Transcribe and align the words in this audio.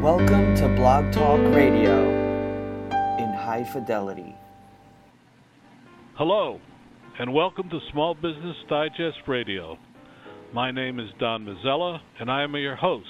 Welcome 0.00 0.54
to 0.54 0.66
Blog 0.66 1.12
Talk 1.12 1.38
Radio 1.54 2.00
in 3.18 3.34
high 3.34 3.68
fidelity. 3.70 4.34
Hello, 6.14 6.58
and 7.18 7.34
welcome 7.34 7.68
to 7.68 7.78
Small 7.92 8.14
Business 8.14 8.56
Digest 8.66 9.18
Radio. 9.28 9.76
My 10.54 10.70
name 10.70 10.98
is 11.00 11.10
Don 11.18 11.44
Mazzella, 11.44 12.00
and 12.18 12.30
I 12.30 12.44
am 12.44 12.56
your 12.56 12.76
host 12.76 13.04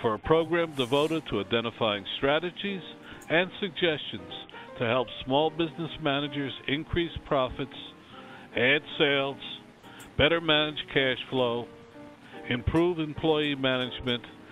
for 0.00 0.14
a 0.14 0.20
program 0.20 0.72
devoted 0.76 1.24
to 1.30 1.40
identifying 1.40 2.04
strategies 2.18 2.82
and 3.28 3.50
suggestions 3.58 4.32
to 4.78 4.86
help 4.86 5.08
small 5.24 5.50
business 5.50 5.90
managers 6.00 6.52
increase 6.68 7.10
profits, 7.26 7.74
add 8.56 8.82
sales, 8.98 9.58
better 10.16 10.40
manage 10.40 10.78
cash 10.94 11.18
flow, 11.28 11.66
improve 12.48 13.00
employee 13.00 13.56
management, 13.56 14.22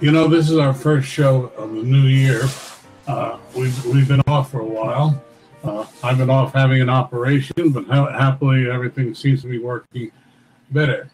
You 0.00 0.12
know, 0.12 0.28
this 0.28 0.50
is 0.50 0.58
our 0.58 0.74
first 0.74 1.08
show 1.08 1.50
of 1.56 1.72
the 1.72 1.82
new 1.82 2.02
year. 2.02 2.42
Uh, 3.06 3.38
we've, 3.56 3.84
we've 3.86 4.08
been 4.08 4.20
off 4.26 4.50
for 4.50 4.60
a 4.60 4.64
while. 4.64 5.22
Uh, 5.64 5.86
I've 6.02 6.18
been 6.18 6.28
off 6.30 6.52
having 6.52 6.82
an 6.82 6.90
operation, 6.90 7.70
but 7.70 7.86
ha- 7.86 8.12
happily 8.12 8.70
everything 8.70 9.14
seems 9.14 9.40
to 9.42 9.48
be 9.48 9.58
working 9.58 10.10
better. 10.70 11.08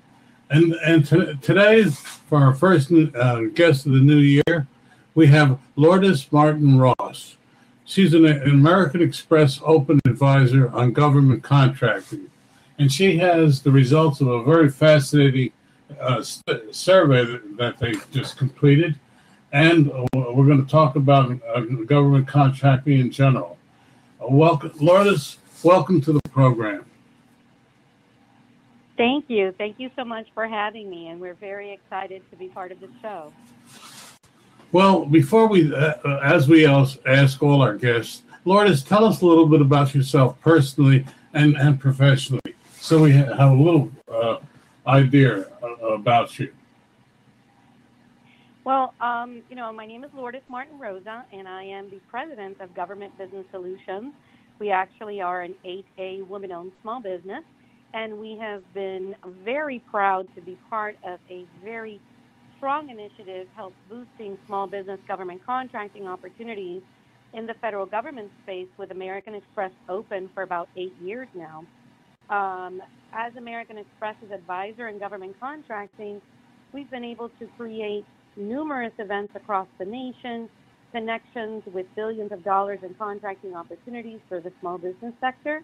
And 0.51 0.75
and 0.85 1.07
t- 1.07 1.35
today, 1.41 1.85
for 1.85 2.39
our 2.39 2.55
first 2.55 2.93
uh, 2.93 3.43
guest 3.55 3.87
of 3.87 3.93
the 3.93 4.01
new 4.01 4.19
year, 4.19 4.67
we 5.15 5.27
have 5.29 5.59
Lourdes 5.77 6.31
Martin 6.31 6.79
Rosa. 6.79 7.37
She's 7.93 8.15
an 8.15 8.25
American 8.25 9.03
Express 9.03 9.61
Open 9.63 10.01
Advisor 10.07 10.71
on 10.71 10.95
government 10.95 11.43
contracting, 11.43 12.31
and 12.79 12.91
she 12.91 13.19
has 13.19 13.61
the 13.61 13.71
results 13.71 14.23
of 14.23 14.29
a 14.29 14.43
very 14.43 14.71
fascinating 14.71 15.53
uh, 16.01 16.23
survey 16.23 17.27
that, 17.27 17.57
that 17.59 17.79
they 17.79 17.93
just 18.11 18.39
completed. 18.39 18.99
And 19.53 19.93
uh, 19.93 20.07
we're 20.15 20.47
going 20.47 20.65
to 20.65 20.71
talk 20.71 20.97
about 20.97 21.39
uh, 21.55 21.61
government 21.85 22.27
contracting 22.27 22.99
in 22.99 23.11
general. 23.11 23.59
Uh, 24.23 24.29
welcome, 24.31 24.73
Lourdes, 24.81 25.37
welcome 25.63 26.01
to 26.01 26.15
the 26.15 26.23
program. 26.31 26.87
Thank 28.97 29.29
you. 29.29 29.55
Thank 29.59 29.79
you 29.79 29.91
so 29.97 30.05
much 30.07 30.29
for 30.33 30.49
having 30.49 30.89
me, 30.89 31.09
and 31.09 31.21
we're 31.21 31.35
very 31.35 31.71
excited 31.71 32.23
to 32.31 32.37
be 32.39 32.49
part 32.49 32.73
of 32.73 32.81
the 32.81 32.89
show. 33.03 33.35
Well, 34.73 35.05
before 35.05 35.49
we, 35.49 35.71
uh, 35.75 35.97
uh, 36.03 36.21
as 36.23 36.49
we 36.49 36.67
ask 36.67 37.43
all 37.43 37.61
our 37.61 37.77
guests, 37.77 38.23
Lourdes, 38.47 38.83
tell 38.83 39.05
us 39.05 39.21
a 39.21 39.27
little 39.27 39.45
bit 39.45 39.61
about 39.61 39.95
yourself 39.95 40.41
personally 40.41 41.05
and, 41.35 41.59
and 41.59 41.79
professionally, 41.79 42.55
so 42.81 43.03
we 43.03 43.13
have 43.13 43.39
a 43.39 43.55
little 43.55 43.93
uh, 44.11 44.39
idea 44.87 45.45
uh, 45.63 45.67
about 45.89 46.39
you. 46.39 46.51
Well, 48.65 48.95
um, 49.03 49.43
you 49.51 49.57
know, 49.57 49.71
my 49.75 49.85
name 49.85 50.05
is 50.05 50.11
Lourdes 50.15 50.43
Martin 50.49 50.79
Rosa, 50.79 51.27
and 51.35 51.47
I 51.47 51.65
am 51.65 51.91
the 51.91 52.01
president 52.11 52.59
of 52.63 52.75
Government 52.75 53.17
Business 53.19 53.45
Solutions. 53.51 54.15
We 54.59 54.71
actually 54.71 55.21
are 55.21 55.43
an 55.43 55.55
8A 55.67 56.27
woman 56.29 56.51
owned 56.51 56.73
small 56.81 57.03
business, 57.03 57.45
and 57.93 58.19
we 58.19 58.39
have 58.39 58.63
been 58.73 59.17
very 59.45 59.81
proud 59.81 60.35
to 60.35 60.41
be 60.41 60.57
part 60.71 60.97
of 61.05 61.19
a 61.29 61.45
very 61.63 62.01
strong 62.63 62.91
initiative 62.91 63.49
helps 63.57 63.75
boosting 63.91 64.39
small 64.47 64.69
business 64.69 65.01
government 65.09 65.45
contracting 65.45 66.07
opportunities 66.07 66.81
in 67.35 67.45
the 67.45 67.55
federal 67.55 67.85
government 67.85 68.31
space 68.45 68.69
with 68.79 68.93
American 68.93 69.35
Express 69.35 69.73
open 69.89 70.31
for 70.33 70.45
about 70.45 70.69
eight 70.77 70.95
years 71.03 71.27
now. 71.35 71.65
Um, 72.31 72.81
as 73.13 73.35
American 73.35 73.79
Express's 73.79 74.31
advisor 74.33 74.87
in 74.87 75.01
government 75.01 75.35
contracting, 75.41 76.23
we've 76.73 76.89
been 76.89 77.03
able 77.03 77.31
to 77.41 77.49
create 77.59 78.05
numerous 78.37 78.93
events 79.01 79.33
across 79.35 79.67
the 79.81 79.85
nation, 79.85 80.49
connections 80.93 81.65
with 81.75 81.87
billions 81.97 82.31
of 82.31 82.45
dollars 82.45 82.79
in 82.85 82.95
contracting 82.95 83.57
opportunities 83.57 84.21
for 84.29 84.39
the 84.39 84.53
small 84.61 84.79
business 84.79 85.15
sector. 85.21 85.63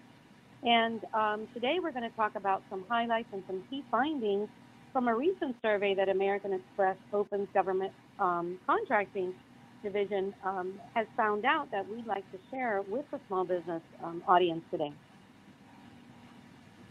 And 0.64 1.00
um, 1.14 1.46
today 1.54 1.76
we're 1.80 1.92
going 1.92 2.10
to 2.10 2.16
talk 2.16 2.34
about 2.34 2.64
some 2.68 2.84
highlights 2.88 3.28
and 3.32 3.44
some 3.46 3.62
key 3.70 3.84
findings 3.88 4.48
from 4.92 5.08
a 5.08 5.14
recent 5.14 5.56
survey 5.62 5.94
that 5.94 6.08
American 6.08 6.52
Express 6.52 6.96
Open's 7.12 7.48
government 7.54 7.92
um, 8.18 8.58
contracting 8.66 9.34
division 9.82 10.34
um, 10.44 10.74
has 10.94 11.06
found 11.16 11.44
out 11.44 11.70
that 11.70 11.88
we'd 11.88 12.06
like 12.06 12.30
to 12.32 12.38
share 12.50 12.82
with 12.88 13.04
the 13.10 13.20
small 13.28 13.44
business 13.44 13.82
um, 14.02 14.22
audience 14.26 14.62
today. 14.70 14.92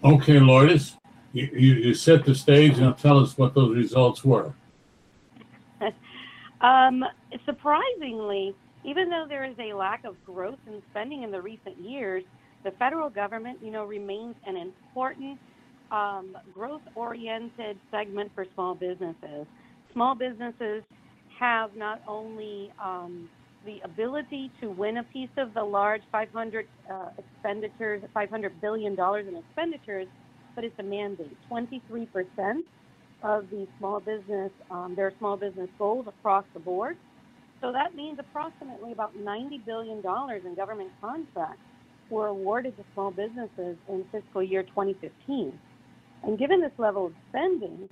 Okay, 0.03 0.39
Lourdes, 0.39 0.95
you, 1.33 1.49
you, 1.51 1.73
you 1.75 1.93
set 1.93 2.25
the 2.25 2.35
stage 2.35 2.77
and 2.77 2.97
tell 2.97 3.19
us 3.19 3.37
what 3.37 3.53
those 3.53 3.75
results 3.75 4.23
were. 4.23 4.53
Um, 6.59 7.03
surprisingly, 7.45 8.55
even 8.83 9.09
though 9.09 9.25
there 9.29 9.45
is 9.45 9.53
a 9.59 9.73
lack 9.73 10.05
of 10.05 10.15
growth 10.25 10.57
in 10.65 10.81
spending 10.89 11.21
in 11.21 11.29
the 11.29 11.39
recent 11.39 11.77
years, 11.77 12.23
the 12.63 12.71
federal 12.71 13.11
government, 13.11 13.59
you 13.61 13.69
know, 13.69 13.85
remains 13.85 14.35
an 14.47 14.57
important 14.57 15.37
um, 15.91 16.37
growth-oriented 16.53 17.77
segment 17.91 18.31
for 18.35 18.45
small 18.53 18.75
businesses. 18.75 19.45
Small 19.93 20.15
businesses 20.15 20.83
have 21.39 21.75
not 21.75 22.01
only 22.07 22.71
um, 22.83 23.29
the 23.65 23.79
ability 23.83 24.51
to 24.61 24.69
win 24.69 24.97
a 24.97 25.03
piece 25.03 25.29
of 25.37 25.53
the 25.53 25.63
large 25.63 26.01
500 26.11 26.65
uh, 26.89 27.09
expenditures, 27.17 28.01
500 28.13 28.61
billion 28.61 28.95
dollars 28.95 29.27
in 29.27 29.35
expenditures, 29.35 30.07
but 30.55 30.63
it's 30.63 30.77
a 30.79 30.83
mandate. 30.83 31.35
23 31.49 32.05
percent 32.07 32.65
of 33.23 33.49
the 33.49 33.67
small 33.79 33.99
business, 33.99 34.51
um, 34.69 34.93
their 34.95 35.13
small 35.19 35.37
business 35.37 35.69
goals 35.77 36.05
across 36.07 36.45
the 36.53 36.59
board. 36.59 36.97
So 37.61 37.71
that 37.71 37.95
means 37.95 38.19
approximately 38.19 38.91
about 38.91 39.17
$90 39.17 39.65
billion 39.65 39.97
in 39.97 40.55
government 40.55 40.91
contracts 41.01 41.61
were 42.09 42.27
awarded 42.27 42.77
to 42.77 42.83
small 42.93 43.11
businesses 43.11 43.75
in 43.89 44.05
fiscal 44.11 44.43
year 44.43 44.63
2015. 44.63 45.59
And 46.23 46.37
given 46.37 46.61
this 46.61 46.71
level 46.77 47.07
of 47.07 47.13
spending, 47.29 47.89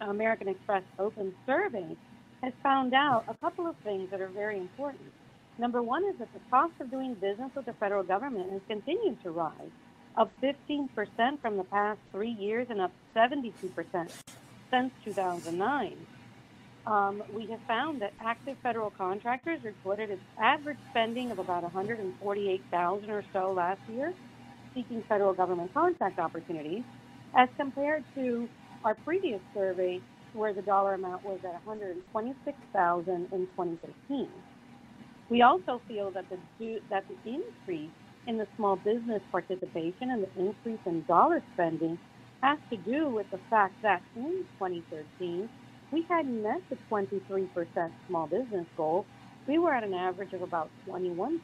American 0.00 0.48
Express 0.48 0.82
Open 0.98 1.34
Survey 1.46 1.96
has 2.42 2.52
found 2.62 2.94
out 2.94 3.24
a 3.28 3.34
couple 3.34 3.66
of 3.66 3.76
things 3.78 4.10
that 4.10 4.20
are 4.20 4.28
very 4.28 4.56
important. 4.56 5.12
Number 5.58 5.82
one 5.82 6.04
is 6.04 6.16
that 6.18 6.32
the 6.32 6.40
cost 6.50 6.72
of 6.80 6.90
doing 6.90 7.14
business 7.14 7.50
with 7.54 7.66
the 7.66 7.72
federal 7.74 8.04
government 8.04 8.52
has 8.52 8.60
continued 8.68 9.20
to 9.24 9.30
rise, 9.32 9.70
up 10.16 10.30
15% 10.40 10.88
from 11.40 11.56
the 11.56 11.64
past 11.64 11.98
three 12.12 12.30
years 12.30 12.68
and 12.70 12.80
up 12.80 12.92
72% 13.14 13.52
since 14.70 14.92
2009. 15.04 15.96
Um, 16.86 17.22
we 17.34 17.46
have 17.46 17.60
found 17.66 18.00
that 18.02 18.14
active 18.20 18.56
federal 18.62 18.90
contractors 18.90 19.62
reported 19.64 20.10
an 20.10 20.20
average 20.40 20.78
spending 20.90 21.30
of 21.30 21.38
about 21.38 21.62
148,000 21.64 23.10
or 23.10 23.24
so 23.32 23.52
last 23.52 23.80
year, 23.92 24.14
seeking 24.74 25.02
federal 25.02 25.34
government 25.34 25.74
contract 25.74 26.18
opportunities, 26.18 26.84
as 27.36 27.48
compared 27.56 28.04
to 28.14 28.50
our 28.84 28.96
previous 28.96 29.40
survey, 29.54 30.02
where 30.32 30.54
the 30.54 30.62
dollar 30.62 30.94
amount 30.94 31.24
was 31.24 31.40
at 31.44 31.52
126,000 31.64 33.28
in 33.32 33.46
2013. 33.48 34.30
We 35.30 35.42
also 35.42 35.82
feel 35.88 36.10
that 36.12 36.26
the 36.30 36.38
that 36.90 37.06
the 37.08 37.18
increase 37.24 37.92
in 38.26 38.36
the 38.38 38.48
small 38.56 38.76
business 38.76 39.22
participation 39.30 40.10
and 40.10 40.22
the 40.24 40.40
increase 40.40 40.80
in 40.86 41.04
dollar 41.04 41.42
spending 41.52 41.98
has 42.42 42.58
to 42.70 42.76
do 42.76 43.10
with 43.10 43.30
the 43.30 43.40
fact 43.50 43.76
that 43.82 44.02
in 44.16 44.44
2013 44.58 45.48
we 45.92 46.06
hadn't 46.10 46.42
met 46.42 46.62
the 46.70 46.78
23% 46.92 47.48
small 48.08 48.26
business 48.26 48.66
goal. 48.76 49.06
We 49.46 49.58
were 49.58 49.74
at 49.74 49.84
an 49.84 49.94
average 49.94 50.32
of 50.32 50.42
about 50.42 50.72
21%. 50.88 51.38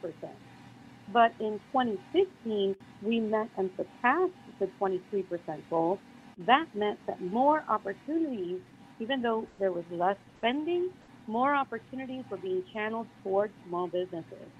But 1.09 1.33
in 1.39 1.59
2015, 1.73 2.75
we 3.01 3.21
met 3.21 3.49
and 3.57 3.71
surpassed 3.77 4.33
the 4.59 4.69
23% 4.81 5.25
goal. 5.69 6.01
That 6.45 6.65
meant 6.73 6.99
that 7.07 7.21
more 7.21 7.63
opportunities, 7.69 8.59
even 8.99 9.21
though 9.21 9.47
there 9.59 9.71
was 9.71 9.85
less 9.89 10.17
spending, 10.37 10.89
more 11.27 11.55
opportunities 11.55 12.23
were 12.29 12.37
being 12.37 12.63
channeled 12.73 13.07
towards 13.23 13.53
small 13.67 13.87
businesses. 13.87 14.51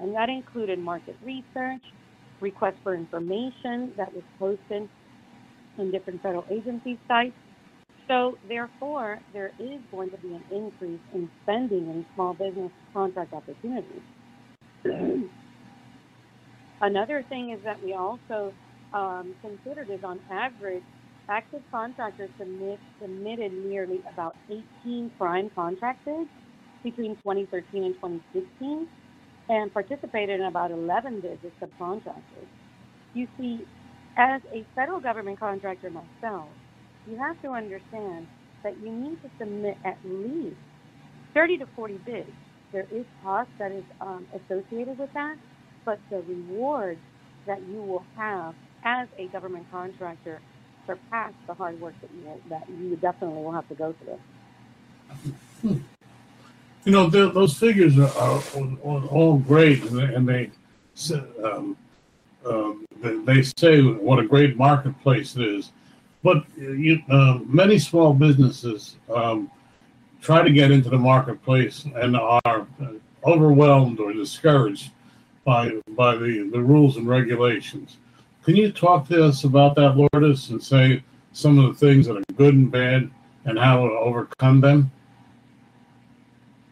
And 0.00 0.14
that 0.14 0.28
included 0.28 0.78
market 0.78 1.16
research, 1.22 1.82
requests 2.40 2.78
for 2.82 2.94
information 2.94 3.92
that 3.96 4.12
was 4.12 4.24
posted 4.38 4.88
on 5.78 5.90
different 5.90 6.22
federal 6.22 6.46
agency 6.50 6.98
sites. 7.08 7.36
So 8.08 8.38
therefore, 8.46 9.20
there 9.32 9.52
is 9.58 9.80
going 9.90 10.10
to 10.10 10.18
be 10.18 10.34
an 10.34 10.44
increase 10.50 11.00
in 11.14 11.30
spending 11.42 11.88
in 11.88 12.04
small 12.14 12.34
business 12.34 12.72
contract 12.92 13.32
opportunities. 13.32 14.02
Another 16.80 17.24
thing 17.28 17.52
is 17.56 17.62
that 17.64 17.82
we 17.82 17.94
also 17.94 18.52
um, 18.94 19.36
considered 19.42 19.90
is 19.90 20.02
on 20.04 20.20
average, 20.30 20.84
active 21.30 21.62
contractors 21.70 22.30
submit, 22.38 22.80
submitted 23.00 23.52
nearly 23.52 24.02
about 24.12 24.36
18 24.50 25.12
prime 25.18 25.50
contract 25.54 26.00
bids 26.06 26.30
between 26.84 27.16
2013 27.16 27.84
and 27.84 27.94
2016 27.96 28.88
and 29.50 29.72
participated 29.72 30.40
in 30.40 30.46
about 30.46 30.70
11 30.72 31.20
bids 31.22 31.44
as 31.44 31.52
subcontractors. 31.68 32.48
You 33.14 33.28
see, 33.38 33.66
as 34.18 34.42
a 34.54 34.66
federal 34.74 35.00
government 35.00 35.40
contractor 35.40 35.90
myself, 35.90 36.56
you 37.06 37.18
have 37.18 37.40
to 37.42 37.50
understand 37.52 38.28
that 38.64 38.78
you 38.80 38.92
need 38.92 39.18
to 39.22 39.30
submit 39.40 39.78
at 39.84 39.98
least 40.04 40.58
30 41.34 41.58
to 41.58 41.66
40 41.76 41.98
bids. 42.06 42.32
There 42.72 42.86
is 42.92 43.06
cost 43.22 43.50
that 43.58 43.72
is 43.72 43.84
um, 44.00 44.28
associated 44.34 44.98
with 44.98 45.10
that, 45.14 45.36
but 45.86 46.00
the 46.10 46.18
rewards 46.22 47.02
that 47.46 47.62
you 47.66 47.82
will 47.82 48.06
have 48.16 48.54
as 48.84 49.08
a 49.18 49.26
government 49.28 49.66
contractor 49.70 50.40
surpass 50.86 51.32
the 51.46 51.54
hard 51.54 51.80
work 51.80 51.94
that 52.00 52.10
you 52.12 52.42
that 52.48 52.68
you 52.68 52.96
definitely 52.96 53.42
will 53.42 53.52
have 53.52 53.68
to 53.68 53.74
go 53.74 53.94
through. 54.02 55.80
You 56.84 56.90
know, 56.90 57.08
those 57.08 57.56
figures 57.56 57.96
are, 57.96 58.10
are, 58.18 58.42
all 58.82 59.38
great, 59.38 59.84
and 59.84 60.28
they 60.28 60.50
um, 61.44 61.76
um, 62.44 62.84
they 63.02 63.42
say 63.42 63.82
what 63.82 64.18
a 64.18 64.26
great 64.26 64.56
marketplace 64.56 65.36
it 65.36 65.42
is. 65.42 65.70
But 66.24 66.44
you, 66.56 67.00
uh, 67.08 67.38
many 67.44 67.78
small 67.78 68.12
businesses 68.14 68.96
um, 69.14 69.50
try 70.20 70.42
to 70.42 70.50
get 70.50 70.70
into 70.70 70.88
the 70.88 70.98
marketplace 70.98 71.84
and 71.94 72.16
are 72.16 72.66
overwhelmed 73.24 74.00
or 74.00 74.12
discouraged 74.12 74.90
by 75.44 75.70
by 75.90 76.16
the, 76.16 76.48
the 76.52 76.60
rules 76.60 76.96
and 76.96 77.08
regulations. 77.08 77.96
Can 78.44 78.56
you 78.56 78.72
talk 78.72 79.06
to 79.08 79.24
us 79.24 79.44
about 79.44 79.76
that, 79.76 79.96
Lourdes, 79.96 80.50
and 80.50 80.60
say 80.60 81.04
some 81.32 81.60
of 81.60 81.72
the 81.72 81.86
things 81.86 82.06
that 82.06 82.16
are 82.16 82.34
good 82.34 82.54
and 82.54 82.72
bad 82.72 83.08
and 83.44 83.56
how 83.56 83.86
to 83.86 83.92
overcome 83.94 84.60
them? 84.60 84.90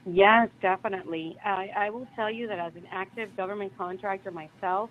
Yes, 0.05 0.49
definitely. 0.61 1.37
I, 1.45 1.71
I 1.77 1.91
will 1.91 2.09
tell 2.17 2.31
you 2.31 2.49
that 2.49 2.59
as 2.59 2.75
an 2.75 2.87
active 2.91 3.37
government 3.37 3.73
contractor 3.79 4.33
myself, 4.33 4.91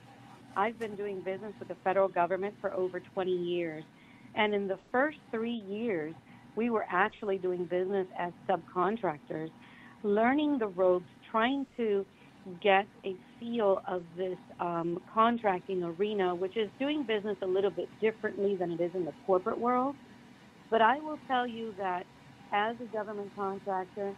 I've 0.55 0.79
been 0.79 0.95
doing 0.95 1.19
business 1.19 1.53
with 1.59 1.67
the 1.67 1.75
federal 1.83 2.07
government 2.07 2.55
for 2.61 2.73
over 2.73 3.01
20 3.01 3.29
years. 3.29 3.83
And 4.35 4.53
in 4.53 4.67
the 4.67 4.79
first 4.89 5.17
three 5.31 5.61
years, 5.67 6.15
we 6.55 6.69
were 6.69 6.85
actually 6.89 7.37
doing 7.39 7.65
business 7.65 8.07
as 8.17 8.31
subcontractors, 8.47 9.49
learning 10.03 10.59
the 10.59 10.67
ropes, 10.67 11.09
trying 11.29 11.65
to 11.75 12.05
get 12.61 12.87
a 13.05 13.15
feel 13.39 13.81
of 13.87 14.03
this 14.17 14.37
um, 14.59 14.99
contracting 15.11 15.83
arena, 15.83 16.35
which 16.35 16.57
is 16.57 16.69
doing 16.79 17.03
business 17.03 17.37
a 17.41 17.47
little 17.47 17.71
bit 17.71 17.89
differently 18.01 18.55
than 18.55 18.71
it 18.71 18.81
is 18.81 18.91
in 18.95 19.05
the 19.05 19.13
corporate 19.25 19.59
world. 19.59 19.95
But 20.69 20.81
I 20.81 20.99
will 20.99 21.19
tell 21.27 21.47
you 21.47 21.73
that 21.77 22.05
as 22.51 22.75
a 22.81 22.85
government 22.85 23.31
contractor, 23.35 24.13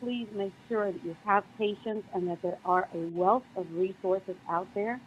please 0.00 0.28
make 0.34 0.52
sure 0.68 0.92
that 0.92 1.04
you 1.04 1.16
have 1.24 1.44
patience 1.58 2.04
and 2.14 2.28
that 2.28 2.42
there 2.42 2.58
are 2.64 2.88
a 2.94 2.98
wealth 2.98 3.44
of 3.56 3.66
resources 3.72 4.36
out 4.50 4.68
there 4.74 5.00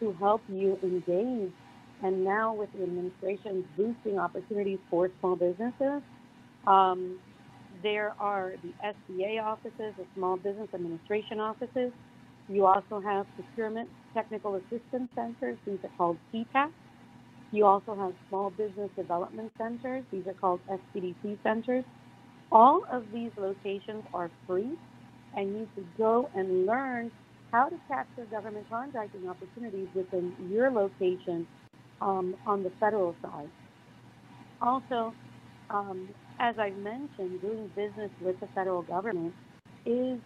to 0.00 0.12
help 0.20 0.44
you 0.48 0.78
engage. 0.82 1.52
And 2.02 2.24
now, 2.24 2.54
with 2.54 2.70
the 2.72 2.82
administration 2.82 3.64
boosting 3.76 4.18
opportunities 4.18 4.80
for 4.90 5.10
small 5.20 5.36
businesses, 5.36 6.02
um, 6.66 7.18
there 7.82 8.14
are 8.18 8.54
the 8.62 8.74
SBA 8.84 9.42
offices, 9.42 9.94
the 9.96 10.06
Small 10.14 10.36
Business 10.36 10.68
Administration 10.74 11.40
offices. 11.40 11.92
You 12.48 12.66
also 12.66 13.00
have 13.00 13.26
procurement 13.34 13.90
technical 14.14 14.56
assistance 14.56 15.10
centers. 15.14 15.58
These 15.66 15.78
are 15.84 15.90
called 15.96 16.18
PTAC. 16.34 16.68
You 17.52 17.66
also 17.66 17.96
have 17.96 18.14
small 18.28 18.50
business 18.50 18.90
development 18.96 19.52
centers. 19.58 20.04
These 20.12 20.26
are 20.26 20.34
called 20.34 20.60
SBDC 20.68 21.38
centers. 21.42 21.84
All 22.52 22.82
of 22.92 23.10
these 23.12 23.32
locations 23.36 24.04
are 24.12 24.30
free, 24.46 24.76
and 25.34 25.56
you 25.56 25.68
could 25.74 25.88
go 25.96 26.30
and 26.34 26.66
learn 26.66 27.12
how 27.52 27.68
to 27.68 27.76
capture 27.88 28.24
government 28.26 28.66
contracting 28.68 29.28
opportunities 29.28 29.88
within 29.94 30.32
your 30.38 30.70
location 30.70 31.46
um, 32.00 32.36
on 32.46 32.62
the 32.62 32.72
federal 32.80 33.16
side. 33.22 33.50
Also, 34.60 35.14
um, 35.70 36.08
as 36.38 36.58
I 36.58 36.70
mentioned, 36.70 37.40
doing 37.40 37.70
business 37.76 38.10
with 38.20 38.38
the 38.40 38.48
federal 38.54 38.82
government 38.82 39.34
is 39.84 40.20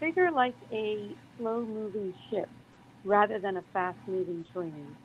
figure 0.00 0.30
like 0.32 0.56
a 0.72 1.16
slow 1.36 1.64
moving 1.66 2.14
ship 2.30 2.50
rather 3.04 3.38
than 3.38 3.56
a 3.56 3.62
fast 3.72 3.98
moving 4.06 4.44
train. 4.52 4.96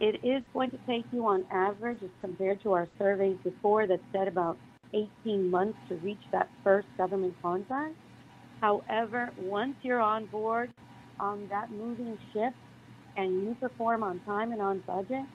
It 0.00 0.20
is 0.24 0.44
going 0.52 0.70
to 0.70 0.78
take 0.88 1.06
you 1.10 1.26
on 1.26 1.44
average, 1.50 2.02
as 2.02 2.10
compared 2.20 2.62
to 2.62 2.72
our 2.72 2.88
surveys 2.98 3.38
before 3.44 3.86
that 3.86 4.02
said 4.12 4.28
about 4.28 4.58
18 4.94 5.50
months 5.50 5.78
to 5.88 5.96
reach 5.96 6.22
that 6.32 6.50
first 6.64 6.88
government 6.96 7.34
contract. 7.42 7.96
However, 8.60 9.32
once 9.36 9.76
you're 9.82 10.00
on 10.00 10.26
board 10.26 10.72
on 11.20 11.48
that 11.48 11.70
moving 11.70 12.18
ship 12.32 12.54
and 13.16 13.42
you 13.42 13.54
perform 13.54 14.02
on 14.02 14.20
time 14.20 14.52
and 14.52 14.62
on 14.62 14.80
budget, 14.86 15.26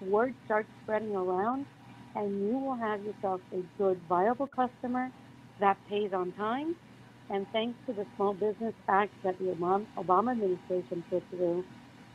word 0.00 0.34
starts 0.44 0.70
spreading 0.82 1.14
around 1.16 1.66
and 2.14 2.40
you 2.46 2.58
will 2.58 2.76
have 2.76 3.02
yourself 3.02 3.42
a 3.52 3.62
good, 3.78 4.02
viable 4.08 4.48
customer 4.48 5.10
that 5.60 5.78
pays 5.88 6.12
on 6.14 6.32
time. 6.32 6.76
And 7.30 7.46
thanks 7.52 7.78
to 7.86 7.94
the 7.94 8.06
Small 8.16 8.34
Business 8.34 8.74
Act 8.88 9.14
that 9.24 9.38
the 9.38 9.54
Obama 9.98 10.32
administration 10.32 11.04
put 11.10 11.28
through, 11.30 11.66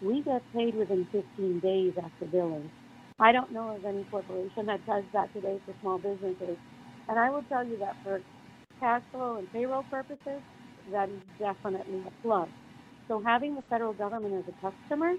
we 0.01 0.23
get 0.23 0.43
paid 0.53 0.75
within 0.75 1.07
15 1.11 1.59
days 1.61 1.93
after 2.03 2.25
billing. 2.25 2.71
I 3.19 3.31
don't 3.31 3.51
know 3.53 3.75
of 3.77 3.85
any 3.85 4.05
corporation 4.05 4.65
that 4.67 4.85
does 4.85 5.05
that 5.13 5.33
today 5.33 5.59
for 5.65 5.75
small 5.81 5.99
businesses. 5.99 6.57
And 7.07 7.19
I 7.19 7.29
will 7.31 7.43
tell 7.43 7.65
you 7.65 7.77
that 7.79 7.97
for 8.03 8.23
cash 8.79 9.03
flow 9.11 9.37
and 9.37 9.51
payroll 9.51 9.83
purposes, 9.83 10.43
that 10.91 11.09
is 11.09 11.21
definitely 11.39 12.03
a 12.07 12.11
plus. 12.21 12.49
So 13.07 13.23
having 13.25 13.55
the 13.55 13.63
federal 13.69 13.93
government 13.93 14.35
as 14.35 14.45
a 14.53 14.71
customer 14.71 15.13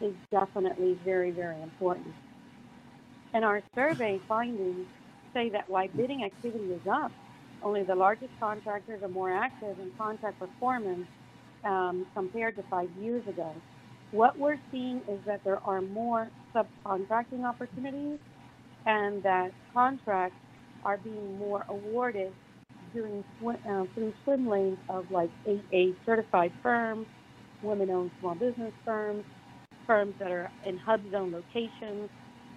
is 0.00 0.14
definitely 0.32 0.98
very, 1.04 1.32
very 1.32 1.62
important. 1.62 2.16
And 3.34 3.44
our 3.44 3.62
survey 3.74 4.20
findings 4.28 4.86
say 5.34 5.50
that 5.50 5.68
while 5.68 5.88
bidding 5.88 6.24
activity 6.24 6.66
is 6.72 6.82
up, 6.90 7.12
only 7.62 7.82
the 7.82 7.96
largest 7.96 8.32
contractors 8.40 9.02
are 9.02 9.08
more 9.08 9.32
active 9.32 9.78
in 9.80 9.92
contract 9.98 10.38
performance 10.38 11.06
um, 11.64 12.06
compared 12.16 12.56
to 12.56 12.64
five 12.70 12.90
years 12.98 13.26
ago. 13.28 13.60
What 14.12 14.38
we're 14.38 14.60
seeing 14.70 15.02
is 15.08 15.20
that 15.26 15.42
there 15.44 15.60
are 15.66 15.82
more 15.82 16.30
subcontracting 16.56 17.44
opportunities 17.44 18.20
and 18.86 19.22
that 19.24 19.52
contracts 19.72 20.38
are 20.84 20.98
being 20.98 21.38
more 21.38 21.64
awarded 21.68 22.34
during 22.92 23.24
uh, 23.44 23.84
through 23.94 24.14
swim 24.24 24.48
lanes 24.48 24.78
of 24.88 25.10
like 25.10 25.30
8A 25.48 25.96
certified 26.06 26.52
firms, 26.62 27.08
women-owned 27.62 28.12
small 28.20 28.36
business 28.36 28.72
firms, 28.84 29.24
firms 29.86 30.14
that 30.20 30.30
are 30.30 30.52
in 30.64 30.78
hub 30.78 31.00
zone 31.10 31.32
locations, 31.32 32.10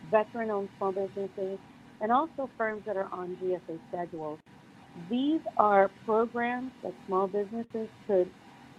veteran 0.10 0.50
owned 0.50 0.70
small 0.78 0.92
businesses, 0.92 1.60
and 2.02 2.12
also 2.12 2.50
firms 2.58 2.84
that 2.86 2.98
are 2.98 3.10
on 3.12 3.38
GSA 3.42 3.80
schedules. 3.90 4.40
These 5.10 5.42
are 5.58 5.90
programs 6.06 6.72
that 6.84 6.94
small 7.06 7.28
businesses 7.28 7.88
could 8.08 8.30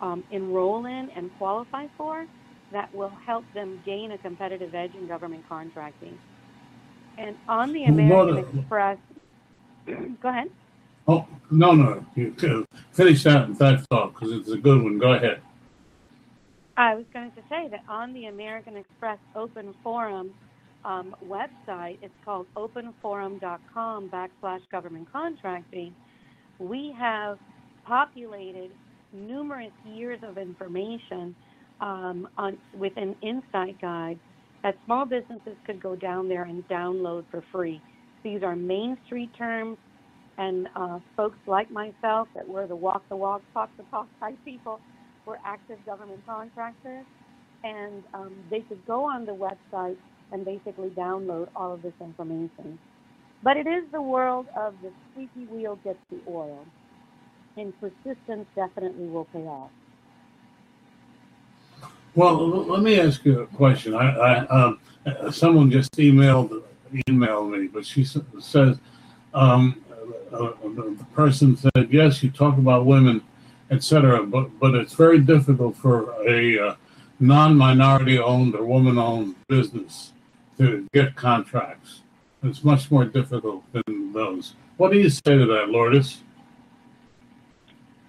um, 0.01 0.25
enroll 0.31 0.87
in 0.87 1.11
and 1.11 1.31
qualify 1.39 1.87
for 1.97 2.27
that 2.73 2.95
will 2.95 3.13
help 3.25 3.45
them 3.55 3.81
gain 3.85 4.13
a 4.13 4.19
competitive 4.19 4.75
edge 4.75 4.95
in 4.95 5.07
government 5.07 5.45
contracting. 5.49 6.19
And 7.17 7.37
on 7.49 7.73
the 7.73 7.85
American 7.85 8.59
Express, 8.59 8.99
go 9.87 10.29
ahead. 10.29 10.51
Oh, 11.07 11.27
no, 11.51 11.73
no. 11.73 12.05
You 12.15 12.67
finish 12.93 13.23
that, 13.25 13.45
and 13.45 13.59
that 13.59 13.87
thought 13.89 14.15
because 14.15 14.33
it's 14.33 14.51
a 14.51 14.59
good 14.59 14.83
one. 14.83 14.99
Go 14.99 15.13
ahead. 15.13 15.41
I 16.77 16.95
was 16.95 17.07
going 17.13 17.33
to 17.33 17.43
say 17.49 17.69
that 17.71 17.83
on 17.89 18.13
the 18.13 18.27
American 18.27 18.77
Express 18.77 19.19
Open 19.35 19.75
Forum, 19.83 20.33
um, 20.85 21.15
website, 21.25 21.99
it's 22.03 22.15
called 22.25 22.47
openforum.com 22.57 24.11
backslash 24.11 24.61
government 24.71 25.09
contracting, 25.11 25.95
we 26.59 26.95
have 26.99 27.39
populated 27.85 28.71
numerous 29.13 29.73
years 29.85 30.21
of 30.23 30.39
information 30.39 31.35
um, 31.81 32.29
on 32.37 32.59
within 32.73 33.15
Insight 33.23 33.81
Guide 33.81 34.19
that 34.63 34.77
small 34.85 35.07
businesses 35.07 35.57
could 35.65 35.81
go 35.81 35.95
down 35.95 36.29
there 36.29 36.45
and 36.45 36.67
download 36.69 37.25
for 37.31 37.45
free. 37.53 37.81
These 38.25 38.43
are 38.43 38.57
Main 38.57 38.97
Street 39.07 39.31
terms, 39.39 39.79
and 40.37 40.69
uh, 40.75 40.99
folks 41.17 41.39
like 41.47 41.71
myself 41.71 42.29
that 42.35 42.47
were 42.47 42.67
the 42.67 42.77
walk 42.77 43.05
the 43.09 43.17
walk, 43.17 43.43
talk 43.53 43.71
the 43.77 43.85
talk 43.85 44.09
type 44.21 44.39
people, 44.45 44.81
were 45.27 45.39
active 45.47 45.79
government 45.87 46.21
contractors. 46.27 47.07
And 47.65 48.05
um, 48.15 48.35
they 48.51 48.61
could 48.61 48.85
go 48.87 49.05
on 49.05 49.25
the 49.25 49.35
website 49.35 49.97
and 50.33 50.45
basically 50.45 50.91
download 50.91 51.49
all 51.57 51.73
of 51.73 51.83
this 51.83 51.95
information. 52.01 52.79
But 53.43 53.57
it 53.57 53.67
is 53.67 53.85
the 53.93 54.03
world 54.03 54.47
of 54.57 54.75
the 54.83 54.91
squeaky 55.13 55.47
wheel 55.51 55.79
gets 55.85 55.99
the 56.11 56.19
oil, 56.29 56.67
and 57.57 57.73
persistence 57.81 58.47
definitely 58.57 59.07
will 59.07 59.27
pay 59.27 59.47
off. 59.47 59.71
Well, 62.15 62.49
let 62.49 62.83
me 62.83 62.99
ask 62.99 63.25
you 63.25 63.41
a 63.41 63.47
question. 63.47 63.95
I, 63.95 64.11
I 64.11 64.47
um, 64.49 64.81
someone 65.31 65.71
just 65.71 65.93
emailed 65.93 66.63
emailed 67.07 67.51
me, 67.51 67.69
but 67.69 67.87
she 67.87 68.05
says 68.05 68.79
um, 69.35 69.85
the 70.31 71.07
person 71.15 71.57
said, 71.57 71.89
"Yes, 71.91 72.23
you 72.23 72.31
talk 72.31 72.59
about 72.59 72.87
women, 72.87 73.23
etc., 73.71 74.25
but 74.25 74.59
but 74.59 74.75
it's 74.75 74.95
very 74.95 75.21
difficult 75.21 75.77
for 75.77 76.13
a 76.27 76.59
uh, 76.59 76.75
non-minority 77.21 78.19
owned 78.19 78.57
or 78.57 78.65
woman-owned 78.65 79.37
business 79.47 80.13
to 80.59 80.87
get 80.93 81.17
contracts. 81.17 82.03
It's 82.43 82.63
much 82.63 82.91
more 82.91 83.05
difficult 83.05 83.65
than 83.73 84.13
those." 84.13 84.55
What 84.77 84.93
do 84.93 84.99
you 84.99 85.11
say 85.11 85.37
to 85.37 85.47
that, 85.47 85.71
Lourdes? 85.71 86.23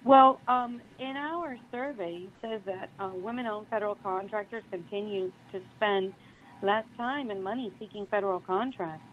Well, 0.04 0.40
um, 0.48 0.80
in 0.98 1.16
our 1.16 1.58
survey, 1.70 2.22
it 2.24 2.30
says 2.40 2.60
that 2.64 2.88
uh, 2.98 3.10
women-owned 3.12 3.66
federal 3.68 3.96
contractors 3.96 4.62
continue 4.70 5.30
to 5.52 5.60
spend 5.76 6.14
less 6.62 6.84
time 6.96 7.30
and 7.30 7.44
money 7.44 7.72
seeking 7.78 8.06
federal 8.06 8.40
contracts. 8.40 9.04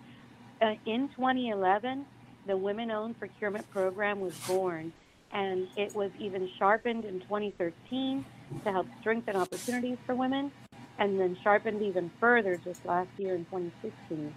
Uh, 0.61 0.75
in 0.85 1.09
2011, 1.09 2.05
the 2.45 2.55
women-owned 2.55 3.19
procurement 3.19 3.69
program 3.69 4.21
was 4.21 4.37
born, 4.47 4.93
and 5.31 5.67
it 5.75 5.93
was 5.93 6.09
even 6.19 6.49
sharpened 6.57 7.03
in 7.03 7.19
2013 7.21 8.25
to 8.63 8.71
help 8.71 8.87
strengthen 9.01 9.35
opportunities 9.35 9.97
for 10.05 10.15
women, 10.15 10.51
and 10.99 11.19
then 11.19 11.37
sharpened 11.43 11.81
even 11.81 12.11
further 12.19 12.57
just 12.57 12.85
last 12.85 13.09
year 13.17 13.35
in 13.35 13.45
2016. 13.45 14.33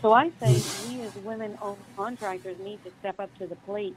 So 0.00 0.12
I 0.12 0.30
say 0.42 0.62
we 0.88 1.02
as 1.02 1.14
women-owned 1.16 1.78
contractors 1.96 2.58
need 2.58 2.82
to 2.84 2.90
step 3.00 3.20
up 3.20 3.36
to 3.38 3.46
the 3.46 3.56
plate 3.56 3.96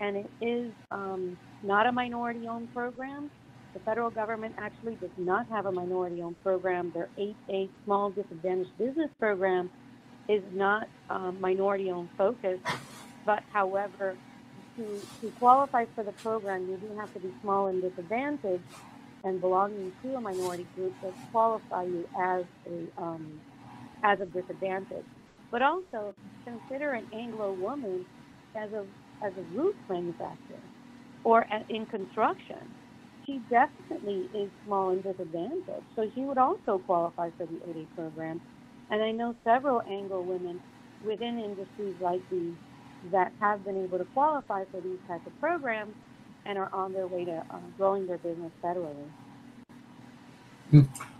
and 0.00 0.16
it 0.16 0.30
is 0.40 0.72
um, 0.90 1.36
not 1.62 1.86
a 1.86 1.92
minority 1.92 2.48
owned 2.48 2.72
program. 2.72 3.30
The 3.74 3.80
federal 3.80 4.10
government 4.10 4.56
actually 4.58 4.96
does 4.96 5.10
not 5.16 5.46
have 5.48 5.66
a 5.66 5.72
minority 5.72 6.22
owned 6.22 6.42
program. 6.42 6.90
Their 6.92 7.08
8A 7.18 7.68
Small 7.84 8.10
Disadvantaged 8.10 8.76
Business 8.78 9.10
Program 9.18 9.70
is 10.28 10.42
not 10.52 10.88
um, 11.08 11.40
minority 11.40 11.90
owned 11.90 12.08
focused, 12.16 12.64
but 13.24 13.42
however, 13.52 14.16
to, 14.76 15.00
to 15.20 15.30
qualify 15.38 15.84
for 15.94 16.02
the 16.02 16.12
program, 16.12 16.68
you 16.68 16.76
do 16.76 16.96
have 16.96 17.12
to 17.14 17.20
be 17.20 17.32
small 17.42 17.66
and 17.66 17.82
disadvantaged 17.82 18.62
and 19.24 19.40
belonging 19.40 19.92
to 20.02 20.16
a 20.16 20.20
minority 20.20 20.68
group 20.74 20.96
that 21.02 21.14
qualify 21.32 21.84
you 21.84 22.08
as 22.20 22.44
a 22.66 22.88
um, 23.02 23.42
as 24.04 24.20
a 24.20 24.26
disadvantage. 24.26 25.06
But 25.50 25.62
also 25.62 26.16
consider 26.46 26.92
an 26.92 27.08
Anglo 27.12 27.52
woman 27.54 28.06
as 28.56 28.72
a 28.72 28.86
as 29.24 29.34
a 29.38 29.42
roof 29.54 29.76
manufacturer 29.88 30.60
or 31.24 31.42
a- 31.52 31.66
in 31.70 31.86
construction, 31.86 32.76
she 33.26 33.40
definitely 33.50 34.30
is 34.34 34.52
small 34.64 34.90
and 34.90 35.04
disadvantaged. 35.04 35.86
So 35.96 36.10
she 36.14 36.24
would 36.24 36.38
also 36.38 36.78
qualify 36.78 37.30
for 37.36 37.46
the 37.46 37.60
8A 37.68 37.88
program. 37.94 38.42
And 38.90 39.02
I 39.04 39.12
know 39.12 39.36
several 39.44 39.82
Anglo 39.88 40.22
women 40.22 40.62
within 41.02 41.38
industries 41.40 41.96
like 42.00 42.22
these 42.30 42.56
that 43.04 43.34
have 43.40 43.64
been 43.64 43.78
able 43.84 43.98
to 43.98 44.06
qualify 44.06 44.64
for 44.72 44.82
these 44.82 45.00
types 45.08 45.26
of 45.26 45.38
programs 45.40 45.96
and 46.46 46.58
are 46.58 46.72
on 46.72 46.92
their 46.92 47.06
way 47.06 47.24
to 47.24 47.44
uh, 47.50 47.58
growing 47.76 48.06
their 48.06 48.18
business 48.18 48.52
federally. 48.62 49.08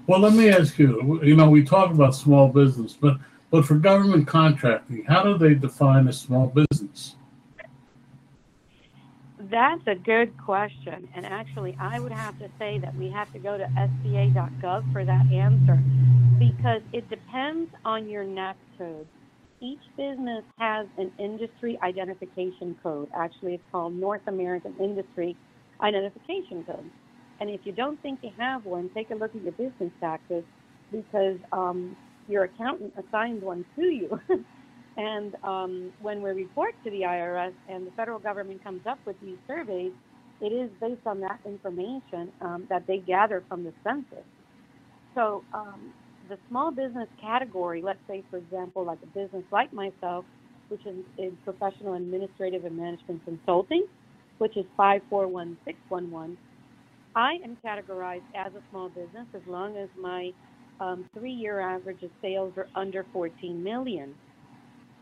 Well, 0.07 0.21
let 0.21 0.33
me 0.33 0.49
ask 0.49 0.79
you. 0.79 1.21
You 1.23 1.37
know, 1.37 1.51
we 1.51 1.65
talk 1.65 1.91
about 1.91 2.15
small 2.15 2.49
business, 2.49 2.97
but 3.01 3.19
but 3.51 3.65
for 3.65 3.75
government 3.75 4.29
contracting, 4.29 5.05
how 5.05 5.23
do 5.25 5.37
they 5.37 5.55
define 5.55 6.07
a 6.07 6.13
small 6.13 6.47
business? 6.47 7.17
That's 9.39 9.83
a 9.89 9.97
good 9.97 10.37
question. 10.39 11.09
And 11.15 11.27
actually, 11.27 11.77
I 11.81 11.99
would 11.99 12.13
have 12.13 12.39
to 12.39 12.49
say 12.59 12.79
that 12.79 12.95
we 12.95 13.11
have 13.11 13.33
to 13.33 13.41
go 13.41 13.59
to 13.59 13.65
SBA.gov 13.65 14.93
for 14.93 15.05
that 15.05 15.27
answer 15.33 15.77
because 16.39 16.83
it 16.93 17.09
depends 17.11 17.71
on 17.85 18.09
your 18.09 18.25
NAICS 18.25 18.55
code. 18.79 19.07
Each 19.63 19.83
business 19.97 20.45
has 20.59 20.89
an 20.99 21.13
industry 21.19 21.79
identification 21.83 22.77
code. 22.83 23.09
Actually, 23.17 23.55
it's 23.55 23.65
called 23.73 23.95
North 23.95 24.23
American 24.29 24.77
Industry 24.81 25.37
Identification 25.83 26.65
Code. 26.65 26.91
And 27.41 27.51
if 27.51 27.63
you 27.65 27.73
don't 27.73 28.01
think 28.03 28.21
you 28.23 28.33
have 28.39 28.65
one, 28.65 28.91
take 28.95 29.11
a 29.11 29.15
look 29.17 29.35
at 29.35 29.43
your 29.43 29.53
business 29.53 29.93
taxes 30.01 30.45
because 30.93 31.39
um, 31.53 31.97
your 32.29 32.45
accountant 32.45 32.95
assigned 32.99 33.43
one 33.43 33.65
to 33.77 33.83
you. 33.85 34.21
And 34.97 35.37
um, 35.45 35.93
when 35.99 36.23
we 36.23 36.31
report 36.31 36.71
to 36.85 36.91
the 36.91 37.03
IRS 37.03 37.55
and 37.69 37.87
the 37.87 37.93
federal 37.93 38.19
government 38.19 38.63
comes 38.63 38.83
up 38.87 39.01
with 39.07 39.21
these 39.21 39.39
surveys, 39.47 39.93
it 40.41 40.53
is 40.53 40.71
based 40.81 41.07
on 41.07 41.21
that 41.21 41.41
information 41.47 42.33
um, 42.43 42.67
that 42.71 42.87
they 42.87 42.99
gather 42.99 43.45
from 43.49 43.65
the 43.65 43.75
census. 43.87 44.27
So 45.15 45.45
um, 45.53 45.95
the 46.31 46.39
small 46.49 46.71
business 46.71 47.09
category, 47.21 47.83
let's 47.83 47.99
say, 48.09 48.23
for 48.31 48.39
example, 48.39 48.85
like 48.85 48.99
a 49.03 49.07
business 49.07 49.43
like 49.51 49.73
myself, 49.73 50.25
which 50.69 50.87
is, 50.87 50.97
in 51.19 51.37
professional 51.45 51.95
administrative 51.95 52.65
and 52.65 52.77
management 52.77 53.23
consulting, 53.25 53.85
which 54.39 54.57
is 54.57 54.65
541611, 54.77 56.39
I 57.17 57.33
am 57.45 57.59
categorized 57.65 58.23
as 58.37 58.55
a 58.55 58.63
small 58.71 58.89
business 58.89 59.27
as 59.35 59.43
long 59.47 59.77
as 59.77 59.89
my 60.01 60.31
um, 60.79 61.05
three-year 61.19 61.61
average 61.61 62.03
of 62.05 62.11
sales 62.23 62.53
are 62.57 62.69
under 62.77 63.05
14 63.13 63.63
million. 63.63 64.15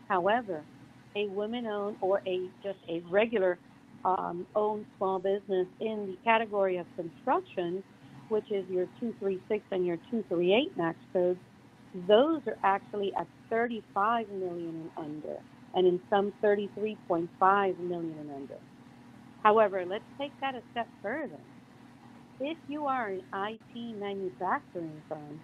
However, 0.07 0.63
a 1.15 1.27
women-owned 1.27 1.97
or 2.01 2.21
a 2.27 2.49
just 2.63 2.79
a 2.89 3.01
regular 3.11 3.59
um, 4.03 4.47
owned 4.55 4.85
small 4.97 5.19
business 5.19 5.67
in 5.79 6.07
the 6.07 6.17
category 6.23 6.77
of 6.77 6.87
construction, 6.95 7.83
which 8.29 8.51
is 8.51 8.65
your 8.69 8.85
236 8.99 9.63
and 9.71 9.85
your 9.85 9.97
238 10.09 10.77
max 10.77 10.97
codes, 11.13 11.39
those 12.07 12.41
are 12.47 12.57
actually 12.63 13.11
at 13.19 13.27
35 13.49 14.29
million 14.29 14.89
and 14.97 15.05
under, 15.23 15.37
and 15.75 15.87
in 15.87 15.99
some 16.09 16.33
33.5 16.43 17.27
million 17.79 18.17
and 18.19 18.31
under. 18.31 18.55
However, 19.43 19.85
let's 19.85 20.03
take 20.19 20.31
that 20.41 20.55
a 20.55 20.61
step 20.71 20.87
further. 21.01 21.39
If 22.39 22.57
you 22.67 22.85
are 22.85 23.07
an 23.07 23.21
IT 23.33 23.99
manufacturing 23.99 25.01
firm, 25.09 25.41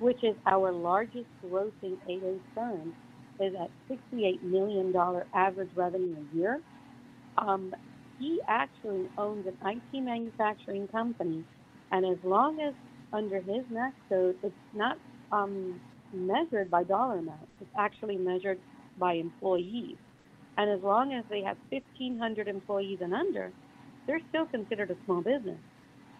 which 0.00 0.22
is 0.22 0.34
our 0.46 0.72
largest 0.72 1.26
grossing 1.44 1.96
8A 2.08 2.40
firm, 2.54 2.94
is 3.40 3.54
at 3.60 3.70
$68 3.90 4.42
million 4.42 4.92
average 5.34 5.70
revenue 5.74 6.16
a 6.16 6.36
year. 6.36 6.60
Um, 7.38 7.72
he 8.18 8.40
actually 8.48 9.08
owns 9.18 9.46
an 9.46 9.56
IT 9.64 10.00
manufacturing 10.00 10.86
company, 10.88 11.44
and 11.94 12.04
as 12.04 12.18
long 12.24 12.60
as 12.60 12.74
under 13.12 13.36
his 13.36 13.64
NAICS 13.72 13.92
code, 14.08 14.36
it's 14.42 14.54
not 14.74 14.98
um, 15.30 15.80
measured 16.12 16.68
by 16.68 16.82
dollar 16.82 17.18
amount, 17.18 17.48
it's 17.60 17.70
actually 17.78 18.16
measured 18.16 18.58
by 18.98 19.12
employees. 19.14 19.96
And 20.58 20.68
as 20.70 20.80
long 20.82 21.12
as 21.14 21.24
they 21.30 21.40
have 21.42 21.56
1,500 21.70 22.48
employees 22.48 22.98
and 23.00 23.14
under, 23.14 23.52
they're 24.08 24.20
still 24.28 24.46
considered 24.46 24.90
a 24.90 24.96
small 25.04 25.20
business. 25.20 25.58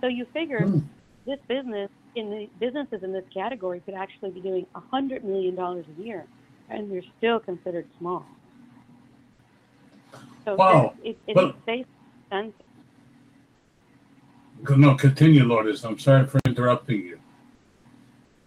So 0.00 0.06
you 0.06 0.26
figure 0.32 0.60
Hmm. 0.60 0.78
this 1.26 1.40
business 1.48 1.90
in 2.14 2.30
the 2.30 2.48
businesses 2.60 3.02
in 3.02 3.12
this 3.12 3.24
category 3.34 3.80
could 3.80 3.94
actually 3.94 4.30
be 4.30 4.40
doing 4.40 4.66
$100 4.76 5.24
million 5.24 5.58
a 5.58 6.02
year 6.02 6.24
and 6.70 6.90
they're 6.90 7.02
still 7.18 7.40
considered 7.40 7.86
small. 7.98 8.24
So 10.44 10.54
Wow. 10.56 10.94
it, 11.02 11.18
it, 11.26 11.34
Well- 11.34 11.54
on 11.66 11.82
census. 12.30 12.63
No, 14.70 14.94
continue, 14.94 15.44
Lourdes. 15.44 15.84
I'm 15.84 15.98
sorry 15.98 16.26
for 16.26 16.40
interrupting 16.46 17.02
you. 17.02 17.18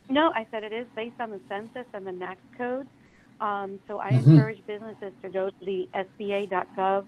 No, 0.10 0.32
I 0.36 0.48
said 0.52 0.64
it 0.64 0.74
is 0.74 0.88
based 0.96 1.20
on 1.20 1.30
the 1.30 1.40
census 1.48 1.86
and 1.94 2.08
the 2.08 2.12
NAICS 2.12 2.38
code. 2.58 2.88
Um, 3.40 3.80
so 3.88 4.00
I 4.00 4.14
Mhm. 4.14 4.32
encourage 4.32 4.66
businesses 4.66 5.14
to 5.22 5.30
go 5.30 5.50
to 5.50 5.66
the 5.66 5.88
SBA.gov 5.94 7.06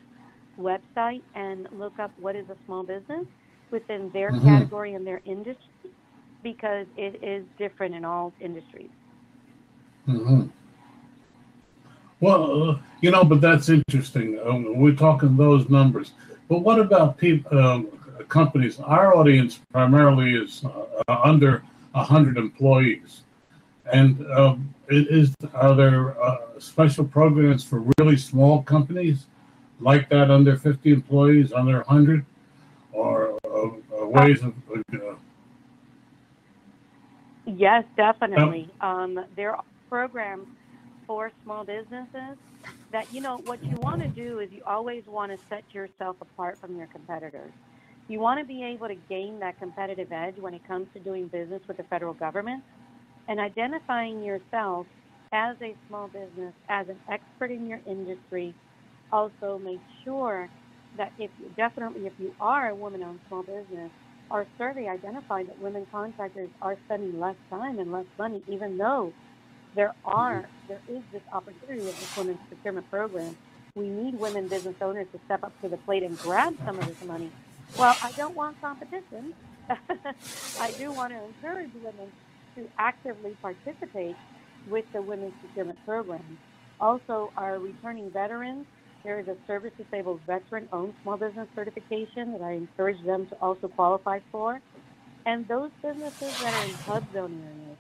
website 0.60 1.24
and 1.34 1.68
look 1.72 1.98
up 2.00 2.12
what 2.20 2.36
is 2.36 2.48
a 2.50 2.58
small 2.66 2.84
business 2.84 3.26
within 3.72 4.12
their 4.12 4.32
Mhm. 4.34 4.44
category 4.44 4.94
and 4.94 5.08
their 5.08 5.22
industry 5.26 5.66
because 6.44 6.86
it 6.98 7.22
is 7.24 7.46
different 7.58 7.96
in 7.96 8.06
all 8.06 8.34
industries. 8.40 8.90
hmm 10.06 10.44
Well, 12.22 12.70
uh, 12.72 12.80
you 13.02 13.12
know, 13.12 13.24
but 13.24 13.40
that's 13.42 13.70
interesting. 13.70 14.38
Um, 14.46 14.78
we're 14.78 14.96
talking 14.96 15.38
those 15.38 15.70
numbers. 15.70 16.12
But 16.50 16.60
what 16.60 16.80
about 16.80 17.18
people, 17.18 17.58
um, 17.58 17.88
companies? 18.28 18.80
Our 18.80 19.16
audience 19.16 19.60
primarily 19.72 20.34
is 20.34 20.64
uh, 20.66 21.22
under 21.24 21.64
100 21.94 22.38
employees. 22.38 23.22
And 23.92 24.26
um, 24.32 24.74
is 24.90 25.34
are 25.54 25.76
there 25.76 26.22
uh, 26.22 26.38
special 26.60 27.06
programs 27.06 27.64
for 27.64 27.84
really 27.98 28.18
small 28.18 28.62
companies 28.64 29.26
like 29.80 30.10
that 30.10 30.30
under 30.30 30.58
50 30.58 30.92
employees, 30.92 31.54
under 31.54 31.78
100? 31.78 32.26
Or 32.92 33.38
uh, 33.46 33.50
uh, 33.50 34.06
ways 34.08 34.42
of 34.44 34.54
uh, 34.74 35.16
Yes, 37.46 37.84
definitely. 37.98 38.70
Um, 38.82 39.26
there 39.36 39.56
are 39.56 39.64
programs 39.90 40.48
for 41.08 41.32
small 41.44 41.64
businesses 41.64 42.38
that, 42.92 43.12
you 43.14 43.22
know, 43.22 43.38
what 43.46 43.64
you 43.64 43.76
want 43.78 44.02
to 44.02 44.08
do 44.08 44.40
is 44.40 44.52
you 44.52 44.62
always 44.66 45.04
want 45.08 45.32
to 45.32 45.38
set 45.50 45.64
yourself 45.74 46.18
apart 46.22 46.60
from 46.60 46.78
your 46.78 46.88
competitors. 46.88 47.52
You 48.10 48.20
want 48.20 48.40
to 48.40 48.46
be 48.46 48.64
able 48.64 48.88
to 48.88 48.96
gain 49.08 49.40
that 49.40 49.60
competitive 49.60 50.12
edge 50.12 50.36
when 50.40 50.56
it 50.56 50.68
comes 50.68 50.88
to 50.96 51.00
doing 51.00 51.28
business 51.28 51.62
with 51.68 51.78
the 51.78 51.84
federal 51.84 52.16
government 52.16 52.64
and 53.28 53.40
identifying 53.40 54.24
yourself 54.24 54.88
as 55.32 55.56
a 55.62 55.76
small 55.88 56.08
business, 56.08 56.54
as 56.70 56.90
an 56.90 56.98
expert 57.08 57.52
in 57.52 57.68
your 57.68 57.80
industry. 57.86 58.56
Also, 59.14 59.60
make 59.64 59.80
sure 60.04 60.50
that 60.98 61.14
if 61.20 61.30
you 61.40 61.52
definitely, 61.56 62.08
if 62.08 62.14
you 62.18 62.34
are 62.42 62.70
a 62.70 62.76
woman 62.76 63.04
owned 63.04 63.20
small 63.28 63.44
business, 63.44 63.92
our 64.32 64.48
survey 64.58 64.88
identified 64.88 65.48
that 65.48 65.60
women 65.62 65.86
contractors 65.92 66.50
are 66.64 66.78
spending 66.86 67.20
less 67.20 67.36
time 67.52 67.78
and 67.78 67.92
less 67.92 68.06
money, 68.18 68.42
even 68.48 68.80
though 68.80 69.14
there 69.76 69.94
are 70.04 70.50
there 70.68 70.82
is 70.88 71.04
this 71.12 71.22
opportunity 71.32 71.88
of 71.88 72.00
this 72.00 72.18
women's 72.18 72.40
procurement 72.48 72.90
program. 72.90 73.38
We 73.76 73.88
need 73.88 74.20
women 74.20 74.48
business 74.48 74.76
owners 74.82 75.06
to 75.14 75.20
step 75.26 75.44
up 75.44 75.54
to 75.62 75.70
the 75.70 75.78
plate 75.78 76.02
and 76.02 76.18
grab 76.18 76.58
some 76.66 76.80
of 76.80 76.88
this 76.88 77.08
money. 77.08 77.32
Well, 77.78 77.96
I 78.04 78.12
don't 78.14 78.36
want 78.36 78.60
competition. 78.62 79.34
I 80.60 80.72
do 80.78 80.92
want 80.92 81.14
to 81.14 81.24
encourage 81.24 81.72
women 81.76 82.12
to 82.56 82.68
actively 82.78 83.38
participate 83.42 84.16
with 84.70 84.86
the 84.94 85.02
women's 85.02 85.34
procurement 85.40 85.80
program. 85.86 86.38
Also, 86.82 87.32
our 87.38 87.60
returning 87.60 88.10
veterans 88.10 88.66
there 89.04 89.20
is 89.20 89.28
a 89.28 89.38
service 89.48 89.72
disabled 89.78 90.20
veteran 90.28 90.68
owned 90.74 90.94
small 91.04 91.18
business 91.18 91.48
certification 91.56 92.34
that 92.34 92.42
I 92.42 92.52
encourage 92.54 93.04
them 93.06 93.28
to 93.28 93.36
also 93.36 93.68
qualify 93.70 94.20
for. 94.32 94.60
And 95.26 95.48
those 95.48 95.72
businesses 95.82 96.38
that 96.42 96.54
are 96.54 96.66
in 96.66 96.74
HUB 96.74 97.14
zone 97.14 97.42
areas. 97.46 97.78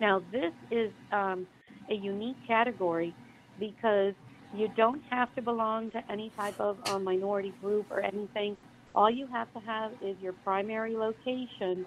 Now, 0.00 0.22
this 0.30 0.52
is 0.70 0.92
um, 1.12 1.46
a 1.88 1.94
unique 1.94 2.36
category 2.46 3.14
because 3.58 4.14
you 4.54 4.68
don't 4.76 5.02
have 5.10 5.34
to 5.34 5.42
belong 5.42 5.90
to 5.92 6.02
any 6.10 6.30
type 6.30 6.60
of 6.60 6.76
uh, 6.88 6.98
minority 6.98 7.52
group 7.60 7.86
or 7.90 8.00
anything. 8.00 8.56
All 8.94 9.10
you 9.10 9.26
have 9.26 9.52
to 9.54 9.60
have 9.60 9.92
is 10.02 10.16
your 10.20 10.34
primary 10.44 10.94
location 10.94 11.84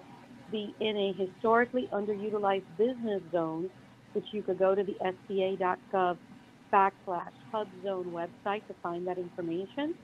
be 0.52 0.74
in 0.80 0.96
a 0.96 1.12
historically 1.14 1.88
underutilized 1.92 2.64
business 2.76 3.22
zone, 3.32 3.70
which 4.12 4.26
you 4.30 4.42
could 4.42 4.58
go 4.58 4.74
to 4.74 4.82
the 4.82 4.94
SBA.gov 5.02 6.18
backslash 6.72 7.32
HUB 7.50 7.68
Zone 7.82 8.12
website 8.12 8.66
to 8.66 8.74
find 8.82 9.06
that 9.06 9.16
information, 9.16 9.94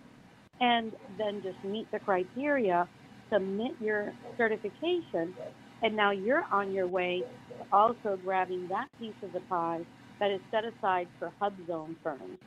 and 0.60 0.92
then 1.18 1.42
just 1.42 1.62
meet 1.64 1.90
the 1.92 1.98
criteria, 1.98 2.88
submit 3.30 3.72
your 3.80 4.14
certification, 4.38 5.34
and 5.82 5.94
now 5.94 6.10
you're 6.10 6.44
on 6.50 6.72
your 6.72 6.86
way 6.86 7.22
to 7.48 7.66
also 7.70 8.18
grabbing 8.24 8.66
that 8.68 8.86
piece 8.98 9.14
of 9.22 9.32
the 9.32 9.40
pie 9.40 9.80
that 10.20 10.30
is 10.30 10.40
set 10.50 10.64
aside 10.64 11.08
for 11.18 11.30
HUB 11.38 11.54
Zone 11.66 11.96
firms. 12.02 12.38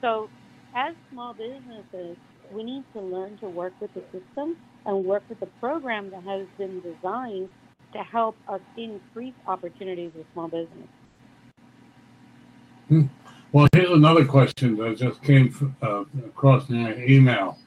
So, 0.00 0.28
as 0.74 0.94
small 1.12 1.34
businesses, 1.34 2.16
we 2.52 2.62
need 2.62 2.84
to 2.94 3.00
learn 3.00 3.38
to 3.38 3.48
work 3.48 3.72
with 3.80 3.92
the 3.94 4.02
system 4.12 4.56
and 4.86 5.04
work 5.04 5.22
with 5.28 5.40
the 5.40 5.46
program 5.60 6.10
that 6.10 6.22
has 6.24 6.46
been 6.56 6.80
designed 6.80 7.48
to 7.92 7.98
help 7.98 8.36
us 8.48 8.60
increase 8.76 9.34
opportunities 9.46 10.12
with 10.14 10.26
small 10.32 10.48
business. 10.48 10.88
Hmm. 12.88 13.06
Well, 13.52 13.66
here's 13.72 13.90
another 13.90 14.26
question 14.26 14.76
that 14.76 14.98
just 14.98 15.22
came 15.22 15.74
uh, 15.82 16.04
across 16.26 16.68
my 16.68 16.96
email. 16.96 17.58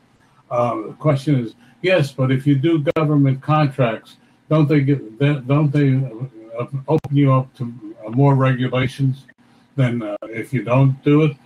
Uh, 0.50 0.76
the 0.76 0.96
question 1.00 1.44
is, 1.44 1.56
yes, 1.82 2.12
but 2.12 2.32
if 2.32 2.46
you 2.46 2.56
do 2.56 2.86
government 2.96 3.42
contracts, 3.42 4.18
don't 4.50 4.68
they 4.68 4.82
get 4.82 5.18
don't 5.48 5.72
they 5.72 5.96
uh, 6.60 6.66
open 6.88 7.16
you 7.16 7.34
up 7.34 7.54
to 7.56 7.96
more 8.10 8.36
regulations 8.36 9.26
than 9.76 10.02
uh, 10.04 10.18
if 10.24 10.54
you 10.54 10.64
don't 10.64 11.02
do 11.04 11.24
it? 11.24 11.38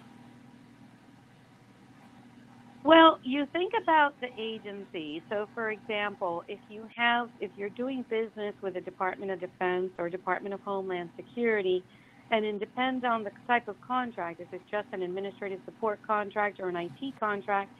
Well, 2.85 3.17
you 3.23 3.47
think 3.51 3.73
about 3.81 4.13
the 4.21 4.27
agency. 4.39 5.23
So, 5.27 5.47
for 5.55 5.71
example, 5.71 6.43
if 6.47 6.59
you 6.69 6.85
have, 6.95 7.29
if 7.41 7.49
you're 7.55 7.69
doing 7.71 8.05
business 8.11 8.53
with 8.61 8.75
the 8.75 8.81
Department 8.81 9.31
of 9.31 9.39
Defense 9.39 9.89
or 9.97 10.07
Department 10.07 10.53
of 10.53 10.61
Homeland 10.61 11.09
Security, 11.15 11.83
and 12.29 12.45
it 12.45 12.59
depends 12.59 13.03
on 13.03 13.23
the 13.23 13.31
type 13.47 13.67
of 13.67 13.75
contract. 13.81 14.39
If 14.39 14.49
it's 14.51 14.63
just 14.69 14.85
an 14.91 15.01
administrative 15.01 15.61
support 15.65 15.99
contract 16.05 16.59
or 16.59 16.69
an 16.69 16.75
IT 16.75 17.19
contract, 17.19 17.71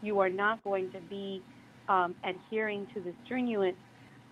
you 0.00 0.18
are 0.20 0.30
not 0.30 0.64
going 0.64 0.90
to 0.92 1.00
be 1.10 1.42
um, 1.90 2.14
adhering 2.24 2.86
to 2.94 3.02
the 3.02 3.12
stringent, 3.26 3.76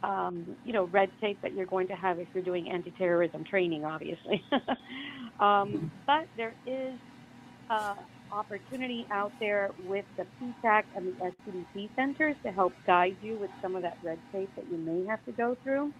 um, 0.02 0.46
you 0.64 0.72
know, 0.72 0.84
red 0.84 1.10
tape 1.20 1.42
that 1.42 1.52
you're 1.52 1.66
going 1.66 1.88
to 1.88 1.94
have 1.94 2.18
if 2.18 2.28
you're 2.32 2.42
doing 2.42 2.70
anti-terrorism 2.70 3.44
training, 3.44 3.84
obviously. 3.84 4.42
um, 5.40 5.92
but 6.06 6.24
there 6.38 6.54
is 6.66 6.94
uh, 7.68 7.96
opportunity 8.32 9.06
out 9.10 9.32
there 9.38 9.70
with 9.86 10.04
the 10.16 10.26
PTAC 10.40 10.84
and 10.96 11.06
the 11.06 11.32
SBDC 11.32 11.94
centers 11.94 12.34
to 12.42 12.50
help 12.50 12.72
guide 12.86 13.16
you 13.22 13.36
with 13.36 13.50
some 13.60 13.76
of 13.76 13.82
that 13.82 13.98
red 14.02 14.18
tape 14.32 14.50
that 14.56 14.64
you 14.70 14.78
may 14.78 15.04
have 15.06 15.24
to 15.26 15.32
go 15.32 15.56
through. 15.62 15.92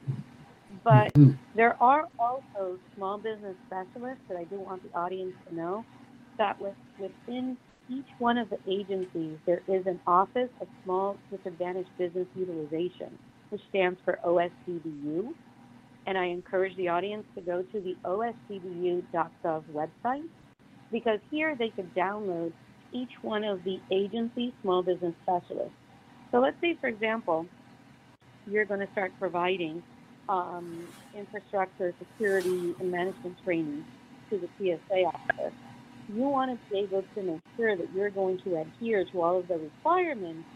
But 0.83 1.13
mm-hmm. 1.15 1.33
there 1.55 1.81
are 1.83 2.09
also 2.19 2.79
small 2.97 3.19
business 3.19 3.55
specialists 3.67 4.25
that 4.29 4.39
I 4.39 4.45
do 4.45 4.59
want 4.59 4.83
the 4.83 4.99
audience 4.99 5.35
to 5.49 5.55
know 5.55 5.85
that 6.39 6.61
with, 6.61 6.75
within 6.99 7.57
each 7.91 8.07
one 8.19 8.39
of 8.39 8.49
the 8.49 8.59
agencies, 8.67 9.37
there 9.45 9.63
is 9.69 9.87
an 9.87 10.01
Office 10.07 10.49
of 10.61 10.69
Small 10.85 11.17
Disadvantaged 11.31 11.91
Business 11.99 12.27
Utilization, 12.35 13.19
which 13.51 13.61
stands 13.69 13.99
for 14.05 14.19
OSDBU. 14.25 15.35
And 16.07 16.19
I 16.19 16.25
encourage 16.27 16.77
the 16.77 16.89
audience 16.89 17.25
to 17.37 17.43
go 17.43 17.63
to 17.63 17.81
the 17.81 17.97
osdbu.gov 18.05 19.63
website 19.73 20.29
because 20.93 21.19
here 21.31 21.57
they 21.59 21.71
could 21.71 21.93
download 21.95 22.53
each 22.93 23.13
one 23.23 23.43
of 23.43 23.65
the 23.65 23.81
agency 23.91 24.55
small 24.63 24.83
business 24.83 25.15
specialists. 25.23 25.75
So 26.31 26.39
let's 26.41 26.61
say, 26.61 26.77
for 26.81 26.89
example, 26.89 27.47
you're 28.47 28.65
going 28.65 28.81
to 28.81 28.91
start 28.93 29.13
providing 29.19 29.83
um, 30.29 30.89
infrastructure, 31.15 31.95
security, 31.99 32.75
and 32.81 32.91
management 32.91 33.39
training 33.45 33.85
to 34.31 34.39
the 34.39 34.49
TSA 34.59 35.03
office, 35.05 35.55
you 36.09 36.29
want 36.29 36.51
to 36.51 36.59
be 36.73 36.81
able 36.81 37.05
to 37.15 37.23
make 37.23 37.41
sure 37.57 37.77
that 37.77 37.89
you're 37.95 38.11
going 38.11 38.39
to 38.45 38.57
adhere 38.57 39.05
to 39.13 39.23
all 39.23 39.39
of 39.39 39.49
the 39.49 39.57
requirements 39.57 40.49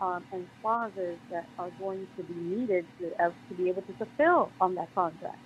um, 0.00 0.24
and 0.32 0.46
clauses 0.60 1.18
that 1.30 1.46
are 1.58 1.70
going 1.78 2.06
to 2.16 2.22
be 2.22 2.34
needed 2.34 2.86
to, 3.00 3.10
uh, 3.24 3.30
to 3.48 3.54
be 3.54 3.68
able 3.68 3.82
to 3.82 3.94
fulfill 3.94 4.52
on 4.60 4.74
that 4.74 4.88
contract. 4.94 5.38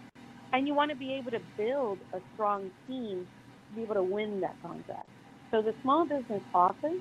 And 0.53 0.66
you 0.66 0.74
want 0.74 0.90
to 0.90 0.96
be 0.96 1.14
able 1.14 1.31
to 1.33 1.40
build 1.57 2.01
a 2.14 2.20
strong 2.35 2.70
team 2.87 3.29
be 3.74 3.83
able 3.83 3.94
to 3.94 4.02
win 4.02 4.40
that 4.40 4.57
contract. 4.62 5.09
So 5.50 5.62
the 5.62 5.74
small 5.83 6.07
business 6.07 6.42
office 6.54 7.00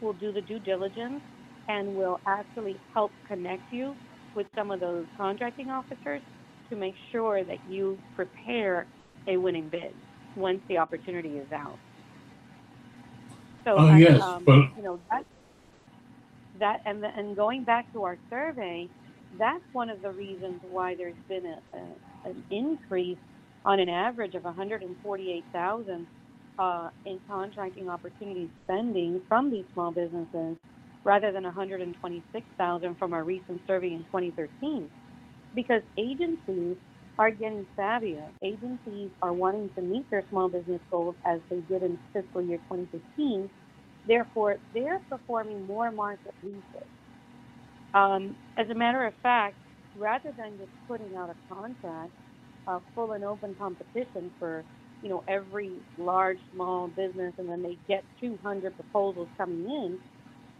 will 0.00 0.12
do 0.12 0.32
the 0.32 0.40
due 0.40 0.60
diligence 0.60 1.22
and 1.68 1.94
will 1.94 2.20
actually 2.26 2.80
help 2.94 3.14
connect 3.26 3.64
you 3.70 3.96
with 4.34 4.46
some 4.54 4.70
of 4.70 4.80
those 4.80 5.06
contracting 5.16 5.70
officers 5.70 6.22
to 6.70 6.76
make 6.76 6.94
sure 7.12 7.44
that 7.44 7.58
you 7.66 7.98
prepare 8.14 8.86
a 9.26 9.36
winning 9.36 9.68
bid 9.68 9.94
once 10.34 10.60
the 10.68 10.78
opportunity 10.78 11.38
is 11.38 11.50
out. 11.52 11.78
So, 13.66 13.76
oh, 13.78 13.96
yes, 13.96 14.20
um, 14.22 14.44
but 14.44 14.54
you 14.76 14.82
know 14.82 15.00
that 15.10 15.24
that 16.58 16.80
and 16.86 17.02
the, 17.02 17.08
and 17.16 17.36
going 17.36 17.64
back 17.64 17.90
to 17.92 18.04
our 18.04 18.18
survey, 18.30 18.88
that's 19.38 19.64
one 19.72 19.90
of 19.90 20.00
the 20.00 20.10
reasons 20.10 20.60
why 20.62 20.94
there's 20.94 21.16
been 21.28 21.44
a, 21.44 21.76
a 21.76 22.30
an 22.30 22.44
increase 22.50 23.18
on 23.68 23.80
an 23.80 23.90
average 23.90 24.34
of 24.36 24.44
148,000 24.44 26.08
uh, 26.58 26.90
in 27.06 27.20
contracting 27.28 27.90
opportunity 27.90 28.50
spending 28.64 29.22
from 29.28 29.52
these 29.52 29.66
small 29.74 29.92
businesses 29.92 30.58
rather 31.04 31.32
than 31.32 31.44
126,000 31.44 32.98
from 32.98 33.14
our 33.14 33.24
recent 33.24 33.62
survey 33.68 33.88
in 33.94 34.00
2013 34.06 34.90
because 35.54 35.82
agencies 35.98 36.76
are 37.18 37.30
getting 37.30 37.66
savvier. 37.78 38.30
Agencies 38.42 39.10
are 39.22 39.32
wanting 39.34 39.70
to 39.76 39.82
meet 39.82 40.06
their 40.10 40.24
small 40.30 40.48
business 40.48 40.80
goals 40.90 41.16
as 41.26 41.40
they 41.50 41.60
did 41.60 41.82
in 41.82 41.98
fiscal 42.14 42.42
year 42.42 42.58
2015. 42.58 43.50
Therefore, 44.06 44.58
they're 44.74 45.00
performing 45.10 45.66
more 45.66 45.92
market 45.92 46.34
research. 46.42 46.64
Um, 47.94 48.36
as 48.56 48.68
a 48.70 48.74
matter 48.74 49.06
of 49.06 49.14
fact, 49.22 49.58
rather 49.94 50.32
than 50.36 50.58
just 50.58 50.72
putting 50.88 51.16
out 51.16 51.30
a 51.30 51.54
contract, 51.54 52.12
a 52.68 52.80
full 52.94 53.12
and 53.12 53.24
open 53.24 53.56
competition 53.56 54.32
for 54.38 54.64
you 55.02 55.10
know 55.10 55.24
every 55.28 55.72
large 55.98 56.38
small 56.54 56.88
business, 56.88 57.34
and 57.38 57.48
then 57.48 57.62
they 57.62 57.78
get 57.88 58.04
200 58.20 58.74
proposals 58.76 59.28
coming 59.38 59.64
in, 59.64 59.98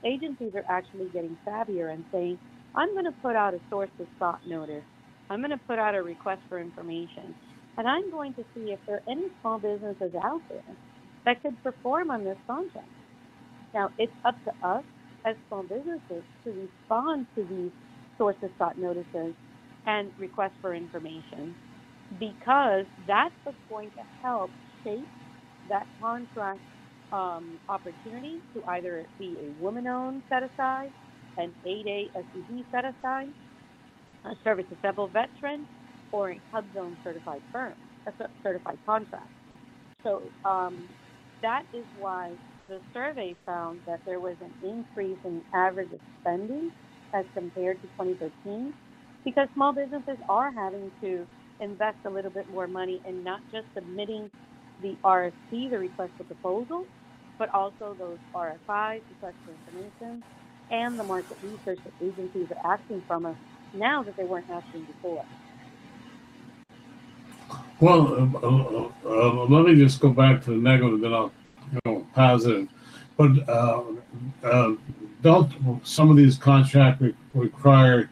agencies 0.04 0.52
are 0.54 0.64
actually 0.68 1.08
getting 1.12 1.36
savvier 1.46 1.92
and 1.92 2.04
saying, 2.12 2.38
I'm 2.74 2.92
going 2.94 3.06
to 3.06 3.14
put 3.22 3.36
out 3.36 3.54
a 3.54 3.60
sources 3.70 4.06
sought 4.18 4.40
notice. 4.46 4.84
I'm 5.30 5.40
going 5.40 5.50
to 5.50 5.60
put 5.66 5.78
out 5.78 5.94
a 5.94 6.02
request 6.02 6.42
for 6.48 6.60
information. 6.60 7.34
And 7.76 7.88
I'm 7.88 8.10
going 8.10 8.34
to 8.34 8.44
see 8.54 8.72
if 8.72 8.80
there 8.86 8.96
are 8.96 9.12
any 9.12 9.26
small 9.40 9.58
businesses 9.58 10.12
out 10.22 10.42
there 10.50 10.76
that 11.26 11.42
could 11.42 11.62
perform 11.62 12.10
on 12.10 12.24
this 12.24 12.38
contract. 12.46 12.88
Now, 13.74 13.90
it's 13.98 14.12
up 14.24 14.36
to 14.44 14.68
us 14.68 14.84
as 15.26 15.36
small 15.48 15.62
businesses 15.62 16.24
to 16.44 16.50
respond 16.50 17.26
to 17.36 17.44
these 17.44 17.72
sources 18.18 18.50
sought 18.58 18.78
notices 18.78 19.34
and 19.86 20.12
requests 20.18 20.58
for 20.60 20.74
information 20.74 21.54
because 22.18 22.86
that's 23.06 23.34
what's 23.44 23.58
going 23.68 23.90
to 23.92 24.02
help 24.22 24.54
shape 24.84 25.08
that 25.68 25.86
contract 26.00 26.60
um, 27.12 27.60
opportunity 27.68 28.40
to 28.54 28.62
either 28.68 29.08
be 29.18 29.36
a 29.40 29.60
woman-owned 29.60 30.22
set 30.28 30.42
aside, 30.42 30.90
an 31.36 31.54
8A 31.66 32.10
SUV 32.16 32.64
set 32.70 32.84
aside, 32.84 33.28
a 34.24 34.30
service 34.44 34.66
disabled 34.70 35.12
veteran, 35.12 35.66
or 36.12 36.32
a 36.32 36.42
HUB 36.52 36.72
zone 36.72 36.98
certified 37.04 37.42
firm, 37.52 37.74
a 38.06 38.12
certified 38.42 38.78
contract. 38.86 39.30
So 40.02 40.32
um, 40.44 40.88
that 41.42 41.64
is 41.72 41.86
why 41.94 42.34
the 42.68 42.80
survey 42.92 43.36
found 43.46 43.82
that 43.86 44.00
there 44.06 44.20
was 44.20 44.36
an 44.40 44.54
increase 44.62 45.18
in 45.24 45.42
average 45.54 45.90
spending 46.20 46.70
as 47.14 47.24
compared 47.34 47.80
to 47.82 47.88
2013 47.88 48.74
because 49.24 49.48
small 49.54 49.72
businesses 49.74 50.18
are 50.28 50.52
having 50.52 50.92
to 51.02 51.26
invest 51.60 51.98
a 52.04 52.10
little 52.10 52.30
bit 52.30 52.48
more 52.50 52.66
money 52.66 53.00
in 53.06 53.24
not 53.24 53.40
just 53.52 53.66
submitting 53.74 54.30
the 54.82 54.96
RFP, 55.04 55.70
the 55.70 55.78
request 55.78 56.12
for 56.16 56.24
proposal, 56.24 56.86
but 57.38 57.52
also 57.54 57.96
those 57.98 58.18
RFIs, 58.34 59.02
request 59.10 59.36
for 59.44 59.52
information, 59.52 60.22
and 60.70 60.98
the 60.98 61.04
market 61.04 61.36
research 61.42 61.78
that 61.84 61.92
agencies 62.04 62.48
are 62.50 62.74
asking 62.74 63.02
from 63.06 63.26
us 63.26 63.36
now 63.74 64.02
that 64.02 64.16
they 64.16 64.24
weren't 64.24 64.48
asking 64.50 64.84
before. 64.84 65.24
Well, 67.80 68.12
uh, 68.12 68.46
uh, 68.46 68.88
uh, 69.04 69.44
let 69.46 69.66
me 69.66 69.76
just 69.76 70.00
go 70.00 70.10
back 70.10 70.42
to 70.44 70.50
the 70.50 70.56
negative, 70.56 71.00
then 71.00 71.14
I'll 71.14 71.32
go 71.84 72.06
positive. 72.14 72.68
But 73.16 73.48
uh, 73.48 73.82
uh, 74.42 74.74
don't 75.22 75.80
some 75.84 76.10
of 76.10 76.16
these 76.16 76.36
contracts 76.36 77.00
re- 77.00 77.14
require 77.34 78.10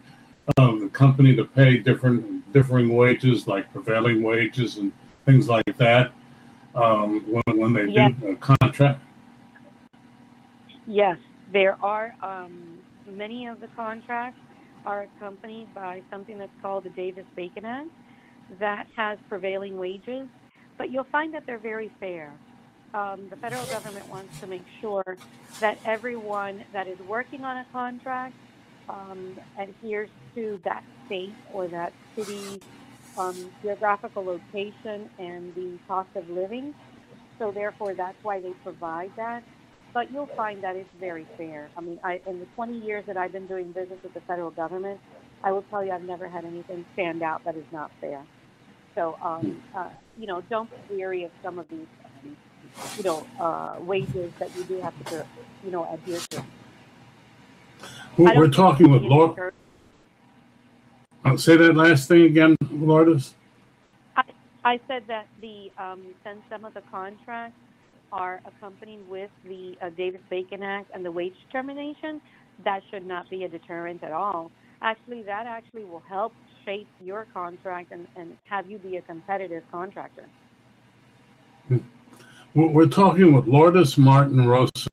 um, 0.56 0.80
the 0.80 0.88
company 0.88 1.35
to 1.37 1.44
pay 1.44 1.78
different 1.78 2.36
differing 2.57 2.88
wages, 2.88 3.47
like 3.47 3.71
prevailing 3.71 4.23
wages 4.23 4.79
and 4.79 4.90
things 5.27 5.47
like 5.47 5.77
that, 5.77 6.11
um, 6.75 7.21
when, 7.31 7.59
when 7.59 7.73
they 7.75 7.85
Yes. 7.85 8.12
do 8.19 8.29
a 8.29 8.37
contract? 8.37 8.99
Yes, 10.87 11.19
there 11.53 11.77
are 11.83 12.14
um, 12.23 12.79
many 13.07 13.47
of 13.47 13.61
the 13.61 13.69
contracts 13.77 14.40
are 14.87 15.03
accompanied 15.03 15.69
by 15.75 16.01
something 16.11 16.38
that's 16.38 16.59
called 16.62 16.85
the 16.85 16.90
Davis-Bacon 16.90 17.66
Act 17.66 17.90
that 18.59 18.87
has 18.97 19.19
prevailing 19.29 19.77
wages, 19.77 20.27
but 20.79 20.90
you'll 20.90 21.12
find 21.12 21.35
that 21.35 21.45
they're 21.45 21.59
very 21.59 21.90
fair. 22.01 22.33
Um, 22.95 23.29
the 23.29 23.37
federal 23.37 23.66
government 23.66 24.09
wants 24.09 24.40
to 24.40 24.47
make 24.47 24.64
sure 24.81 25.19
that 25.61 25.77
everyone 25.85 26.64
that 26.73 26.87
is 26.87 26.99
working 27.01 27.45
on 27.45 27.59
a 27.59 27.66
contract 27.71 28.35
um, 28.88 29.38
adheres 29.59 30.11
to 30.35 30.61
that 30.64 30.85
state 31.07 31.35
or 31.53 31.68
that 31.68 31.92
city's 32.14 32.61
um, 33.18 33.51
geographical 33.62 34.25
location 34.25 35.09
and 35.18 35.55
the 35.55 35.79
cost 35.88 36.11
of 36.14 36.29
living. 36.31 36.75
So 37.38 37.51
therefore, 37.51 37.94
that's 37.94 38.16
why 38.22 38.40
they 38.40 38.53
provide 38.62 39.12
that 39.16 39.42
but 39.96 40.12
you'll 40.12 40.29
find 40.37 40.62
that 40.62 40.77
it's 40.77 40.90
very 41.01 41.27
fair. 41.38 41.70
I 41.75 41.81
mean, 41.81 41.99
I, 42.05 42.20
in 42.27 42.38
the 42.38 42.44
20 42.55 42.81
years 42.81 43.05
that 43.07 43.16
I've 43.16 43.33
been 43.33 43.46
doing 43.46 43.72
business 43.72 43.99
with 44.03 44.12
the 44.12 44.20
federal 44.20 44.51
government, 44.51 45.01
I 45.42 45.53
will 45.53 45.62
tell 45.70 45.83
you 45.83 45.90
I've 45.90 46.03
never 46.03 46.29
had 46.29 46.44
anything 46.44 46.85
stand 46.92 47.22
out 47.22 47.42
that 47.44 47.57
is 47.57 47.64
not 47.72 47.90
fair. 47.99 48.22
So, 48.94 49.16
um, 49.22 49.62
uh, 49.75 49.88
you 50.18 50.27
know, 50.27 50.42
don't 50.51 50.68
be 50.90 50.96
weary 50.96 51.25
of 51.25 51.31
some 51.42 51.59
of 51.59 51.66
these, 51.70 51.87
you 52.99 53.05
know, 53.05 53.27
uh, 53.40 53.77
wages 53.81 54.35
that 54.38 54.55
you 54.55 54.64
do 54.64 54.83
have 54.83 54.92
to, 55.07 55.25
you 55.64 55.70
know, 55.70 55.90
adhere 55.90 56.20
to. 56.29 56.44
We're, 58.16 58.37
we're 58.37 58.49
talking 58.51 58.90
with 58.90 59.03
Laura. 59.03 59.29
deserve- 59.31 59.55
Uh, 61.25 61.37
say 61.37 61.57
that 61.57 61.75
last 61.75 62.09
thing 62.09 62.22
again, 62.22 62.57
Lourdes. 62.70 63.35
I 64.16 64.22
I 64.64 64.81
said 64.88 65.03
that 65.09 65.27
the 65.40 65.70
um, 65.79 66.03
since 66.25 66.38
some 66.51 66.64
of 66.64 66.72
the 66.75 66.83
contracts 66.90 67.59
are 68.12 68.40
accompanied 68.46 69.01
with 69.09 69.31
the 69.44 69.77
uh, 69.83 69.90
Davis-Bacon 69.90 70.62
Act 70.62 70.90
and 70.94 71.05
the 71.05 71.11
wage 71.11 71.35
determination, 71.46 72.20
that 72.64 72.83
should 72.90 73.05
not 73.05 73.29
be 73.29 73.42
a 73.44 73.49
deterrent 73.49 74.03
at 74.05 74.12
all. 74.12 74.51
Actually, 74.81 75.22
that 75.22 75.46
actually 75.46 75.85
will 75.85 76.03
help 76.09 76.33
shape 76.64 76.87
your 77.03 77.27
contract 77.35 77.90
and, 77.92 78.07
and 78.16 78.37
have 78.44 78.70
you 78.70 78.79
be 78.79 78.96
a 78.96 79.03
competitive 79.03 79.64
contractor. 79.72 80.25
We're 82.55 82.68
we're 82.68 82.87
talking 82.87 83.33
with 83.35 83.46
Lourdes 83.46 83.99
Martin 83.99 84.46
Rosa. 84.46 84.88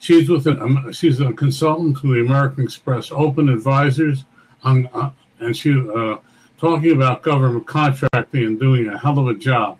She's 0.00 0.30
with 0.30 0.46
an, 0.46 0.60
um, 0.60 0.92
she's 0.92 1.20
a 1.20 1.30
consultant 1.34 1.98
to 2.00 2.14
the 2.14 2.20
American 2.20 2.64
Express 2.64 3.12
Open 3.12 3.50
Advisors, 3.50 4.24
on, 4.64 4.88
uh, 4.94 5.10
and 5.40 5.54
she 5.54 5.72
uh, 5.94 6.16
talking 6.58 6.92
about 6.92 7.22
government 7.22 7.66
contracting 7.66 8.44
and 8.44 8.58
doing 8.58 8.88
a 8.88 8.98
hell 8.98 9.18
of 9.18 9.28
a 9.28 9.34
job. 9.34 9.78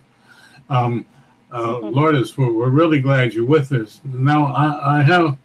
Um, 0.69 1.07
uh, 1.53 1.79
Lourdes, 1.79 2.37
we're, 2.37 2.53
we're 2.53 2.69
really 2.69 3.01
glad 3.01 3.33
you're 3.33 3.47
with 3.47 3.73
us. 3.73 4.01
Now, 4.05 4.53
I, 4.53 4.99
I 4.99 5.03
have 5.03 5.39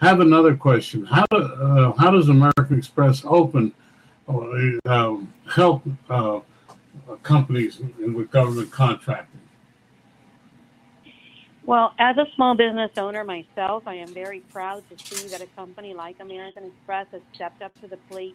have 0.00 0.20
another 0.20 0.56
question. 0.56 1.04
How 1.04 1.26
do, 1.30 1.36
uh, 1.36 1.92
how 1.92 2.10
does 2.10 2.28
American 2.28 2.78
Express 2.78 3.22
Open 3.26 3.74
uh, 4.28 4.78
um, 4.86 5.32
help 5.52 5.82
uh, 6.08 6.40
companies 7.22 7.80
in, 7.98 8.14
with 8.14 8.30
government 8.30 8.70
contracting? 8.70 9.39
Well, 11.70 11.94
as 12.00 12.16
a 12.16 12.26
small 12.34 12.56
business 12.56 12.90
owner 12.96 13.22
myself, 13.22 13.84
I 13.86 13.94
am 13.94 14.12
very 14.12 14.40
proud 14.40 14.82
to 14.90 14.98
see 15.04 15.28
that 15.28 15.40
a 15.40 15.46
company 15.54 15.94
like 15.94 16.16
American 16.18 16.64
Express 16.64 17.06
has 17.12 17.20
stepped 17.32 17.62
up 17.62 17.72
to 17.80 17.86
the 17.86 17.96
plate 18.10 18.34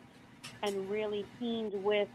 and 0.63 0.89
really 0.89 1.25
teamed 1.37 1.73
with 1.83 2.07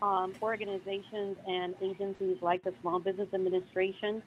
um, 0.00 0.32
organizations 0.40 1.36
and 1.48 1.74
agencies 1.82 2.36
like 2.40 2.62
the 2.62 2.72
Small 2.82 3.00
Business 3.00 3.26
Administration 3.34 4.22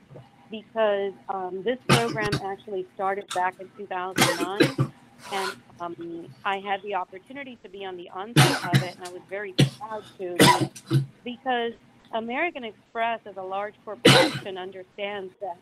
because 0.51 1.13
um, 1.29 1.63
this 1.63 1.77
program 1.87 2.31
actually 2.43 2.85
started 2.93 3.25
back 3.33 3.55
in 3.61 3.69
2009. 3.77 4.91
And 5.31 5.51
um, 5.79 6.27
I 6.43 6.57
had 6.57 6.81
the 6.81 6.95
opportunity 6.95 7.57
to 7.63 7.69
be 7.69 7.85
on 7.85 7.95
the 7.95 8.09
onset 8.09 8.65
of 8.65 8.83
it, 8.83 8.97
and 8.97 9.07
I 9.07 9.11
was 9.13 9.21
very 9.29 9.53
proud 9.79 10.03
to 10.17 11.03
because 11.23 11.71
American 12.13 12.65
Express, 12.65 13.21
as 13.25 13.37
a 13.37 13.41
large 13.41 13.75
corporation, 13.85 14.57
understands 14.57 15.33
that 15.39 15.55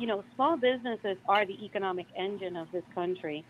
you 0.00 0.06
know, 0.06 0.24
small 0.34 0.56
businesses 0.56 1.18
are 1.28 1.44
the 1.44 1.62
economic 1.62 2.06
engine 2.16 2.56
of 2.56 2.72
this 2.72 2.84
country. 2.94 3.44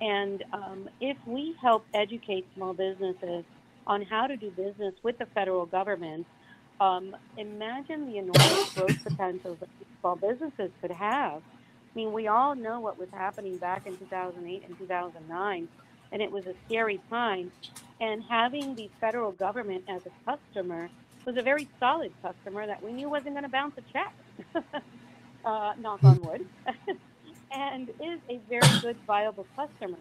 And 0.00 0.42
um, 0.52 0.88
if 0.98 1.18
we 1.26 1.54
help 1.60 1.84
educate 1.92 2.46
small 2.56 2.72
businesses 2.72 3.44
on 3.86 4.02
how 4.02 4.26
to 4.26 4.36
do 4.36 4.50
business 4.50 4.94
with 5.02 5.18
the 5.18 5.26
federal 5.26 5.66
government, 5.66 6.26
um, 6.80 7.14
imagine 7.36 8.10
the 8.10 8.16
enormous 8.16 8.70
growth 8.74 9.04
potential 9.04 9.58
that 9.60 9.68
small 10.00 10.16
businesses 10.16 10.70
could 10.80 10.90
have. 10.90 11.42
I 11.42 11.92
mean, 11.94 12.14
we 12.14 12.28
all 12.28 12.54
know 12.54 12.80
what 12.80 12.98
was 12.98 13.10
happening 13.12 13.58
back 13.58 13.86
in 13.86 13.94
2008 13.98 14.62
and 14.66 14.78
2009, 14.78 15.68
and 16.12 16.22
it 16.22 16.32
was 16.32 16.46
a 16.46 16.54
scary 16.66 16.98
time. 17.10 17.52
And 18.00 18.22
having 18.22 18.74
the 18.74 18.88
federal 19.02 19.32
government 19.32 19.84
as 19.86 20.00
a 20.06 20.10
customer 20.24 20.88
was 21.26 21.36
a 21.36 21.42
very 21.42 21.68
solid 21.78 22.12
customer 22.22 22.66
that 22.66 22.82
we 22.82 22.92
knew 22.92 23.10
wasn't 23.10 23.34
going 23.34 23.44
to 23.44 23.50
bounce 23.50 23.76
a 23.76 23.82
check. 23.92 24.14
uh, 25.44 25.72
knock 25.78 26.02
on 26.04 26.20
wood, 26.22 26.46
and 27.52 27.88
is 27.88 28.20
a 28.28 28.38
very 28.48 28.80
good, 28.80 28.96
viable 29.06 29.46
customer. 29.56 29.98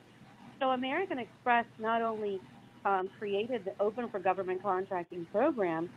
So 0.60 0.69
American 0.71 1.19
Express 1.19 1.65
not 1.80 2.02
only 2.02 2.39
um, 2.86 3.10
created 3.17 3.65
the 3.65 3.73
Open 3.80 4.10
for 4.10 4.19
Government 4.19 4.62
Contracting 4.62 5.25
program 5.32 5.89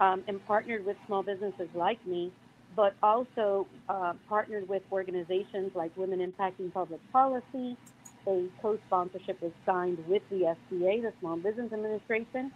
um, 0.00 0.22
and 0.28 0.44
partnered 0.46 0.84
with 0.84 0.96
small 1.06 1.22
businesses 1.22 1.68
like 1.74 2.04
me, 2.06 2.32
but 2.76 2.94
also 3.02 3.66
uh, 3.88 4.14
partnered 4.28 4.68
with 4.68 4.82
organizations 4.90 5.72
like 5.74 5.96
Women 5.96 6.20
Impacting 6.20 6.72
Public 6.72 7.00
Policy. 7.12 7.76
A 8.26 8.46
co-sponsorship 8.62 9.40
was 9.42 9.52
signed 9.66 9.98
with 10.08 10.22
the 10.30 10.56
SBA, 10.72 11.02
the 11.02 11.12
Small 11.20 11.36
Business 11.36 11.72
Administration. 11.72 12.50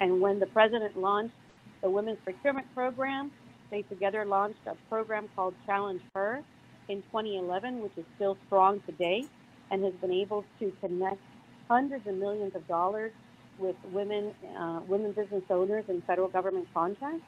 And 0.00 0.20
when 0.20 0.38
the 0.38 0.46
president 0.46 0.96
launched 0.96 1.34
the 1.82 1.90
Women's 1.90 2.18
Procurement 2.22 2.66
Program, 2.74 3.30
they 3.70 3.82
together 3.82 4.24
launched 4.26 4.60
a 4.66 4.76
program 4.88 5.28
called 5.34 5.56
Challenge 5.66 6.02
Her 6.14 6.42
in 6.88 7.02
2011, 7.02 7.80
which 7.80 7.98
is 7.98 8.06
still 8.16 8.38
strong 8.46 8.80
today 8.88 9.28
and 9.70 9.84
has 9.84 9.94
been 10.00 10.12
able 10.12 10.46
to 10.60 10.72
connect 10.80 11.22
hundreds 11.70 12.06
of 12.06 12.16
millions 12.16 12.52
of 12.54 12.66
dollars 12.68 13.12
with 13.58 13.76
women, 13.84 14.34
uh, 14.60 14.80
women 14.86 15.12
business 15.12 15.44
owners 15.50 15.84
and 15.88 16.04
federal 16.06 16.28
government 16.28 16.68
contracts. 16.74 17.24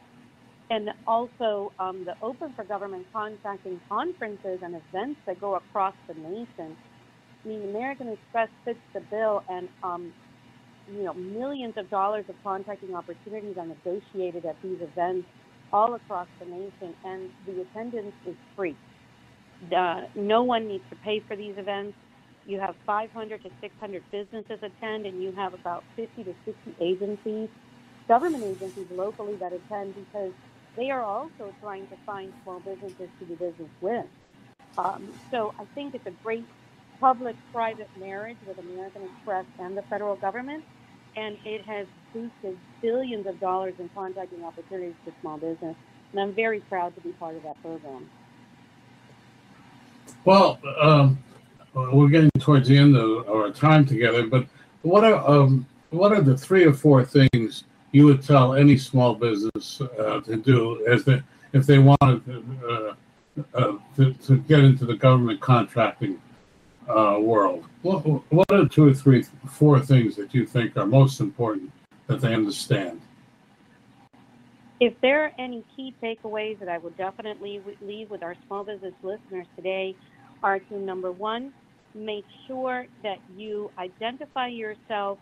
And 0.70 0.90
also 1.06 1.74
um, 1.78 2.04
the 2.04 2.14
Open 2.22 2.54
for 2.54 2.64
Government 2.64 3.06
Contracting 3.12 3.80
conferences 3.90 4.60
and 4.62 4.76
events 4.76 5.20
that 5.26 5.40
go 5.40 5.56
across 5.56 5.94
the 6.08 6.14
nation. 6.14 6.78
I 7.44 7.48
mean, 7.48 7.64
American 7.70 8.08
Express 8.10 8.50
fits 8.64 8.80
the 8.94 9.00
bill, 9.00 9.44
and 9.48 9.68
um, 9.82 10.14
you 10.88 11.04
know, 11.04 11.14
millions 11.14 11.74
of 11.78 11.90
dollars 11.90 12.26
of 12.28 12.36
contracting 12.44 12.94
opportunities 12.94 13.56
are 13.58 13.66
negotiated 13.66 14.46
at 14.46 14.58
these 14.62 14.78
events 14.82 15.28
all 15.72 15.94
across 15.94 16.28
the 16.40 16.46
nation, 16.46 16.94
and 17.04 17.30
the 17.46 17.62
attendance 17.62 18.14
is 18.26 18.36
free. 18.56 18.76
Uh, 19.76 20.02
no 20.14 20.42
one 20.44 20.68
needs 20.68 20.84
to 20.90 20.96
pay 20.96 21.20
for 21.20 21.36
these 21.36 21.54
events. 21.58 21.96
You 22.46 22.60
have 22.60 22.76
500 22.86 23.42
to 23.44 23.50
600 23.60 24.04
businesses 24.10 24.58
attend, 24.62 25.06
and 25.06 25.22
you 25.22 25.32
have 25.32 25.54
about 25.54 25.84
50 25.96 26.24
to 26.24 26.34
60 26.46 26.76
agencies 26.80 27.48
government 28.08 28.44
agencies 28.44 28.86
locally 28.90 29.36
that 29.36 29.52
attend 29.52 29.94
because 29.94 30.32
they 30.76 30.90
are 30.90 31.02
also 31.02 31.54
trying 31.60 31.86
to 31.88 31.96
find 32.06 32.32
small 32.42 32.60
businesses 32.60 33.08
to 33.20 33.24
do 33.26 33.36
business 33.36 33.70
with. 33.80 34.06
Um, 34.78 35.10
so 35.30 35.54
I 35.60 35.64
think 35.74 35.94
it's 35.94 36.06
a 36.06 36.12
great 36.24 36.46
public-private 37.00 37.90
marriage 37.98 38.38
with 38.46 38.58
American 38.58 39.04
Express 39.04 39.46
and 39.60 39.76
the 39.76 39.82
federal 39.82 40.16
government, 40.16 40.64
and 41.16 41.38
it 41.44 41.64
has 41.66 41.86
boosted 42.12 42.58
billions 42.82 43.26
of 43.26 43.38
dollars 43.40 43.74
in 43.78 43.88
contracting 43.94 44.44
opportunities 44.44 44.94
for 45.04 45.12
small 45.20 45.38
business. 45.38 45.76
And 46.12 46.20
I'm 46.20 46.32
very 46.32 46.60
proud 46.60 46.94
to 46.96 47.00
be 47.00 47.10
part 47.12 47.36
of 47.36 47.42
that 47.44 47.60
program. 47.62 48.08
Well, 50.24 50.58
um, 50.80 51.18
we're 51.74 52.08
getting 52.08 52.30
towards 52.40 52.68
the 52.68 52.76
end 52.76 52.96
of 52.96 53.28
our 53.28 53.50
time 53.50 53.86
together, 53.86 54.26
but 54.26 54.46
what 54.82 55.04
are 55.04 55.28
um, 55.28 55.66
what 55.90 56.12
are 56.12 56.20
the 56.20 56.36
three 56.36 56.64
or 56.64 56.72
four 56.72 57.04
things 57.04 57.64
you 57.92 58.06
would 58.06 58.22
tell 58.22 58.54
any 58.54 58.76
small 58.76 59.14
business 59.14 59.80
uh, 59.80 60.20
to 60.20 60.36
do 60.36 60.86
as 60.86 61.04
they, 61.04 61.22
if 61.52 61.66
they 61.66 61.78
wanted 61.78 62.24
to, 62.24 62.44
uh, 62.68 62.94
uh, 63.54 63.72
to, 63.96 64.12
to, 64.14 64.38
get 64.38 64.60
into 64.60 64.84
the 64.84 64.94
government 64.94 65.40
contracting 65.40 66.20
uh, 66.88 67.16
world? 67.18 67.64
What, 67.82 67.98
what 68.30 68.50
are 68.52 68.68
two 68.68 68.88
or 68.88 68.94
three, 68.94 69.24
four 69.48 69.80
things 69.80 70.14
that 70.16 70.32
you 70.32 70.46
think 70.46 70.76
are 70.76 70.86
most 70.86 71.18
important 71.18 71.72
that 72.10 72.20
they 72.20 72.34
understand? 72.34 73.00
If 74.80 74.94
there 75.00 75.24
are 75.24 75.32
any 75.38 75.62
key 75.76 75.94
takeaways 76.02 76.58
that 76.58 76.68
I 76.68 76.78
would 76.78 76.96
definitely 76.96 77.60
leave 77.80 78.10
with 78.10 78.22
our 78.22 78.34
small 78.46 78.64
business 78.64 78.94
listeners 79.02 79.46
today, 79.56 79.94
are 80.42 80.58
to 80.58 80.78
number 80.78 81.12
one, 81.12 81.52
make 81.94 82.24
sure 82.46 82.86
that 83.02 83.18
you 83.36 83.70
identify 83.78 84.48
yourself 84.48 85.18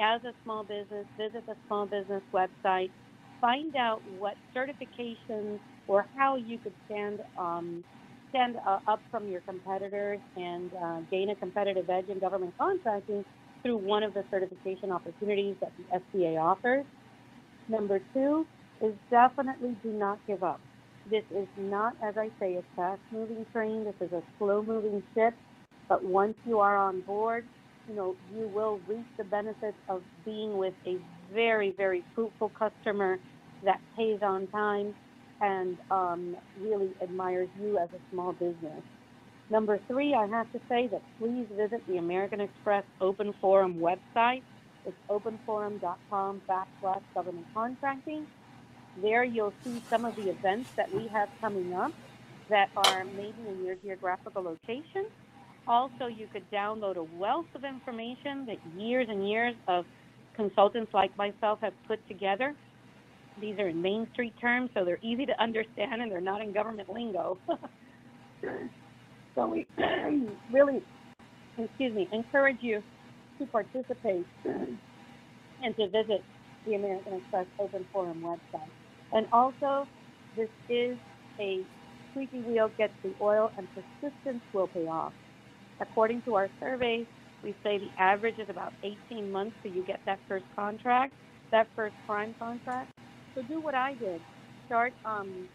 as 0.00 0.22
a 0.24 0.32
small 0.44 0.64
business, 0.64 1.06
visit 1.16 1.46
the 1.46 1.56
small 1.66 1.86
business 1.86 2.22
website, 2.34 2.90
find 3.40 3.76
out 3.76 4.02
what 4.18 4.34
certifications 4.54 5.60
or 5.86 6.06
how 6.16 6.36
you 6.36 6.58
could 6.58 6.74
stand 6.86 7.20
um, 7.38 7.84
stand 8.30 8.56
uh, 8.66 8.80
up 8.88 9.00
from 9.10 9.28
your 9.28 9.40
competitors 9.42 10.18
and 10.36 10.70
uh, 10.82 11.00
gain 11.10 11.30
a 11.30 11.34
competitive 11.36 11.88
edge 11.88 12.08
in 12.08 12.18
government 12.18 12.52
contracting 12.58 13.24
through 13.66 13.78
one 13.78 14.04
of 14.04 14.14
the 14.14 14.22
certification 14.30 14.92
opportunities 14.92 15.56
that 15.60 15.72
the 15.76 16.18
SBA 16.18 16.40
offers. 16.40 16.84
Number 17.68 18.00
two, 18.14 18.46
is 18.80 18.92
definitely 19.10 19.74
do 19.82 19.90
not 19.90 20.18
give 20.28 20.44
up. 20.44 20.60
This 21.10 21.24
is 21.34 21.48
not, 21.58 21.94
as 22.02 22.16
I 22.16 22.30
say, 22.38 22.56
a 22.56 22.62
fast 22.76 23.00
moving 23.10 23.44
train. 23.52 23.84
This 23.84 23.94
is 24.00 24.12
a 24.12 24.22
slow 24.38 24.62
moving 24.62 25.02
ship. 25.14 25.34
But 25.88 26.04
once 26.04 26.34
you 26.46 26.60
are 26.60 26.76
on 26.76 27.00
board, 27.00 27.44
you 27.88 27.94
know, 27.94 28.14
you 28.36 28.48
will 28.48 28.80
reap 28.86 29.06
the 29.16 29.24
benefits 29.24 29.76
of 29.88 30.02
being 30.24 30.56
with 30.58 30.74
a 30.86 30.96
very, 31.32 31.72
very 31.76 32.04
fruitful 32.14 32.50
customer 32.50 33.18
that 33.64 33.80
pays 33.96 34.18
on 34.22 34.46
time 34.48 34.94
and 35.40 35.76
um, 35.90 36.36
really 36.60 36.90
admires 37.02 37.48
you 37.60 37.78
as 37.78 37.88
a 37.94 38.12
small 38.12 38.32
business. 38.32 38.82
Number 39.48 39.78
three, 39.86 40.12
I 40.14 40.26
have 40.26 40.50
to 40.52 40.60
say 40.68 40.88
that 40.88 41.02
please 41.18 41.46
visit 41.56 41.86
the 41.86 41.98
American 41.98 42.40
Express 42.40 42.84
Open 43.00 43.32
Forum 43.40 43.74
website. 43.74 44.42
It's 44.84 44.96
openforum.com 45.08 46.42
backslash 46.48 47.02
government 47.14 47.46
contracting. 47.54 48.26
There 49.00 49.24
you'll 49.24 49.54
see 49.62 49.80
some 49.88 50.04
of 50.04 50.16
the 50.16 50.30
events 50.30 50.70
that 50.76 50.92
we 50.92 51.08
have 51.08 51.28
coming 51.40 51.74
up 51.74 51.92
that 52.48 52.70
are 52.76 53.04
maybe 53.04 53.46
in 53.48 53.64
your 53.64 53.76
geographical 53.76 54.42
location. 54.42 55.06
Also, 55.66 56.06
you 56.06 56.28
could 56.32 56.48
download 56.50 56.96
a 56.96 57.02
wealth 57.02 57.46
of 57.54 57.64
information 57.64 58.46
that 58.46 58.58
years 58.76 59.06
and 59.08 59.28
years 59.28 59.54
of 59.68 59.84
consultants 60.34 60.92
like 60.94 61.16
myself 61.16 61.60
have 61.60 61.72
put 61.86 62.06
together. 62.08 62.54
These 63.40 63.58
are 63.58 63.68
in 63.68 63.82
Main 63.82 64.08
Street 64.12 64.34
terms, 64.40 64.70
so 64.74 64.84
they're 64.84 64.98
easy 65.02 65.26
to 65.26 65.40
understand 65.42 66.02
and 66.02 66.10
they're 66.10 66.20
not 66.20 66.40
in 66.40 66.52
government 66.52 66.88
lingo. 66.88 67.38
so 69.36 69.46
we 69.48 69.66
really, 70.50 70.82
excuse 71.58 71.94
me, 71.94 72.08
encourage 72.12 72.58
you 72.60 72.82
to 73.40 73.46
participate 73.46 74.26
and 74.44 75.76
to 75.76 75.88
visit 75.88 76.24
the 76.66 76.74
American 76.74 77.14
Express 77.14 77.46
Open 77.60 77.86
Forum 77.92 78.20
website. 78.22 78.70
And 79.12 79.26
also, 79.32 79.88
this 80.36 80.48
is 80.68 80.98
a 81.40 81.64
squeaky 82.10 82.40
wheel 82.42 82.70
gets 82.78 82.94
the 83.04 83.14
oil 83.20 83.52
and 83.58 83.68
persistence 83.74 84.42
will 84.52 84.68
pay 84.68 84.86
off. 84.88 85.12
According 85.80 86.22
to 86.22 86.34
our 86.34 86.50
survey, 86.58 87.06
we 87.42 87.54
say 87.62 87.78
the 87.78 87.92
average 87.98 88.38
is 88.38 88.48
about 88.48 88.74
18 88.82 89.30
months 89.30 89.56
till 89.62 89.72
you 89.72 89.84
get 89.84 90.00
that 90.06 90.20
first 90.26 90.46
contract, 90.54 91.12
that 91.52 91.68
first 91.76 91.94
prime 92.06 92.34
contract. 92.38 92.90
So 93.34 93.42
do 93.42 93.60
what 93.60 93.74
I 93.74 93.94
did. 93.94 94.22
Start 94.66 94.94
um, 95.04 95.46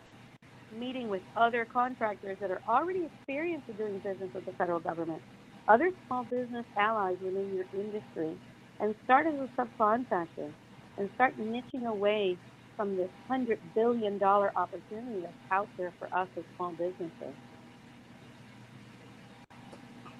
meeting 0.77 1.09
with 1.09 1.21
other 1.35 1.65
contractors 1.65 2.37
that 2.39 2.51
are 2.51 2.61
already 2.67 3.05
experienced 3.05 3.67
in 3.69 3.75
doing 3.75 3.99
business 3.99 4.33
with 4.33 4.45
the 4.45 4.51
federal 4.53 4.79
government, 4.79 5.21
other 5.67 5.91
small 6.07 6.23
business 6.23 6.65
allies 6.77 7.17
within 7.23 7.53
your 7.55 7.65
industry, 7.73 8.37
and 8.79 8.95
start 9.03 9.27
as 9.27 9.33
a 9.35 9.49
subcontractor 9.57 10.51
and 10.97 11.09
start 11.15 11.37
niching 11.37 11.85
away 11.85 12.37
from 12.75 12.95
this 12.97 13.09
$100 13.29 13.57
billion 13.75 14.21
opportunity 14.23 15.21
that's 15.21 15.33
out 15.51 15.67
there 15.77 15.93
for 15.99 16.13
us 16.15 16.27
as 16.37 16.43
small 16.55 16.71
businesses. 16.71 17.35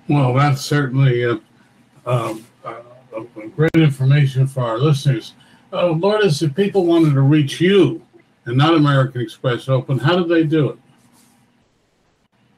Well, 0.07 0.33
that's 0.33 0.61
certainly 0.61 1.23
a, 1.23 1.39
a, 2.05 2.37
a 2.65 3.47
great 3.55 3.71
information 3.75 4.47
for 4.47 4.61
our 4.61 4.77
listeners. 4.77 5.33
Oh, 5.71 5.93
Lourdes, 5.93 6.41
if 6.41 6.53
people 6.55 6.85
wanted 6.85 7.13
to 7.13 7.21
reach 7.21 7.61
you 7.61 8.05
and 8.45 8.57
not 8.57 8.73
American 8.73 9.21
Express 9.21 9.69
Open, 9.69 9.99
how 9.99 10.15
do 10.15 10.23
they 10.25 10.43
do 10.43 10.71
it? 10.71 10.79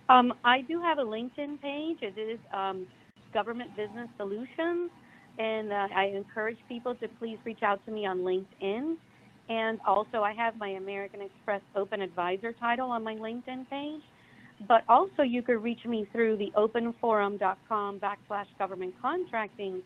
Um, 0.10 0.34
I 0.43 0.62
do 0.62 0.82
have 0.82 1.00
a 1.00 1.04
LinkedIn 1.04 1.62
page. 1.62 1.98
It 2.02 2.17
is 2.17 2.39
um, 2.54 2.88
Government 3.34 3.76
Business 3.76 4.10
Solutions, 4.17 4.91
and 5.39 5.72
uh, 5.72 5.88
I 5.96 6.06
encourage 6.06 6.58
people 6.69 6.96
to 6.96 7.08
please 7.08 7.38
reach 7.46 7.63
out 7.63 7.84
to 7.86 7.91
me 7.91 8.06
on 8.06 8.19
LinkedIn. 8.19 8.96
And 9.50 9.80
also, 9.86 10.22
I 10.22 10.34
have 10.34 10.58
my 10.58 10.69
American 10.69 11.22
Express 11.22 11.62
Open 11.76 12.02
Advisor 12.02 12.54
title 12.54 12.91
on 12.91 13.04
my 13.04 13.15
LinkedIn 13.15 13.69
page. 13.69 14.02
But 14.67 14.84
also, 14.88 15.24
you 15.24 15.41
could 15.41 15.62
reach 15.62 15.84
me 15.84 16.08
through 16.12 16.38
the 16.38 16.52
openforum.com 16.56 18.00
backslash 18.00 18.46
government 18.58 18.93
contracting 19.02 19.82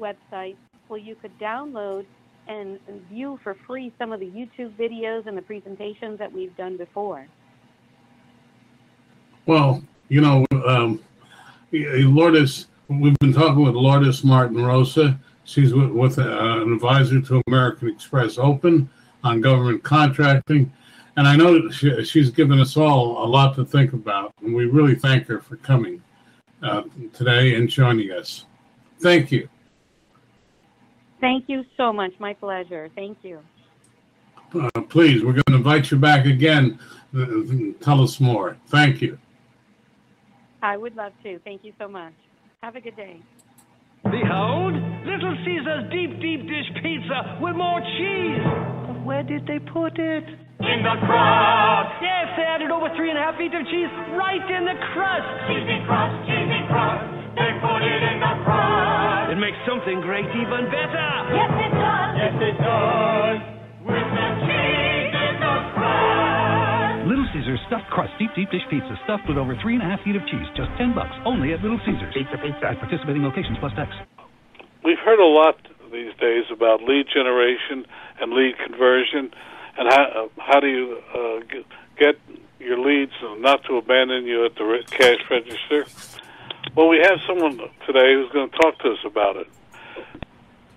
website, 0.00 0.56
where 0.88 1.00
you 1.00 1.14
could 1.14 1.36
download 1.38 2.06
and 2.48 2.78
view 3.10 3.38
for 3.42 3.54
free 3.66 3.92
some 3.98 4.12
of 4.12 4.20
the 4.20 4.26
YouTube 4.26 4.72
videos 4.76 5.26
and 5.26 5.36
the 5.36 5.42
presentations 5.42 6.18
that 6.18 6.32
we've 6.32 6.56
done 6.56 6.76
before. 6.76 7.26
Well, 9.46 9.82
you 10.08 10.20
know, 10.20 10.44
um, 10.66 11.00
Lourdes, 11.72 12.66
we've 12.88 13.18
been 13.18 13.32
talking 13.32 13.64
with 13.64 13.74
Lourdes 13.74 14.22
Martin 14.24 14.62
Rosa. 14.62 15.18
She's 15.44 15.74
with, 15.74 15.90
with 15.90 16.18
uh, 16.18 16.62
an 16.62 16.72
advisor 16.72 17.20
to 17.20 17.42
American 17.46 17.88
Express 17.88 18.38
Open 18.38 18.88
on 19.24 19.40
government 19.40 19.82
contracting. 19.82 20.72
And 21.16 21.26
I 21.26 21.36
know 21.36 21.54
that 21.54 21.74
she, 21.74 22.04
she's 22.04 22.30
given 22.30 22.60
us 22.60 22.76
all 22.76 23.24
a 23.24 23.26
lot 23.26 23.54
to 23.56 23.64
think 23.64 23.92
about, 23.92 24.32
and 24.42 24.54
we 24.54 24.66
really 24.66 24.94
thank 24.94 25.26
her 25.26 25.40
for 25.40 25.56
coming 25.56 26.02
uh, 26.62 26.82
today 27.12 27.54
and 27.56 27.68
joining 27.68 28.12
us. 28.12 28.46
Thank 29.00 29.32
you. 29.32 29.48
Thank 31.22 31.48
you 31.48 31.64
so 31.76 31.92
much. 31.92 32.10
My 32.18 32.34
pleasure. 32.34 32.90
Thank 32.96 33.18
you. 33.22 33.38
Uh, 34.52 34.68
please, 34.88 35.24
we're 35.24 35.32
going 35.32 35.54
to 35.54 35.54
invite 35.54 35.90
you 35.92 35.96
back 35.96 36.26
again. 36.26 36.80
Uh, 37.16 37.78
tell 37.80 38.02
us 38.02 38.18
more. 38.18 38.58
Thank 38.66 39.00
you. 39.00 39.16
I 40.62 40.76
would 40.76 40.96
love 40.96 41.12
to. 41.22 41.38
Thank 41.44 41.64
you 41.64 41.72
so 41.78 41.86
much. 41.86 42.12
Have 42.62 42.74
a 42.74 42.80
good 42.80 42.96
day. 42.96 43.22
Behold, 44.02 44.74
Little 45.06 45.36
Caesar's 45.46 45.90
deep, 45.92 46.18
deep 46.20 46.42
dish 46.42 46.68
pizza 46.82 47.38
with 47.40 47.54
more 47.54 47.80
cheese. 47.80 48.42
But 48.88 49.06
where 49.06 49.22
did 49.22 49.46
they 49.46 49.60
put 49.60 49.98
it? 49.98 50.26
In 50.26 50.82
the 50.82 50.96
crust. 51.06 52.02
Yes, 52.02 52.34
they 52.36 52.42
added 52.42 52.70
over 52.70 52.90
three 52.96 53.10
and 53.10 53.18
a 53.18 53.22
half 53.22 53.38
feet 53.38 53.54
of 53.54 53.62
cheese 53.70 53.90
right 54.18 54.42
in 54.42 54.66
the 54.66 54.74
crust. 54.90 55.26
Cheesy 55.46 55.86
crust, 55.86 56.18
cheesy 56.26 56.66
crust. 56.66 57.06
They 57.38 57.50
put 57.62 57.82
it 57.86 58.02
in 58.10 58.18
the 58.18 58.34
crust. 58.42 59.11
It 59.32 59.40
makes 59.40 59.56
something 59.64 60.04
great 60.04 60.28
even 60.28 60.68
better. 60.68 61.08
Yes, 61.32 61.52
it 61.56 61.72
does. 61.72 62.12
Yes, 62.20 62.36
it 62.36 62.56
does. 62.60 63.40
With 63.80 64.08
the 64.12 64.28
cheese 64.44 65.08
in 65.08 65.34
the 65.40 65.56
crust. 65.72 67.08
Little 67.08 67.24
Caesars 67.32 67.60
stuffed 67.64 67.88
crust 67.88 68.12
deep 68.20 68.28
deep 68.36 68.52
dish 68.52 68.60
pizza 68.68 68.92
stuffed 69.08 69.24
with 69.24 69.40
over 69.40 69.56
three 69.64 69.72
and 69.72 69.80
a 69.80 69.88
half 69.88 70.04
feet 70.04 70.20
of 70.20 70.24
cheese, 70.28 70.44
just 70.52 70.68
ten 70.76 70.92
bucks 70.92 71.16
only 71.24 71.56
at 71.56 71.64
Little 71.64 71.80
Caesars. 71.80 72.12
Pizza, 72.12 72.36
pizza. 72.44 72.76
At 72.76 72.76
participating 72.76 73.24
locations 73.24 73.56
plus 73.56 73.72
tax. 73.72 73.96
We've 74.84 75.00
heard 75.00 75.16
a 75.16 75.24
lot 75.24 75.56
these 75.88 76.12
days 76.20 76.44
about 76.52 76.84
lead 76.84 77.08
generation 77.08 77.88
and 78.20 78.36
lead 78.36 78.60
conversion 78.60 79.32
and 79.80 79.88
how 79.88 80.28
how 80.44 80.60
do 80.60 80.68
you 80.68 81.00
uh, 81.16 81.40
get 81.96 82.20
your 82.60 82.76
leads 82.76 83.16
not 83.40 83.64
to 83.64 83.80
abandon 83.80 84.28
you 84.28 84.44
at 84.44 84.60
the 84.60 84.84
cash 84.92 85.24
register? 85.32 85.88
Well, 86.74 86.88
we 86.88 86.98
have 86.98 87.20
someone 87.26 87.58
today 87.86 88.14
who's 88.14 88.30
going 88.32 88.48
to 88.48 88.56
talk 88.56 88.78
to 88.78 88.92
us 88.92 88.98
about 89.04 89.36
it. 89.36 89.46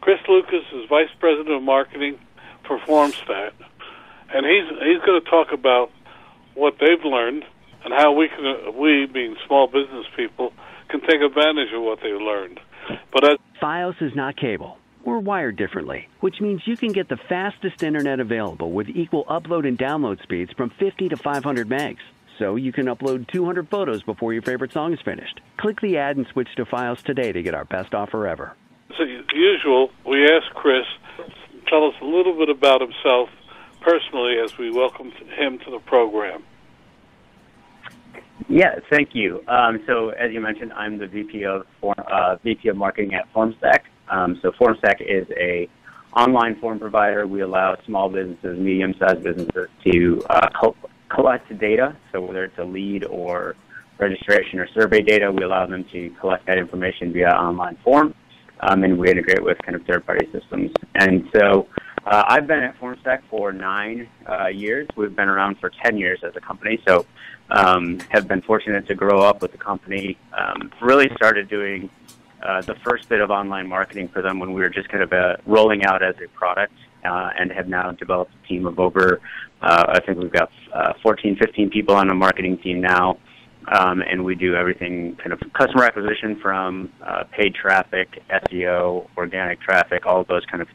Chris 0.01 0.19
Lucas 0.27 0.63
is 0.73 0.89
Vice 0.89 1.09
President 1.19 1.55
of 1.55 1.63
Marketing 1.63 2.19
for 2.67 2.77
FormStack, 2.79 3.51
and 4.33 4.45
he's 4.45 4.67
he's 4.83 5.01
going 5.05 5.21
to 5.21 5.29
talk 5.29 5.51
about 5.51 5.91
what 6.53 6.75
they've 6.79 7.03
learned 7.03 7.45
and 7.83 7.93
how 7.93 8.11
we 8.11 8.27
can 8.27 8.77
we 8.77 9.05
being 9.05 9.35
small 9.47 9.67
business 9.67 10.05
people 10.15 10.53
can 10.89 11.01
take 11.01 11.21
advantage 11.21 11.73
of 11.73 11.81
what 11.81 11.99
they've 12.01 12.21
learned. 12.21 12.59
But 13.11 13.31
as 13.31 13.37
Fios 13.61 14.01
is 14.01 14.15
not 14.15 14.35
cable. 14.35 14.77
We're 15.03 15.19
wired 15.19 15.55
differently, 15.55 16.09
which 16.19 16.41
means 16.41 16.65
you 16.65 16.75
can 16.75 16.91
get 16.91 17.09
the 17.09 17.17
fastest 17.17 17.83
internet 17.83 18.19
available 18.19 18.71
with 18.71 18.89
equal 18.89 19.23
upload 19.25 19.67
and 19.67 19.77
download 19.77 20.21
speeds 20.23 20.51
from 20.53 20.71
50 20.71 21.09
to 21.09 21.17
500 21.17 21.69
megs. 21.69 21.99
So 22.37 22.55
you 22.55 22.71
can 22.73 22.87
upload 22.87 23.27
200 23.27 23.69
photos 23.69 24.03
before 24.03 24.33
your 24.33 24.41
favorite 24.41 24.73
song 24.73 24.93
is 24.93 24.99
finished. 25.01 25.39
Click 25.57 25.79
the 25.81 25.97
ad 25.97 26.17
and 26.17 26.27
switch 26.27 26.49
to 26.57 26.65
files 26.65 27.01
today 27.01 27.31
to 27.31 27.41
get 27.41 27.53
our 27.53 27.65
best 27.65 27.93
offer 27.93 28.27
ever. 28.27 28.53
so 28.97 29.03
usual, 29.33 29.89
we 30.05 30.23
ask 30.25 30.53
Chris 30.53 30.85
to 31.17 31.23
tell 31.69 31.87
us 31.87 31.95
a 32.01 32.05
little 32.05 32.37
bit 32.37 32.49
about 32.49 32.81
himself 32.81 33.29
personally 33.81 34.37
as 34.43 34.57
we 34.57 34.71
welcome 34.71 35.11
him 35.37 35.59
to 35.59 35.71
the 35.71 35.79
program. 35.79 36.43
Yeah, 38.47 38.79
thank 38.89 39.15
you. 39.15 39.43
Um, 39.47 39.81
so, 39.87 40.09
as 40.09 40.31
you 40.31 40.41
mentioned, 40.41 40.73
I'm 40.73 40.97
the 40.97 41.07
VP 41.07 41.45
of 41.45 41.65
form, 41.79 41.95
uh, 41.97 42.35
VP 42.43 42.67
of 42.67 42.77
Marketing 42.77 43.13
at 43.15 43.31
FormStack. 43.33 43.79
Um, 44.09 44.37
so, 44.41 44.51
FormStack 44.51 45.01
is 45.01 45.27
a 45.31 45.67
online 46.15 46.59
form 46.59 46.79
provider. 46.79 47.25
We 47.25 47.41
allow 47.41 47.75
small 47.85 48.09
businesses, 48.09 48.59
medium-sized 48.59 49.23
businesses, 49.23 49.69
to 49.85 50.21
uh, 50.29 50.49
co- 50.49 50.75
collect 51.15 51.57
data. 51.59 51.95
So, 52.11 52.21
whether 52.21 52.43
it's 52.43 52.57
a 52.57 52.63
lead 52.63 53.05
or 53.05 53.55
registration 53.97 54.59
or 54.59 54.67
survey 54.73 55.01
data, 55.01 55.31
we 55.31 55.43
allow 55.43 55.65
them 55.65 55.85
to 55.91 56.09
collect 56.19 56.45
that 56.47 56.57
information 56.57 57.13
via 57.13 57.29
online 57.29 57.77
form, 57.83 58.13
um, 58.59 58.83
and 58.83 58.97
we 58.97 59.09
integrate 59.09 59.43
with 59.43 59.57
kind 59.59 59.75
of 59.75 59.85
third-party 59.85 60.27
systems. 60.31 60.71
And 60.95 61.29
so, 61.33 61.67
uh, 62.05 62.23
I've 62.27 62.45
been 62.45 62.59
at 62.59 62.79
FormStack 62.79 63.21
for 63.29 63.51
nine 63.51 64.07
uh, 64.29 64.47
years. 64.47 64.87
We've 64.95 65.15
been 65.15 65.29
around 65.29 65.57
for 65.59 65.71
10 65.83 65.97
years 65.97 66.19
as 66.23 66.35
a 66.35 66.41
company. 66.41 66.79
So, 66.87 67.05
um, 67.49 67.99
have 68.09 68.27
been 68.27 68.41
fortunate 68.41 68.87
to 68.87 68.95
grow 68.95 69.21
up 69.21 69.41
with 69.41 69.51
the 69.51 69.57
company. 69.57 70.17
Um, 70.33 70.71
really 70.81 71.09
started 71.15 71.47
doing 71.47 71.89
uh, 72.43 72.61
the 72.61 72.75
first 72.83 73.09
bit 73.09 73.21
of 73.21 73.31
online 73.31 73.67
marketing 73.67 74.07
for 74.07 74.21
them 74.21 74.39
when 74.39 74.53
we 74.53 74.61
were 74.61 74.69
just 74.69 74.89
kind 74.89 75.03
of 75.03 75.13
uh, 75.13 75.37
rolling 75.45 75.85
out 75.85 76.03
as 76.03 76.15
a 76.23 76.27
product, 76.29 76.73
uh, 77.05 77.29
and 77.39 77.51
have 77.51 77.67
now 77.67 77.91
developed 77.91 78.31
a 78.43 78.47
team 78.47 78.65
of 78.65 78.79
over, 78.79 79.21
uh, 79.61 79.85
I 79.87 79.99
think 80.05 80.19
we've 80.19 80.31
got 80.31 80.49
uh, 80.73 80.93
14, 81.01 81.37
15 81.37 81.69
people 81.69 81.95
on 81.95 82.07
the 82.07 82.13
marketing 82.13 82.57
team 82.57 82.81
now. 82.81 83.17
Um, 83.67 84.03
and 84.07 84.23
we 84.23 84.35
do 84.35 84.53
everything 84.53 85.15
kind 85.15 85.33
of 85.33 85.39
customer 85.53 85.85
acquisition 85.85 86.39
from 86.39 86.91
uh, 87.03 87.23
paid 87.31 87.55
traffic, 87.55 88.21
SEO, 88.29 89.07
organic 89.17 89.59
traffic, 89.59 90.05
all 90.05 90.23
those 90.23 90.45
kind 90.45 90.61
of 90.61 90.67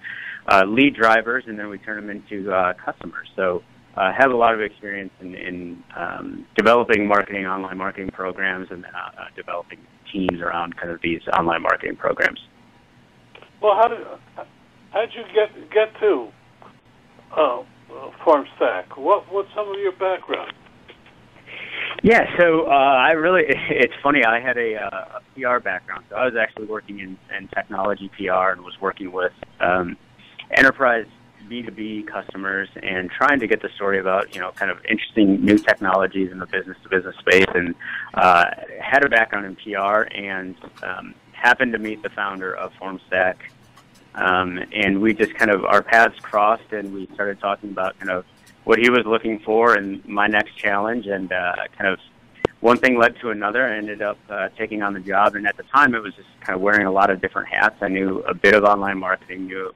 uh, 0.49 0.65
lead 0.67 0.97
drivers, 0.97 1.45
and 1.47 1.57
then 1.57 1.69
we 1.69 1.79
turn 1.79 2.05
them 2.05 2.11
into 2.11 2.53
uh, 2.53 2.73
customers. 2.85 3.29
So 3.37 3.63
uh, 3.97 4.13
have 4.17 4.31
a 4.31 4.37
lot 4.37 4.55
of 4.55 4.61
experience 4.61 5.13
in, 5.21 5.35
in 5.35 5.83
um, 5.97 6.47
developing 6.57 7.07
marketing, 7.07 7.47
online 7.47 7.79
marketing 7.79 8.11
programs, 8.11 8.69
and 8.71 8.85
uh, 8.85 8.89
uh, 8.89 9.25
developing 9.37 9.79
teams 10.13 10.41
around 10.41 10.77
kind 10.77 10.91
of 10.91 11.01
these 11.03 11.21
online 11.39 11.63
marketing 11.63 11.97
programs. 11.97 12.41
Well, 13.63 13.75
how 13.77 13.89
did 13.89 14.01
how 14.91 15.01
did 15.01 15.15
you 15.15 15.25
get 15.35 15.71
get 15.71 16.01
to 16.01 16.29
uh, 17.37 17.63
FormStack? 18.25 18.97
What 18.97 19.31
what's 19.33 19.53
some 19.55 19.69
of 19.69 19.79
your 19.79 19.93
background? 19.93 20.53
Yeah, 22.03 22.25
so 22.39 22.67
uh, 22.67 22.71
I 22.71 23.13
really, 23.13 23.43
it's 23.49 23.93
funny, 24.03 24.25
I 24.25 24.41
had 24.41 24.57
a, 24.57 24.77
uh, 24.77 25.19
a 25.19 25.21
PR 25.35 25.59
background. 25.59 26.05
So 26.09 26.17
I 26.17 26.25
was 26.25 26.35
actually 26.35 26.67
working 26.67 27.01
in, 27.01 27.19
in 27.37 27.49
technology 27.49 28.11
PR 28.17 28.53
and 28.53 28.63
was 28.63 28.81
working 28.81 29.13
with 29.13 29.33
um, 29.61 29.97
enterprise 30.57 31.07
B2B 31.49 32.07
customers 32.07 32.69
and 32.83 33.11
trying 33.11 33.41
to 33.41 33.47
get 33.47 33.61
the 33.61 33.69
story 33.75 33.99
about, 33.99 34.35
you 34.35 34.41
know, 34.41 34.53
kind 34.53 34.71
of 34.71 34.79
interesting 34.89 35.45
new 35.45 35.59
technologies 35.59 36.31
in 36.31 36.39
the 36.39 36.47
business 36.47 36.77
to 36.85 36.89
business 36.89 37.17
space 37.19 37.47
and 37.55 37.75
uh, 38.15 38.47
had 38.81 39.05
a 39.05 39.09
background 39.09 39.47
in 39.47 39.57
PR 39.57 40.03
and 40.15 40.55
um, 40.83 41.15
happened 41.33 41.73
to 41.73 41.79
meet 41.79 42.03
the 42.03 42.11
founder 42.11 42.55
of 42.55 42.73
FormStack. 42.81 43.37
Um, 44.15 44.63
and 44.73 45.01
we 45.01 45.15
just 45.15 45.35
kind 45.35 45.51
of, 45.51 45.65
our 45.65 45.83
paths 45.83 46.19
crossed 46.21 46.73
and 46.73 46.93
we 46.93 47.09
started 47.15 47.41
talking 47.41 47.71
about 47.71 47.99
kind 47.99 48.11
of 48.11 48.25
what 48.65 48.79
he 48.79 48.91
was 48.91 49.07
looking 49.07 49.39
for 49.41 49.75
and 49.75 50.05
my 50.07 50.27
next 50.27 50.57
challenge 50.57 51.07
and 51.07 51.33
uh, 51.33 51.55
kind 51.77 51.93
of 51.93 51.99
one 52.61 52.77
thing 52.77 52.99
led 52.99 53.19
to 53.21 53.31
another. 53.31 53.67
I 53.67 53.77
ended 53.77 54.03
up 54.03 54.19
uh, 54.29 54.51
taking 54.57 54.83
on 54.83 54.93
the 54.93 55.01
job, 55.01 55.35
and 55.35 55.47
at 55.47 55.57
the 55.57 55.63
time, 55.65 55.95
it 55.95 56.03
was 56.03 56.15
just 56.15 56.29
kind 56.41 56.55
of 56.55 56.61
wearing 56.61 56.87
a 56.87 56.93
lot 56.93 57.11
of 57.11 57.21
different 57.21 57.49
hats. 57.49 57.77
I 57.81 57.89
knew 57.89 58.19
a 58.21 58.35
bit 58.35 58.55
of 58.55 58.65
online 58.65 58.99
marketing, 58.99 59.47
knew 59.47 59.75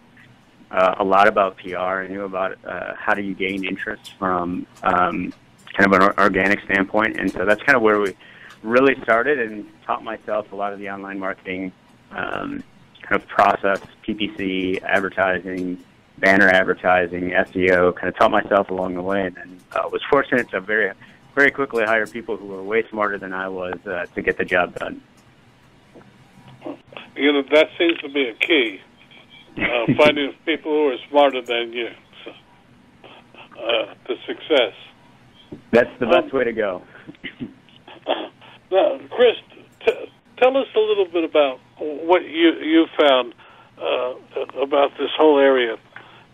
uh, 0.70 0.96
a 0.98 1.04
lot 1.04 1.26
about 1.26 1.56
PR, 1.56 1.78
I 1.78 2.08
knew 2.08 2.24
about 2.24 2.58
uh, 2.64 2.94
how 2.94 3.14
do 3.14 3.22
you 3.22 3.34
gain 3.34 3.64
interest 3.64 4.12
from 4.18 4.66
um, 4.82 5.32
kind 5.72 5.92
of 5.92 6.00
an 6.00 6.14
organic 6.18 6.60
standpoint, 6.64 7.18
and 7.18 7.30
so 7.32 7.44
that's 7.44 7.62
kind 7.62 7.76
of 7.76 7.82
where 7.82 8.00
we 8.00 8.14
really 8.62 9.00
started 9.02 9.38
and 9.38 9.66
taught 9.86 10.02
myself 10.02 10.52
a 10.52 10.56
lot 10.56 10.72
of 10.72 10.78
the 10.78 10.88
online 10.90 11.18
marketing 11.18 11.72
um, 12.12 12.62
kind 13.04 13.20
of 13.20 13.28
process, 13.28 13.80
PPC, 14.06 14.82
advertising, 14.82 15.82
banner 16.18 16.48
advertising, 16.48 17.30
SEO, 17.30 17.94
kind 17.94 18.08
of 18.08 18.16
taught 18.16 18.30
myself 18.30 18.70
along 18.70 18.94
the 18.94 19.02
way, 19.02 19.26
and 19.26 19.36
then 19.36 19.60
uh, 19.72 19.88
was 19.90 20.02
fortunate 20.10 20.48
to 20.50 20.60
very, 20.60 20.92
very 21.34 21.50
quickly 21.50 21.84
hire 21.84 22.06
people 22.06 22.36
who 22.36 22.46
were 22.46 22.62
way 22.62 22.88
smarter 22.88 23.18
than 23.18 23.32
I 23.32 23.48
was 23.48 23.78
uh, 23.86 24.06
to 24.14 24.22
get 24.22 24.38
the 24.38 24.44
job 24.44 24.74
done. 24.78 25.02
You 27.16 27.32
know 27.32 27.42
that 27.52 27.68
seems 27.78 27.98
to 27.98 28.08
be 28.08 28.28
a 28.28 28.34
key. 28.34 28.80
Uh, 29.56 29.92
finding 29.98 30.32
people 30.44 30.72
who 30.72 30.88
are 30.88 30.96
smarter 31.08 31.42
than 31.42 31.72
you 31.72 31.88
so, 32.24 32.30
uh, 33.60 33.94
to 34.06 34.16
success. 34.26 34.74
That's 35.70 35.90
the 36.00 36.06
best 36.06 36.32
way 36.32 36.44
to 36.44 36.52
go. 36.52 36.82
Now, 38.70 38.98
Chris, 39.08 39.36
t- 39.86 40.10
tell 40.38 40.56
us 40.56 40.66
a 40.74 40.80
little 40.80 41.06
bit 41.06 41.24
about 41.24 41.60
what 41.78 42.22
you 42.22 42.52
you 42.60 42.86
found 42.98 43.34
uh, 43.78 44.14
about 44.60 44.90
this 44.98 45.10
whole 45.16 45.38
area 45.38 45.76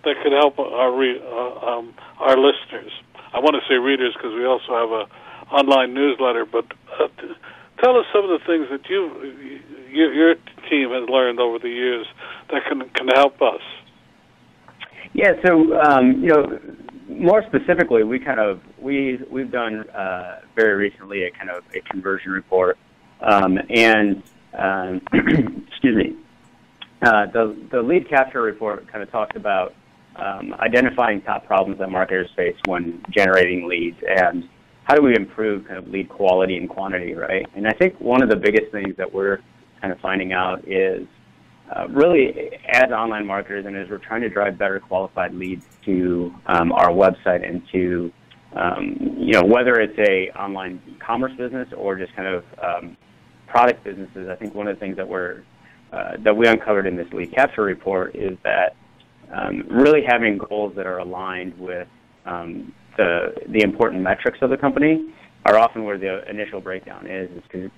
that 0.04 0.14
could 0.22 0.32
help 0.32 0.58
our 0.58 0.92
re- 0.96 1.20
uh, 1.20 1.66
um, 1.66 1.94
our 2.18 2.36
listeners. 2.36 2.92
I 3.32 3.38
want 3.38 3.56
to 3.56 3.62
say 3.68 3.78
readers 3.78 4.14
because 4.14 4.34
we 4.34 4.44
also 4.44 4.72
have 4.74 4.90
a 4.90 5.54
online 5.54 5.94
newsletter, 5.94 6.46
but 6.46 6.64
uh, 6.98 7.08
t- 7.20 7.34
tell 7.82 7.96
us 7.98 8.06
some 8.12 8.24
of 8.24 8.30
the 8.30 8.44
things 8.46 8.68
that 8.70 8.88
you, 8.88 9.10
you 9.90 10.10
your 10.10 10.34
team 10.68 10.90
has 10.90 11.08
learned 11.08 11.40
over 11.40 11.58
the 11.58 11.68
years 11.68 12.06
that 12.50 12.62
can 12.68 12.88
can 12.90 13.08
help 13.08 13.40
us. 13.42 13.62
Yeah, 15.12 15.32
so 15.44 15.80
um, 15.80 16.22
you 16.22 16.28
know, 16.28 16.58
more 17.08 17.42
specifically, 17.46 18.04
we 18.04 18.18
kind 18.18 18.40
of 18.40 18.60
we 18.78 19.18
we've 19.30 19.50
done 19.50 19.88
uh, 19.90 20.40
very 20.54 20.74
recently 20.74 21.24
a 21.24 21.30
kind 21.30 21.50
of 21.50 21.64
a 21.74 21.80
conversion 21.90 22.30
report, 22.32 22.78
um, 23.22 23.58
and 23.68 24.22
um, 24.56 25.00
excuse 25.68 25.96
me, 25.96 26.16
uh, 27.02 27.26
the 27.26 27.56
the 27.70 27.82
lead 27.82 28.08
capture 28.08 28.42
report 28.42 28.86
kind 28.88 29.02
of 29.02 29.10
talked 29.10 29.36
about 29.36 29.74
um, 30.16 30.54
identifying 30.54 31.22
top 31.22 31.46
problems 31.46 31.78
that 31.78 31.90
marketers 31.90 32.28
face 32.36 32.56
when 32.66 33.02
generating 33.10 33.66
leads 33.68 33.96
and 34.06 34.48
how 34.84 34.94
do 34.96 35.02
we 35.02 35.14
improve 35.14 35.66
kind 35.66 35.78
of 35.78 35.88
lead 35.88 36.08
quality 36.08 36.56
and 36.56 36.68
quantity, 36.68 37.14
right? 37.14 37.46
And 37.54 37.66
I 37.66 37.72
think 37.72 38.00
one 38.00 38.22
of 38.22 38.28
the 38.28 38.36
biggest 38.36 38.72
things 38.72 38.96
that 38.96 39.12
we're 39.12 39.38
kind 39.80 39.92
of 39.92 40.00
finding 40.00 40.32
out 40.32 40.66
is 40.66 41.06
uh, 41.74 41.86
really 41.88 42.50
as 42.68 42.90
online 42.90 43.24
marketers 43.24 43.66
and 43.66 43.76
as 43.76 43.88
we're 43.88 43.98
trying 43.98 44.20
to 44.22 44.28
drive 44.28 44.58
better 44.58 44.80
qualified 44.80 45.32
leads 45.32 45.64
to 45.84 46.34
um, 46.46 46.72
our 46.72 46.88
website 46.88 47.48
and 47.48 47.62
to 47.70 48.12
um, 48.54 49.14
you 49.16 49.32
know 49.32 49.44
whether 49.44 49.76
it's 49.76 49.96
a 49.98 50.30
online 50.36 50.82
commerce 50.98 51.32
business 51.38 51.68
or 51.76 51.96
just 51.96 52.14
kind 52.16 52.26
of 52.26 52.44
um, 52.60 52.96
product 53.50 53.84
businesses. 53.84 54.28
I 54.28 54.36
think 54.36 54.54
one 54.54 54.68
of 54.68 54.76
the 54.76 54.80
things 54.80 54.96
that 54.96 55.08
we're 55.08 55.42
uh, 55.92 56.12
that 56.20 56.36
we 56.36 56.46
uncovered 56.46 56.86
in 56.86 56.96
this 56.96 57.12
lead 57.12 57.32
capture 57.34 57.62
report 57.62 58.14
is 58.14 58.38
that 58.44 58.76
um, 59.32 59.64
really 59.68 60.02
having 60.06 60.38
goals 60.38 60.74
that 60.76 60.86
are 60.86 60.98
aligned 60.98 61.58
with 61.58 61.88
um, 62.26 62.72
the 62.96 63.34
the 63.48 63.62
important 63.62 64.02
metrics 64.02 64.38
of 64.42 64.50
the 64.50 64.56
company 64.56 65.12
are 65.46 65.58
often 65.58 65.84
where 65.84 65.98
the 65.98 66.28
initial 66.28 66.60
breakdown 66.60 67.06
is. 67.06 67.30
Is 67.30 67.42
because 67.42 67.70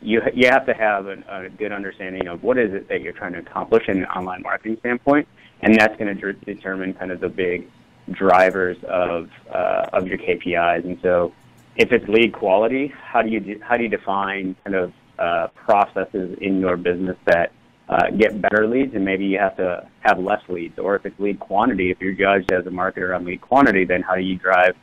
you 0.00 0.20
you 0.34 0.48
have 0.48 0.66
to 0.66 0.74
have 0.74 1.06
a, 1.06 1.22
a 1.28 1.48
good 1.48 1.72
understanding 1.72 2.28
of 2.28 2.42
what 2.42 2.58
is 2.58 2.72
it 2.72 2.88
that 2.88 3.00
you're 3.00 3.12
trying 3.12 3.32
to 3.32 3.38
accomplish 3.38 3.88
in 3.88 3.98
an 3.98 4.04
online 4.06 4.42
marketing 4.42 4.76
standpoint, 4.80 5.26
and 5.62 5.74
that's 5.74 5.96
going 5.98 6.14
to 6.14 6.32
de- 6.32 6.54
determine 6.54 6.94
kind 6.94 7.10
of 7.10 7.20
the 7.20 7.28
big 7.28 7.68
drivers 8.10 8.76
of 8.84 9.28
uh, 9.52 9.86
of 9.92 10.06
your 10.06 10.18
KPIs. 10.18 10.84
And 10.84 10.98
so, 11.02 11.32
if 11.78 11.92
it's 11.92 12.06
lead 12.08 12.32
quality, 12.32 12.92
how 13.00 13.22
do 13.22 13.30
you 13.30 13.40
de- 13.40 13.60
how 13.60 13.76
do 13.76 13.84
you 13.84 13.88
define 13.88 14.56
kind 14.64 14.76
of 14.76 14.92
uh, 15.18 15.46
processes 15.64 16.36
in 16.40 16.60
your 16.60 16.76
business 16.76 17.16
that 17.26 17.52
uh, 17.88 18.10
get 18.18 18.42
better 18.42 18.66
leads, 18.66 18.94
and 18.94 19.04
maybe 19.04 19.24
you 19.24 19.38
have 19.38 19.56
to 19.56 19.88
have 20.00 20.18
less 20.18 20.42
leads. 20.48 20.78
Or 20.78 20.96
if 20.96 21.06
it's 21.06 21.18
lead 21.18 21.40
quantity, 21.40 21.90
if 21.90 21.98
you're 22.00 22.12
judged 22.12 22.52
as 22.52 22.66
a 22.66 22.70
marketer 22.70 23.16
on 23.16 23.24
lead 23.24 23.40
quantity, 23.40 23.84
then 23.84 24.02
how 24.02 24.14
do 24.14 24.20
you 24.20 24.36
drive 24.36 24.74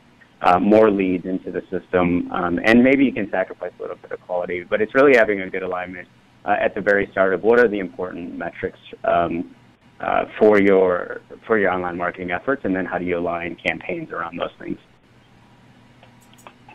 uh, 0.42 0.58
more 0.58 0.90
leads 0.90 1.26
into 1.26 1.52
the 1.52 1.60
system? 1.70 2.30
Um, 2.32 2.58
and 2.64 2.82
maybe 2.82 3.04
you 3.04 3.12
can 3.12 3.30
sacrifice 3.30 3.72
a 3.78 3.82
little 3.82 3.96
bit 3.96 4.10
of 4.12 4.20
quality, 4.22 4.64
but 4.64 4.80
it's 4.80 4.94
really 4.94 5.16
having 5.16 5.42
a 5.42 5.50
good 5.50 5.62
alignment 5.62 6.08
uh, 6.44 6.56
at 6.60 6.74
the 6.74 6.80
very 6.80 7.08
start 7.12 7.34
of 7.34 7.42
what 7.42 7.60
are 7.60 7.68
the 7.68 7.78
important 7.78 8.36
metrics 8.36 8.78
um, 9.04 9.54
uh, 10.00 10.24
for 10.38 10.60
your 10.60 11.20
for 11.46 11.58
your 11.58 11.70
online 11.70 11.96
marketing 11.96 12.30
efforts, 12.30 12.62
and 12.64 12.74
then 12.74 12.86
how 12.86 12.98
do 12.98 13.04
you 13.04 13.18
align 13.18 13.56
campaigns 13.64 14.10
around 14.10 14.38
those 14.38 14.50
things? 14.58 14.78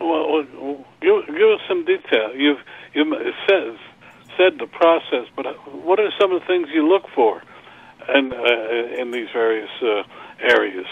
Well, 0.01 0.85
give, 1.01 1.25
give 1.27 1.49
us 1.49 1.61
some 1.67 1.85
detail. 1.85 2.35
You've 2.35 2.59
you 2.93 3.05
said 3.47 3.77
said 4.37 4.59
the 4.59 4.67
process, 4.67 5.27
but 5.35 5.45
what 5.85 5.99
are 5.99 6.09
some 6.19 6.31
of 6.31 6.41
the 6.41 6.47
things 6.47 6.67
you 6.73 6.87
look 6.87 7.03
for, 7.13 7.41
and 8.07 8.33
uh, 8.33 9.01
in 9.01 9.11
these 9.11 9.27
various 9.33 9.69
uh, 9.81 10.03
areas? 10.39 10.87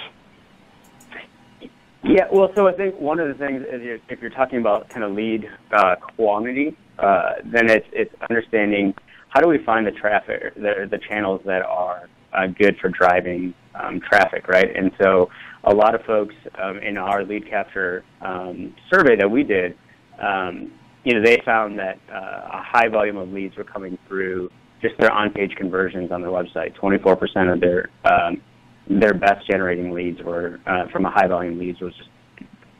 Yeah, 2.03 2.28
well, 2.32 2.51
so 2.55 2.68
I 2.68 2.74
think 2.74 2.99
one 2.99 3.20
of 3.20 3.28
the 3.28 3.34
things 3.34 3.64
is 3.64 3.99
if 4.10 4.22
you're 4.22 4.30
talking 4.30 4.60
about 4.60 4.89
kind 4.89 5.03
of 5.03 5.12
lead 5.12 5.49
uh, 5.72 5.95
quantity, 5.95 6.76
uh, 6.97 7.34
then 7.43 7.70
it's 7.70 7.88
it's 7.91 8.14
understanding 8.30 8.93
how 9.30 9.41
do 9.41 9.47
we 9.47 9.57
find 9.60 9.86
the 9.86 9.91
traffic, 9.91 10.53
the 10.55 10.88
the 10.89 10.97
channels 10.97 11.41
that 11.45 11.62
are 11.62 12.10
uh, 12.34 12.47
good 12.47 12.78
for 12.80 12.89
driving 12.89 13.53
um, 13.76 13.99
traffic, 13.99 14.47
right? 14.47 14.76
And 14.76 14.91
so 15.01 15.30
a 15.66 15.74
lot 15.74 15.95
of 15.95 16.01
folks 16.05 16.36
um, 16.62 16.78
in 16.78 16.97
our 16.97 17.24
lead 17.24 17.49
capture 17.49 18.03
um, 18.22 18.76
survey 18.91 19.16
that 19.18 19.30
we 19.30 19.43
did, 19.43 19.78
um, 20.22 20.72
you 21.03 21.14
know, 21.14 21.22
they 21.24 21.41
found 21.45 21.80
that 21.80 21.99
uh, 22.12 22.57
a 22.57 22.64
high 22.64 22.88
volume 22.88 23.18
of 23.18 23.30
leads 23.30 23.55
were 23.55 23.64
coming 23.64 23.97
through 24.07 24.49
just 24.82 24.95
their 24.99 25.12
on-page 25.12 25.51
conversions 25.57 26.12
on 26.12 26.22
their 26.22 26.32
website. 26.32 26.76
24% 26.78 27.53
of 27.53 27.60
their 27.60 27.89
um, 28.05 28.41
their 28.89 29.14
best 29.14 29.45
generating 29.47 29.91
leads 29.91 30.20
were 30.24 30.60
uh, 30.66 30.88
from 30.91 31.05
a 31.05 31.12
high 31.12 31.28
volume 31.28 31.60
leads 31.60 31.80
was 31.80 31.93
just 31.95 32.10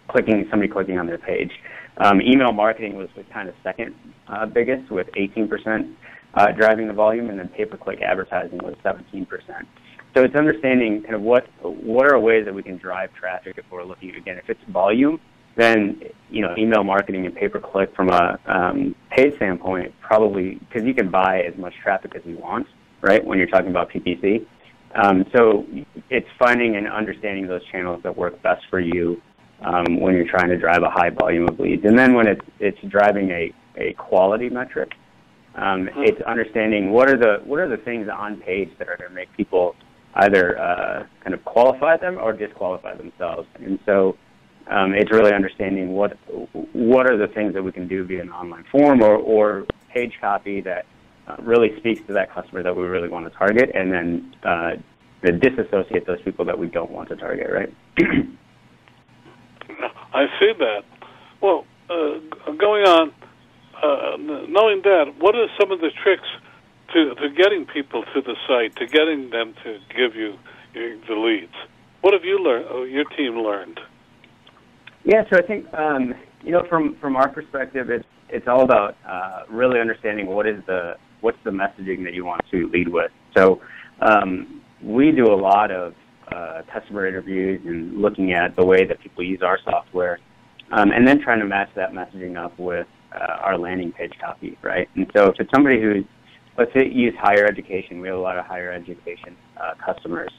clicking 0.08 0.48
somebody 0.50 0.72
clicking 0.72 0.98
on 0.98 1.06
their 1.06 1.20
page. 1.20 1.52
Um, 1.98 2.20
email 2.22 2.52
marketing 2.52 2.96
was 2.96 3.10
the 3.16 3.24
kind 3.26 3.48
of 3.48 3.56
second 3.64 3.94
uh, 4.28 4.46
biggest 4.48 4.90
with 4.92 5.08
18% 5.18 5.94
uh, 6.34 6.52
driving 6.58 6.88
the 6.88 6.94
volume, 6.94 7.30
and 7.30 7.40
then 7.40 7.48
pay-per-click 7.50 8.00
advertising 8.02 8.60
was 8.60 8.76
17%. 8.84 9.28
So 10.16 10.24
it's 10.24 10.36
understanding 10.36 11.04
kind 11.04 11.16
of 11.16 11.22
what 11.22 11.48
what 11.62 12.08
are 12.08 12.20
ways 12.20 12.46
that 12.46 12.54
we 12.54 12.64
can 12.64 12.78
drive 12.78 13.14
traffic 13.14 13.58
if 13.58 13.66
we're 13.72 13.84
looking 13.84 14.16
again 14.16 14.38
if 14.38 14.50
it's 14.50 14.62
volume, 14.70 15.20
then 15.56 16.02
you 16.30 16.42
know 16.42 16.56
email 16.58 16.84
marketing 16.84 17.26
and 17.26 17.36
pay-per-click 17.36 17.96
from 17.96 18.10
a 18.10 18.40
um, 18.48 18.96
paid 19.12 19.36
standpoint 19.36 19.94
probably 20.02 20.56
because 20.56 20.84
you 20.84 20.94
can 20.94 21.10
buy 21.12 21.42
as 21.42 21.58
much 21.58 21.74
traffic 21.84 22.16
as 22.16 22.22
you 22.26 22.38
want, 22.38 22.66
right? 23.02 23.24
When 23.24 23.38
you're 23.38 23.48
talking 23.48 23.70
about 23.70 23.92
PPC. 23.92 24.46
Um, 24.96 25.26
so 25.36 25.66
it's 26.10 26.28
finding 26.40 26.76
and 26.76 26.88
understanding 26.88 27.48
those 27.48 27.62
channels 27.72 28.02
that 28.04 28.16
work 28.18 28.42
best 28.42 28.64
for 28.72 28.80
you 28.80 29.22
um, 29.64 30.00
when 30.00 30.16
you're 30.16 30.28
trying 30.28 30.50
to 30.50 30.58
drive 30.58 30.82
a 30.82 30.90
high 30.90 31.10
volume 31.12 31.48
of 31.48 31.60
leads. 31.60 31.86
And 31.86 31.98
then 31.98 32.14
when 32.14 32.28
it's, 32.28 32.42
it's 32.60 32.80
driving 32.88 33.30
a, 33.30 33.54
a 33.78 33.94
quality 33.94 34.50
metric, 34.50 34.94
um, 35.56 35.86
mm-hmm. 35.86 36.02
it's 36.04 36.22
understanding 36.22 36.92
what 36.92 37.10
are 37.10 37.18
the 37.18 37.44
what 37.44 37.60
are 37.60 37.68
the 37.68 37.84
things 37.84 38.08
on 38.08 38.38
page 38.38 38.70
that 38.78 38.88
are 38.88 38.98
going 38.98 39.10
to 39.10 39.16
make 39.16 39.36
people 39.36 39.76
either 40.20 40.60
uh, 40.60 41.06
kind 41.24 41.34
of 41.34 41.44
qualify 41.46 41.98
them 41.98 42.18
or 42.18 42.34
disqualify 42.34 42.96
themselves. 42.96 43.48
And 43.56 43.80
so 43.86 44.18
um, 44.70 44.94
it's 44.94 45.12
really 45.12 45.34
understanding 45.34 45.94
what 45.94 46.18
what 46.74 47.10
are 47.10 47.18
the 47.18 47.28
things 47.28 47.54
that 47.54 47.64
we 47.64 47.72
can 47.72 47.88
do 47.88 48.04
via 48.06 48.22
an 48.22 48.30
online 48.30 48.66
form 48.72 49.02
or, 49.02 49.16
or 49.16 49.66
page 49.94 50.14
copy 50.22 50.62
that 50.62 50.86
uh, 51.28 51.36
really 51.40 51.76
speaks 51.78 52.02
to 52.08 52.14
that 52.14 52.32
customer 52.34 52.64
that 52.64 52.76
we 52.76 52.84
really 52.84 53.10
want 53.10 53.32
to 53.32 53.38
target, 53.38 53.72
and 53.74 53.92
then 53.92 54.36
uh, 54.44 54.72
disassociate 55.22 56.06
those 56.06 56.22
people 56.22 56.46
that 56.46 56.58
we 56.58 56.68
don't 56.68 56.92
want 56.92 57.10
to 57.10 57.16
target, 57.16 57.50
right? 57.52 57.74
I 60.14 60.26
see 60.40 60.54
that. 60.58 60.84
Well, 61.42 61.66
uh, 61.90 62.20
going 62.58 62.84
on, 62.84 63.14
uh, 63.82 64.18
knowing 64.18 64.82
that, 64.84 65.14
what 65.20 65.36
are 65.36 65.48
some 65.60 65.72
of 65.72 65.80
the 65.80 65.92
tricks 66.04 66.28
to, 66.94 67.16
to 67.16 67.30
getting 67.30 67.66
people 67.66 68.04
to 68.14 68.22
the 68.22 68.36
site, 68.48 68.76
to 68.78 68.86
getting 68.86 69.30
them 69.30 69.54
to 69.64 69.78
give 69.96 70.16
you 70.16 70.36
the 70.74 71.16
leads? 71.16 71.54
What 72.02 72.14
have 72.14 72.24
you 72.24 72.40
learned? 72.40 72.66
Oh, 72.70 72.84
your 72.84 73.06
team 73.06 73.38
learned? 73.38 73.80
Yeah, 75.04 75.24
so 75.32 75.38
I 75.38 75.42
think 75.42 75.74
um, 75.74 76.14
you 76.44 76.52
know 76.52 76.64
from 76.70 76.96
from 77.02 77.16
our 77.16 77.30
perspective, 77.30 77.90
it's 77.90 78.06
it's 78.30 78.48
all 78.48 78.62
about 78.64 78.96
uh, 79.08 79.44
really 79.50 79.80
understanding 79.80 80.28
what 80.28 80.48
is 80.48 80.62
the 80.68 80.96
what's 81.22 81.38
the 81.44 81.52
messaging 81.52 82.04
that 82.04 82.14
you 82.14 82.26
want 82.26 82.42
to 82.52 82.70
lead 82.70 82.88
with. 82.88 83.12
So 83.36 83.62
um, 84.02 84.62
we 84.82 85.12
do 85.12 85.26
a 85.26 85.36
lot 85.36 85.72
of 85.72 85.94
uh, 86.32 86.62
customer 86.72 87.08
interviews 87.08 87.62
and 87.66 88.02
looking 88.02 88.34
at 88.34 88.56
the 88.56 88.66
way 88.66 88.86
that 88.86 89.00
people 89.02 89.24
use 89.24 89.42
our 89.42 89.60
software, 89.64 90.20
um, 90.72 90.92
and 90.92 91.08
then 91.08 91.22
trying 91.22 91.40
to 91.40 91.46
match 91.46 91.70
that 91.76 91.92
messaging 91.92 92.38
up 92.38 92.58
with 92.60 92.88
uh, 93.14 93.38
our 93.42 93.58
landing 93.58 93.92
page 93.92 94.14
copy, 94.22 94.58
right? 94.62 94.88
And 94.96 95.10
so 95.16 95.26
if 95.26 95.40
it's 95.40 95.52
somebody 95.54 95.82
who's, 95.82 96.06
let's 96.60 96.76
use 96.76 97.16
higher 97.18 97.46
education, 97.46 98.02
we 98.02 98.10
have 98.10 98.18
a 98.18 98.22
lot 98.22 98.38
of 98.38 98.46
higher 98.46 98.72
education 98.72 99.36
uh, 99.58 99.74
customers. 99.84 100.32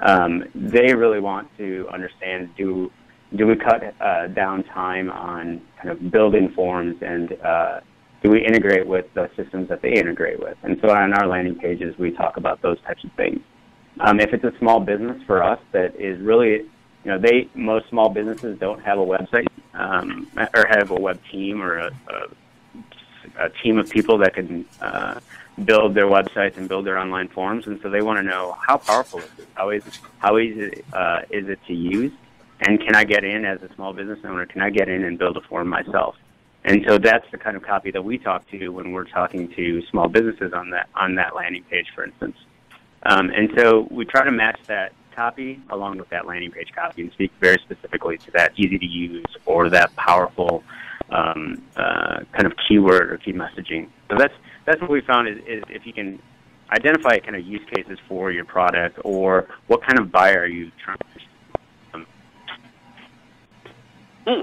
Um, 0.00 0.44
they 0.54 0.94
really 0.94 1.20
want 1.20 1.48
to 1.56 1.88
understand 1.92 2.50
do 2.56 2.92
do 3.36 3.46
we 3.46 3.56
cut 3.56 3.82
uh, 3.98 4.26
down 4.26 4.62
time 4.64 5.10
on 5.10 5.62
kind 5.78 5.88
of 5.88 6.10
building 6.10 6.52
forms 6.54 6.96
and 7.00 7.32
uh, 7.40 7.80
do 8.22 8.30
we 8.30 8.44
integrate 8.44 8.86
with 8.86 9.06
the 9.14 9.30
systems 9.36 9.70
that 9.70 9.80
they 9.80 9.94
integrate 9.94 10.38
with? 10.38 10.58
And 10.62 10.78
so 10.82 10.90
on 10.90 11.14
our 11.14 11.26
landing 11.26 11.54
pages, 11.54 11.96
we 11.98 12.10
talk 12.10 12.36
about 12.36 12.60
those 12.60 12.78
types 12.82 13.02
of 13.04 13.12
things. 13.12 13.40
Um, 14.00 14.20
if 14.20 14.34
it's 14.34 14.44
a 14.44 14.52
small 14.58 14.80
business 14.80 15.22
for 15.26 15.42
us 15.42 15.58
that 15.72 15.98
is 15.98 16.20
really, 16.20 16.50
you 16.50 17.10
know, 17.10 17.18
they 17.18 17.48
most 17.54 17.88
small 17.88 18.10
businesses 18.10 18.58
don't 18.58 18.82
have 18.82 18.98
a 18.98 19.04
website 19.04 19.46
um, 19.72 20.30
or 20.54 20.66
have 20.68 20.90
a 20.90 21.00
web 21.00 21.18
team 21.30 21.62
or 21.62 21.78
a, 21.78 21.90
a, 22.08 23.46
a 23.46 23.48
team 23.62 23.78
of 23.78 23.88
people 23.88 24.18
that 24.18 24.34
can 24.34 24.66
uh, 24.82 25.20
build 25.64 25.94
their 25.94 26.06
websites 26.06 26.56
and 26.56 26.68
build 26.68 26.86
their 26.86 26.98
online 26.98 27.28
forms, 27.28 27.66
and 27.66 27.80
so 27.82 27.90
they 27.90 28.02
want 28.02 28.18
to 28.18 28.22
know 28.22 28.56
how 28.66 28.76
powerful 28.76 29.20
is 29.20 29.30
it, 29.38 29.48
how 29.54 29.70
is 29.70 29.82
how 30.18 30.38
easy 30.38 30.82
uh, 30.92 31.22
is 31.30 31.48
it 31.48 31.58
to 31.66 31.74
use, 31.74 32.12
and 32.60 32.80
can 32.80 32.94
I 32.94 33.04
get 33.04 33.24
in 33.24 33.44
as 33.44 33.62
a 33.62 33.72
small 33.74 33.92
business 33.92 34.18
owner? 34.24 34.46
Can 34.46 34.62
I 34.62 34.70
get 34.70 34.88
in 34.88 35.04
and 35.04 35.18
build 35.18 35.36
a 35.36 35.42
form 35.42 35.68
myself? 35.68 36.16
And 36.64 36.84
so 36.86 36.96
that's 36.96 37.28
the 37.32 37.38
kind 37.38 37.56
of 37.56 37.62
copy 37.62 37.90
that 37.90 38.04
we 38.04 38.18
talk 38.18 38.48
to 38.50 38.68
when 38.68 38.92
we're 38.92 39.04
talking 39.04 39.48
to 39.52 39.82
small 39.90 40.08
businesses 40.08 40.52
on 40.52 40.70
that 40.70 40.88
on 40.94 41.16
that 41.16 41.34
landing 41.34 41.64
page, 41.64 41.86
for 41.94 42.04
instance. 42.04 42.36
Um, 43.04 43.30
and 43.30 43.50
so 43.56 43.88
we 43.90 44.04
try 44.04 44.24
to 44.24 44.30
match 44.30 44.60
that 44.68 44.92
copy 45.14 45.60
along 45.70 45.98
with 45.98 46.08
that 46.10 46.26
landing 46.26 46.50
page 46.50 46.72
copy 46.74 47.02
and 47.02 47.12
speak 47.12 47.32
very 47.40 47.58
specifically 47.58 48.16
to 48.18 48.30
that 48.30 48.52
easy 48.56 48.78
to 48.78 48.86
use 48.86 49.24
or 49.44 49.68
that 49.68 49.94
powerful 49.96 50.62
um, 51.10 51.62
uh, 51.76 52.20
kind 52.32 52.46
of 52.46 52.52
keyword 52.68 53.12
or 53.12 53.18
key 53.18 53.32
messaging. 53.32 53.88
So 54.08 54.16
that's 54.16 54.34
that's 54.64 54.80
what 54.80 54.90
we 54.90 55.00
found 55.00 55.28
is, 55.28 55.38
is 55.46 55.62
if 55.68 55.86
you 55.86 55.92
can 55.92 56.20
identify 56.70 57.18
kind 57.18 57.36
of 57.36 57.44
use 57.44 57.62
cases 57.74 57.98
for 58.08 58.30
your 58.30 58.44
product 58.44 58.98
or 59.04 59.48
what 59.66 59.82
kind 59.82 59.98
of 59.98 60.10
buyer 60.10 60.40
are 60.40 60.46
you 60.46 60.70
trying 60.84 60.98
to 60.98 62.04
hmm. 64.24 64.40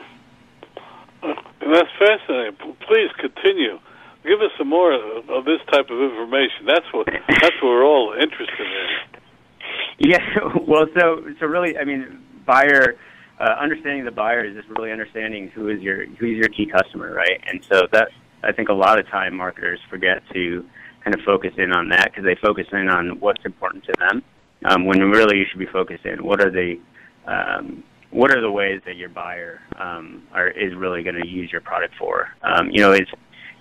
That's 1.21 1.89
fascinating. 1.97 2.55
Please 2.87 3.09
continue. 3.19 3.79
Give 4.23 4.41
us 4.41 4.51
some 4.57 4.67
more 4.67 4.93
of, 4.93 5.29
of 5.29 5.45
this 5.45 5.59
type 5.71 5.89
of 5.89 6.01
information. 6.01 6.65
That's 6.65 6.85
what 6.93 7.07
that's 7.07 7.55
what 7.61 7.69
we're 7.69 7.85
all 7.85 8.13
interested 8.13 8.59
in. 8.59 10.09
Yeah. 10.09 10.19
Well, 10.67 10.85
so 10.97 11.25
so 11.39 11.45
really, 11.45 11.77
I 11.77 11.83
mean, 11.83 12.21
buyer 12.45 12.95
uh, 13.39 13.55
understanding 13.59 14.05
the 14.05 14.11
buyer 14.11 14.45
is 14.45 14.55
just 14.55 14.67
really 14.69 14.91
understanding 14.91 15.49
who 15.49 15.69
is 15.69 15.81
your 15.81 16.05
who 16.05 16.27
is 16.27 16.37
your 16.37 16.49
key 16.49 16.65
customer, 16.65 17.13
right? 17.13 17.41
And 17.47 17.63
so 17.63 17.87
that 17.91 18.09
I 18.43 18.51
think 18.51 18.69
a 18.69 18.73
lot 18.73 18.99
of 18.99 19.07
time 19.07 19.35
marketers 19.35 19.79
forget 19.89 20.21
to 20.33 20.65
kind 21.03 21.15
of 21.15 21.21
focus 21.25 21.53
in 21.57 21.71
on 21.71 21.89
that 21.89 22.05
because 22.05 22.23
they 22.23 22.35
focus 22.35 22.67
in 22.71 22.89
on 22.89 23.19
what's 23.19 23.43
important 23.45 23.83
to 23.85 23.93
them. 23.99 24.23
Um, 24.65 24.85
when 24.85 24.99
really 24.99 25.37
you 25.37 25.45
should 25.49 25.59
be 25.59 25.65
focused 25.67 26.05
in 26.05 26.23
what 26.23 26.41
are 26.41 26.51
the 26.51 26.79
um, 27.25 27.83
what 28.11 28.31
are 28.31 28.41
the 28.41 28.51
ways 28.51 28.81
that 28.85 28.95
your 28.95 29.09
buyer 29.09 29.61
um, 29.77 30.23
are, 30.33 30.49
is 30.49 30.73
really 30.75 31.03
going 31.03 31.15
to 31.15 31.27
use 31.27 31.51
your 31.51 31.61
product 31.61 31.93
for? 31.97 32.29
Um, 32.41 32.69
you 32.71 32.81
know, 32.81 32.91
it's 32.91 33.11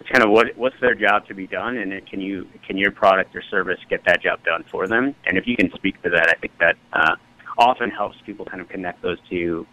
it's 0.00 0.08
kind 0.10 0.24
of 0.24 0.30
what 0.30 0.56
what's 0.56 0.76
their 0.80 0.94
job 0.94 1.26
to 1.26 1.34
be 1.34 1.46
done, 1.46 1.76
and 1.76 1.92
it, 1.92 2.06
can 2.06 2.20
you 2.20 2.46
can 2.66 2.76
your 2.76 2.90
product 2.90 3.34
or 3.36 3.42
service 3.42 3.78
get 3.88 4.04
that 4.06 4.22
job 4.22 4.42
done 4.44 4.64
for 4.70 4.88
them? 4.88 5.14
And 5.26 5.36
if 5.36 5.46
you 5.46 5.56
can 5.56 5.70
speak 5.74 6.02
to 6.02 6.10
that, 6.10 6.28
I 6.30 6.34
think 6.34 6.52
that 6.58 6.76
uh, 6.92 7.16
often 7.58 7.90
helps 7.90 8.16
people 8.24 8.44
kind 8.44 8.60
of 8.60 8.68
connect 8.68 9.02
those 9.02 9.18
two 9.28 9.66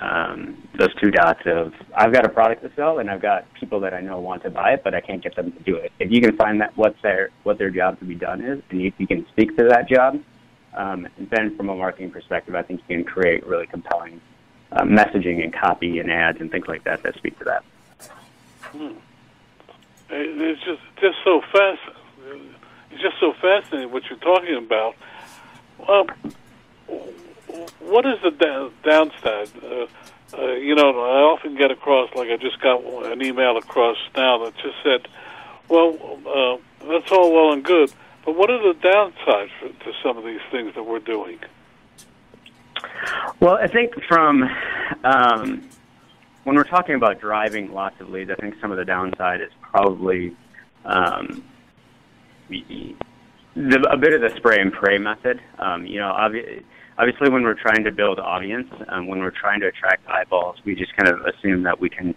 um, 0.00 0.68
those 0.78 0.94
two 1.00 1.10
dots 1.10 1.40
of 1.46 1.72
I've 1.94 2.12
got 2.12 2.24
a 2.24 2.28
product 2.28 2.62
to 2.62 2.70
sell 2.76 2.98
and 3.00 3.10
I've 3.10 3.22
got 3.22 3.52
people 3.54 3.80
that 3.80 3.94
I 3.94 4.00
know 4.00 4.20
want 4.20 4.42
to 4.44 4.50
buy 4.50 4.74
it, 4.74 4.84
but 4.84 4.94
I 4.94 5.00
can't 5.00 5.22
get 5.22 5.34
them 5.34 5.50
to 5.52 5.58
do 5.60 5.76
it. 5.76 5.92
If 5.98 6.10
you 6.12 6.20
can 6.20 6.36
find 6.36 6.60
that 6.60 6.76
what's 6.76 7.00
their 7.02 7.30
what 7.42 7.58
their 7.58 7.70
job 7.70 7.98
to 7.98 8.04
be 8.04 8.14
done 8.14 8.40
is, 8.40 8.62
and 8.70 8.80
if 8.80 8.94
you 8.98 9.06
can 9.06 9.26
speak 9.28 9.56
to 9.56 9.64
that 9.64 9.88
job, 9.88 10.20
um, 10.76 11.08
then 11.30 11.56
from 11.56 11.68
a 11.68 11.74
marketing 11.74 12.10
perspective, 12.10 12.54
I 12.54 12.62
think 12.62 12.80
you 12.88 12.96
can 12.96 13.04
create 13.04 13.44
really 13.46 13.66
compelling 13.66 14.20
uh, 14.70 14.82
messaging 14.82 15.42
and 15.42 15.52
copy 15.52 15.98
and 15.98 16.10
ads 16.10 16.40
and 16.40 16.50
things 16.50 16.68
like 16.68 16.84
that 16.84 17.02
that 17.02 17.16
speak 17.16 17.38
to 17.40 17.44
that. 17.44 17.64
Hmm. 18.62 18.92
It's 20.10 20.62
just 20.64 20.80
just 21.00 21.16
so 21.24 21.42
fast. 21.52 21.80
It's 22.90 23.02
just 23.02 23.16
so 23.20 23.32
fascinating 23.40 23.90
what 23.90 24.04
you're 24.08 24.18
talking 24.18 24.56
about. 24.56 24.94
Well, 25.78 26.06
what 27.80 28.06
is 28.06 28.20
the 28.22 28.70
downside? 28.82 29.50
Uh, 29.62 29.86
uh, 30.36 30.52
you 30.52 30.74
know, 30.74 30.90
I 30.90 31.22
often 31.22 31.56
get 31.56 31.70
across, 31.70 32.10
like 32.14 32.28
I 32.28 32.36
just 32.36 32.60
got 32.60 32.84
an 32.84 33.22
email 33.22 33.56
across 33.56 33.96
now 34.14 34.44
that 34.44 34.54
just 34.56 34.76
said, 34.82 35.08
"Well, 35.68 35.96
uh, 36.26 36.86
that's 36.86 37.10
all 37.10 37.32
well 37.32 37.52
and 37.52 37.64
good, 37.64 37.92
But 38.24 38.36
what 38.36 38.50
are 38.50 38.58
the 38.58 38.78
downsides 38.78 39.50
for, 39.58 39.68
to 39.68 39.92
some 40.02 40.18
of 40.18 40.24
these 40.24 40.40
things 40.50 40.74
that 40.74 40.82
we're 40.82 40.98
doing? 40.98 41.38
Well, 43.40 43.54
I 43.54 43.68
think 43.68 43.94
from 44.06 44.44
um, 45.02 45.68
when 46.44 46.56
we're 46.56 46.64
talking 46.64 46.94
about 46.94 47.20
driving 47.20 47.72
lots 47.72 48.00
of 48.00 48.10
leads, 48.10 48.30
I 48.30 48.34
think 48.34 48.56
some 48.60 48.70
of 48.70 48.76
the 48.76 48.84
downside 48.84 49.40
is 49.40 49.50
probably 49.62 50.36
um, 50.84 51.42
the, 52.50 53.88
a 53.90 53.96
bit 53.96 54.12
of 54.12 54.20
the 54.20 54.36
spray 54.36 54.60
and 54.60 54.72
pray 54.72 54.98
method. 54.98 55.40
Um, 55.58 55.86
you 55.86 55.98
know, 55.98 56.12
obvi- 56.12 56.62
obviously, 56.98 57.30
when 57.30 57.42
we're 57.42 57.54
trying 57.54 57.84
to 57.84 57.92
build 57.92 58.18
audience, 58.18 58.68
um, 58.88 59.06
when 59.06 59.20
we're 59.20 59.30
trying 59.30 59.60
to 59.60 59.66
attract 59.66 60.06
eyeballs, 60.08 60.56
we 60.64 60.74
just 60.74 60.94
kind 60.96 61.08
of 61.08 61.20
assume 61.26 61.62
that 61.62 61.80
we 61.80 61.88
can 61.88 62.14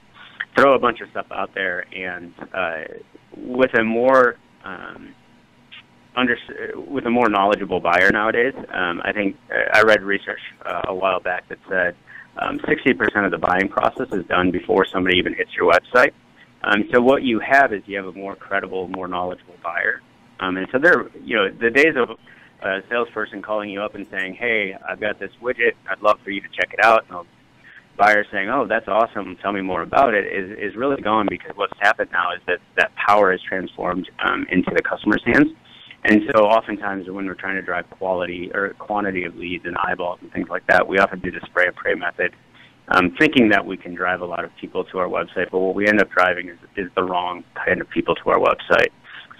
throw 0.57 0.73
a 0.73 0.79
bunch 0.79 0.99
of 1.01 1.09
stuff 1.11 1.27
out 1.31 1.53
there, 1.53 1.85
and 1.95 2.33
uh, 2.53 2.81
with 3.37 3.73
a 3.75 3.83
more 3.83 4.37
um, 4.65 5.13
under, 6.15 6.37
with 6.75 7.05
a 7.05 7.09
more 7.09 7.29
knowledgeable 7.29 7.79
buyer 7.79 8.11
nowadays, 8.11 8.53
um, 8.73 9.01
I 9.03 9.13
think 9.13 9.37
uh, 9.49 9.77
I 9.77 9.81
read 9.83 10.01
research 10.01 10.41
uh, 10.65 10.81
a 10.87 10.95
while 10.95 11.19
back 11.19 11.47
that 11.49 11.57
said 11.69 11.95
um, 12.37 12.59
60% 12.59 13.25
of 13.25 13.31
the 13.31 13.37
buying 13.37 13.69
process 13.69 14.07
is 14.11 14.25
done 14.25 14.51
before 14.51 14.85
somebody 14.85 15.17
even 15.17 15.33
hits 15.33 15.51
your 15.55 15.71
website. 15.71 16.11
Um, 16.63 16.87
so 16.93 17.01
what 17.01 17.23
you 17.23 17.39
have 17.39 17.73
is 17.73 17.81
you 17.85 17.97
have 17.97 18.07
a 18.07 18.11
more 18.11 18.35
credible, 18.35 18.87
more 18.89 19.07
knowledgeable 19.07 19.55
buyer. 19.63 20.01
Um, 20.39 20.57
and 20.57 20.67
so 20.71 20.79
there, 20.79 21.09
you 21.23 21.35
know, 21.35 21.49
the 21.49 21.69
days 21.69 21.95
of 21.95 22.17
a 22.61 22.81
salesperson 22.89 23.41
calling 23.41 23.69
you 23.69 23.81
up 23.81 23.95
and 23.95 24.05
saying, 24.11 24.35
"Hey, 24.35 24.75
I've 24.87 24.99
got 24.99 25.19
this 25.19 25.31
widget. 25.41 25.73
I'd 25.89 26.01
love 26.01 26.19
for 26.23 26.29
you 26.29 26.41
to 26.41 26.47
check 26.49 26.73
it 26.73 26.83
out," 26.83 27.05
and 27.09 27.25
buyer 27.97 28.25
saying, 28.31 28.49
"Oh, 28.49 28.65
that's 28.65 28.87
awesome. 28.87 29.35
Tell 29.37 29.51
me 29.51 29.61
more 29.61 29.81
about 29.81 30.13
it," 30.13 30.25
is 30.25 30.57
is 30.57 30.75
really 30.75 31.01
gone 31.01 31.27
because 31.29 31.55
what's 31.55 31.77
happened 31.79 32.09
now 32.11 32.31
is 32.33 32.41
that 32.47 32.59
that 32.75 32.91
power 32.95 33.33
is 33.33 33.41
transformed 33.41 34.09
um, 34.23 34.45
into 34.49 34.71
the 34.75 34.81
customer's 34.81 35.23
hands. 35.25 35.49
And 36.03 36.23
so 36.33 36.45
oftentimes 36.45 37.07
when 37.09 37.25
we're 37.25 37.35
trying 37.35 37.55
to 37.55 37.61
drive 37.61 37.89
quality 37.91 38.51
or 38.53 38.69
quantity 38.79 39.23
of 39.23 39.35
leads 39.35 39.65
and 39.65 39.77
eyeballs 39.77 40.19
and 40.21 40.31
things 40.31 40.49
like 40.49 40.65
that, 40.67 40.87
we 40.87 40.97
often 40.97 41.19
do 41.19 41.29
the 41.31 41.41
spray 41.45 41.67
and 41.67 41.75
pray 41.75 41.93
method, 41.93 42.33
um, 42.87 43.15
thinking 43.19 43.49
that 43.49 43.63
we 43.65 43.77
can 43.77 43.93
drive 43.93 44.21
a 44.21 44.25
lot 44.25 44.43
of 44.43 44.49
people 44.59 44.83
to 44.85 44.97
our 44.97 45.07
website. 45.07 45.51
But 45.51 45.59
what 45.59 45.75
we 45.75 45.87
end 45.87 46.01
up 46.01 46.09
driving 46.09 46.49
is, 46.49 46.57
is 46.75 46.89
the 46.95 47.03
wrong 47.03 47.43
kind 47.53 47.81
of 47.81 47.89
people 47.89 48.15
to 48.15 48.29
our 48.31 48.39
website. 48.39 48.89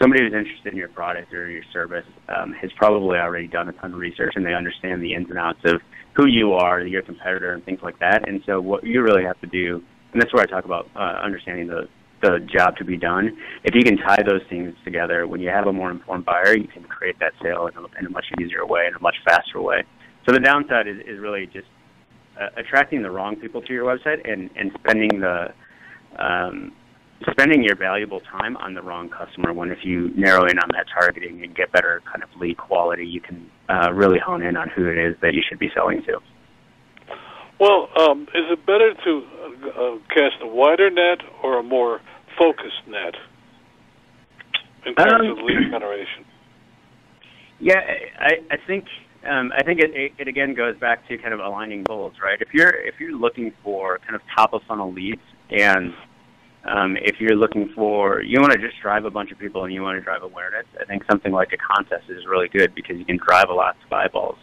Somebody 0.01 0.23
who's 0.23 0.33
interested 0.33 0.73
in 0.73 0.77
your 0.79 0.89
product 0.89 1.31
or 1.31 1.47
your 1.47 1.63
service 1.71 2.05
um, 2.27 2.53
has 2.53 2.71
probably 2.75 3.19
already 3.19 3.47
done 3.47 3.69
a 3.69 3.73
ton 3.73 3.93
of 3.93 3.99
research 3.99 4.33
and 4.35 4.43
they 4.43 4.53
understand 4.53 5.03
the 5.03 5.13
ins 5.13 5.29
and 5.29 5.37
outs 5.37 5.59
of 5.65 5.79
who 6.15 6.27
you 6.27 6.53
are, 6.53 6.81
your 6.81 7.03
competitor, 7.03 7.53
and 7.53 7.63
things 7.65 7.79
like 7.83 7.99
that. 7.99 8.27
And 8.27 8.41
so 8.47 8.59
what 8.59 8.83
you 8.83 9.03
really 9.03 9.23
have 9.23 9.39
to 9.41 9.47
do, 9.47 9.81
and 10.11 10.21
that's 10.21 10.33
where 10.33 10.41
I 10.41 10.47
talk 10.47 10.65
about 10.65 10.89
uh, 10.95 11.19
understanding 11.23 11.67
the 11.67 11.87
the 12.21 12.39
job 12.55 12.77
to 12.77 12.85
be 12.85 12.97
done. 12.97 13.35
If 13.63 13.73
you 13.73 13.81
can 13.81 13.97
tie 13.97 14.21
those 14.21 14.41
things 14.47 14.75
together, 14.85 15.25
when 15.25 15.41
you 15.41 15.49
have 15.49 15.65
a 15.65 15.73
more 15.73 15.89
informed 15.89 16.25
buyer, 16.25 16.55
you 16.55 16.67
can 16.67 16.83
create 16.83 17.17
that 17.19 17.33
sale 17.41 17.67
in 17.67 17.75
a, 17.75 17.99
in 17.99 18.05
a 18.05 18.09
much 18.09 18.25
easier 18.39 18.63
way, 18.65 18.85
in 18.87 18.93
a 18.93 18.99
much 18.99 19.15
faster 19.25 19.59
way. 19.59 19.83
So 20.27 20.31
the 20.31 20.39
downside 20.39 20.87
is, 20.87 20.97
is 20.99 21.19
really 21.19 21.47
just 21.47 21.65
uh, 22.39 22.49
attracting 22.57 23.01
the 23.01 23.09
wrong 23.09 23.37
people 23.37 23.61
to 23.63 23.73
your 23.73 23.85
website 23.85 24.29
and, 24.31 24.51
and 24.55 24.71
spending 24.79 25.19
the 25.19 25.47
um, 26.19 26.73
spending 27.29 27.63
your 27.63 27.75
valuable 27.75 28.21
time 28.21 28.57
on 28.57 28.73
the 28.73 28.81
wrong 28.81 29.09
customer. 29.09 29.53
When 29.53 29.71
if 29.71 29.79
you 29.83 30.11
narrow 30.15 30.45
in 30.45 30.57
on 30.59 30.69
that 30.73 30.85
targeting 30.93 31.43
and 31.43 31.55
get 31.55 31.71
better 31.71 32.01
kind 32.05 32.23
of 32.23 32.29
lead 32.39 32.57
quality, 32.57 33.05
you 33.05 33.21
can 33.21 33.49
uh, 33.69 33.91
really 33.93 34.19
hone 34.19 34.41
in 34.41 34.57
on 34.57 34.69
who 34.69 34.87
it 34.87 34.97
is 34.97 35.15
that 35.21 35.33
you 35.33 35.41
should 35.47 35.59
be 35.59 35.69
selling 35.73 36.03
to. 36.03 36.19
Well, 37.59 37.89
um, 37.99 38.23
is 38.33 38.49
it 38.49 38.65
better 38.65 38.93
to 39.03 39.27
uh, 39.69 39.97
cast 40.09 40.41
a 40.41 40.47
wider 40.47 40.89
net 40.89 41.19
or 41.43 41.59
a 41.59 41.63
more 41.63 42.01
focused 42.37 42.87
net 42.87 43.13
in 44.85 44.95
terms 44.95 45.21
um, 45.21 45.37
of 45.37 45.37
lead 45.37 45.71
generation? 45.71 46.25
Yeah, 47.63 47.79
I, 48.17 48.39
I 48.49 48.57
think 48.65 48.85
um, 49.23 49.51
I 49.55 49.61
think 49.61 49.79
it, 49.79 49.91
it, 49.93 50.13
it 50.17 50.27
again 50.27 50.55
goes 50.55 50.75
back 50.79 51.07
to 51.09 51.17
kind 51.19 51.31
of 51.31 51.39
aligning 51.39 51.83
goals, 51.83 52.13
right? 52.23 52.41
If 52.41 52.55
you're 52.55 52.73
if 52.73 52.95
you're 52.99 53.15
looking 53.15 53.53
for 53.63 53.99
kind 53.99 54.15
of 54.15 54.21
top 54.35 54.53
of 54.53 54.63
funnel 54.67 54.91
leads, 54.91 55.21
and 55.51 55.93
um, 56.65 56.95
if 56.97 57.19
you're 57.19 57.35
looking 57.35 57.71
for 57.75 58.21
you 58.21 58.39
want 58.39 58.53
to 58.53 58.59
just 58.59 58.79
drive 58.81 59.05
a 59.05 59.09
bunch 59.09 59.31
of 59.31 59.39
people 59.39 59.63
and 59.63 59.73
you 59.73 59.81
want 59.81 59.97
to 59.97 60.01
drive 60.01 60.23
awareness, 60.23 60.65
I 60.79 60.85
think 60.85 61.03
something 61.09 61.31
like 61.31 61.53
a 61.53 61.57
contest 61.57 62.09
is 62.09 62.25
really 62.27 62.47
good 62.49 62.75
because 62.75 62.97
you 62.97 63.05
can 63.05 63.17
drive 63.17 63.49
a 63.49 63.53
lot 63.53 63.75
of 63.83 63.91
eyeballs. 63.91 64.37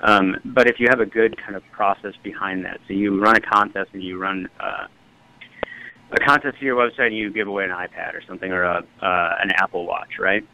Um, 0.00 0.36
but 0.44 0.66
if 0.66 0.80
you 0.80 0.88
have 0.90 1.00
a 1.00 1.06
good 1.06 1.36
kind 1.40 1.54
of 1.54 1.62
process 1.70 2.14
behind 2.24 2.64
that, 2.64 2.80
so 2.88 2.94
you 2.94 3.20
run 3.20 3.36
a 3.36 3.40
contest 3.40 3.90
and 3.92 4.02
you 4.02 4.18
run 4.18 4.48
uh, 4.58 4.88
a 6.10 6.18
contest 6.26 6.58
to 6.58 6.64
your 6.64 6.76
website 6.76 7.06
and 7.06 7.16
you 7.16 7.32
give 7.32 7.46
away 7.46 7.64
an 7.64 7.70
iPad 7.70 8.14
or 8.14 8.22
something 8.26 8.50
or 8.50 8.64
a, 8.64 8.78
uh, 9.00 9.30
an 9.40 9.50
Apple 9.56 9.86
Watch, 9.86 10.18
right? 10.18 10.46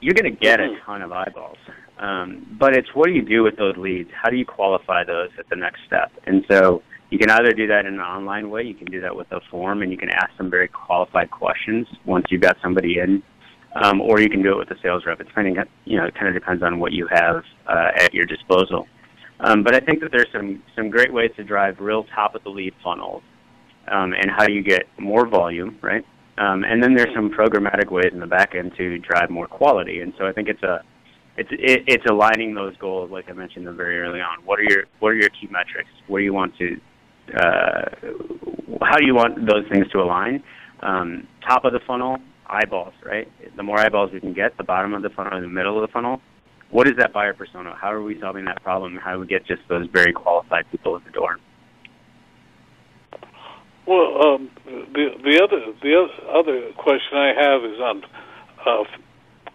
You're 0.00 0.14
going 0.14 0.34
to 0.34 0.38
get 0.38 0.60
a 0.60 0.76
ton 0.84 1.02
of 1.02 1.12
eyeballs. 1.12 1.58
Um, 1.98 2.56
but 2.58 2.76
it's 2.76 2.88
what 2.94 3.06
do 3.06 3.12
you 3.12 3.22
do 3.22 3.42
with 3.42 3.56
those 3.56 3.76
leads? 3.76 4.10
How 4.20 4.30
do 4.30 4.36
you 4.36 4.44
qualify 4.44 5.04
those 5.04 5.30
at 5.38 5.48
the 5.48 5.56
next 5.56 5.80
step? 5.86 6.10
And 6.26 6.44
so 6.50 6.82
you 7.14 7.18
can 7.20 7.30
either 7.30 7.52
do 7.52 7.68
that 7.68 7.86
in 7.86 7.94
an 7.94 8.00
online 8.00 8.50
way, 8.50 8.64
you 8.64 8.74
can 8.74 8.90
do 8.90 9.00
that 9.02 9.14
with 9.14 9.30
a 9.30 9.40
form, 9.48 9.82
and 9.82 9.92
you 9.92 9.96
can 9.96 10.10
ask 10.10 10.30
some 10.36 10.50
very 10.50 10.66
qualified 10.66 11.30
questions 11.30 11.86
once 12.04 12.26
you've 12.28 12.40
got 12.40 12.56
somebody 12.60 12.98
in, 12.98 13.22
um, 13.80 14.00
or 14.00 14.20
you 14.20 14.28
can 14.28 14.42
do 14.42 14.50
it 14.50 14.58
with 14.58 14.68
a 14.72 14.82
sales 14.82 15.04
rep. 15.06 15.20
It's 15.20 15.28
depending, 15.28 15.54
you 15.84 15.96
know, 15.96 16.06
it 16.06 16.14
kind 16.16 16.26
of 16.26 16.34
depends 16.34 16.64
on 16.64 16.80
what 16.80 16.90
you 16.90 17.06
have 17.12 17.44
uh, 17.68 17.90
at 17.94 18.12
your 18.12 18.24
disposal. 18.24 18.88
Um, 19.38 19.62
but 19.62 19.76
I 19.76 19.78
think 19.78 20.00
that 20.00 20.10
there's 20.10 20.26
some 20.32 20.60
some 20.74 20.90
great 20.90 21.12
ways 21.12 21.30
to 21.36 21.44
drive 21.44 21.78
real 21.78 22.02
top 22.16 22.34
of 22.34 22.42
the 22.42 22.50
lead 22.50 22.74
funnels, 22.82 23.22
um, 23.86 24.12
and 24.12 24.28
how 24.28 24.48
you 24.48 24.64
get 24.64 24.82
more 24.98 25.24
volume, 25.28 25.78
right? 25.82 26.04
Um, 26.38 26.64
and 26.64 26.82
then 26.82 26.94
there's 26.96 27.14
some 27.14 27.30
programmatic 27.30 27.92
ways 27.92 28.10
in 28.12 28.18
the 28.18 28.26
back 28.26 28.56
end 28.56 28.72
to 28.76 28.98
drive 28.98 29.30
more 29.30 29.46
quality. 29.46 30.00
And 30.00 30.12
so 30.18 30.26
I 30.26 30.32
think 30.32 30.48
it's 30.48 30.64
a 30.64 30.82
it's 31.36 31.50
it, 31.52 31.84
it's 31.86 32.06
aligning 32.10 32.54
those 32.54 32.76
goals, 32.78 33.12
like 33.12 33.30
I 33.30 33.34
mentioned 33.34 33.68
them 33.68 33.76
very 33.76 34.00
early 34.00 34.20
on. 34.20 34.44
What 34.44 34.58
are 34.58 34.64
your 34.64 34.86
what 34.98 35.10
are 35.10 35.16
your 35.16 35.30
key 35.30 35.46
metrics? 35.48 35.90
What 36.08 36.18
do 36.18 36.24
you 36.24 36.34
want 36.34 36.56
to 36.58 36.80
uh, 37.32 37.90
how 38.82 38.96
do 38.96 39.06
you 39.06 39.14
want 39.14 39.46
those 39.46 39.64
things 39.70 39.88
to 39.92 39.98
align? 39.98 40.42
Um, 40.80 41.26
top 41.48 41.64
of 41.64 41.72
the 41.72 41.80
funnel, 41.86 42.18
eyeballs, 42.46 42.94
right? 43.04 43.30
The 43.56 43.62
more 43.62 43.78
eyeballs 43.78 44.12
we 44.12 44.20
can 44.20 44.34
get, 44.34 44.56
the 44.56 44.64
bottom 44.64 44.92
of 44.94 45.02
the 45.02 45.10
funnel, 45.10 45.40
the 45.40 45.48
middle 45.48 45.82
of 45.82 45.88
the 45.88 45.92
funnel, 45.92 46.20
what 46.70 46.88
is 46.88 46.94
that 46.98 47.12
buyer 47.12 47.34
persona? 47.34 47.76
How 47.80 47.92
are 47.92 48.02
we 48.02 48.18
solving 48.20 48.46
that 48.46 48.62
problem? 48.62 48.96
How 48.96 49.14
do 49.14 49.20
we 49.20 49.26
get 49.26 49.46
just 49.46 49.62
those 49.68 49.86
very 49.92 50.12
qualified 50.12 50.64
people 50.70 50.96
at 50.96 51.04
the 51.04 51.12
door? 51.12 51.38
Well, 53.86 54.26
um, 54.26 54.50
the 54.64 55.10
the 55.22 55.40
other 55.44 55.60
the 55.82 56.08
other 56.32 56.72
question 56.76 57.18
I 57.18 57.32
have 57.36 57.64
is 57.64 57.78
on 57.78 58.02
uh, 58.66 58.82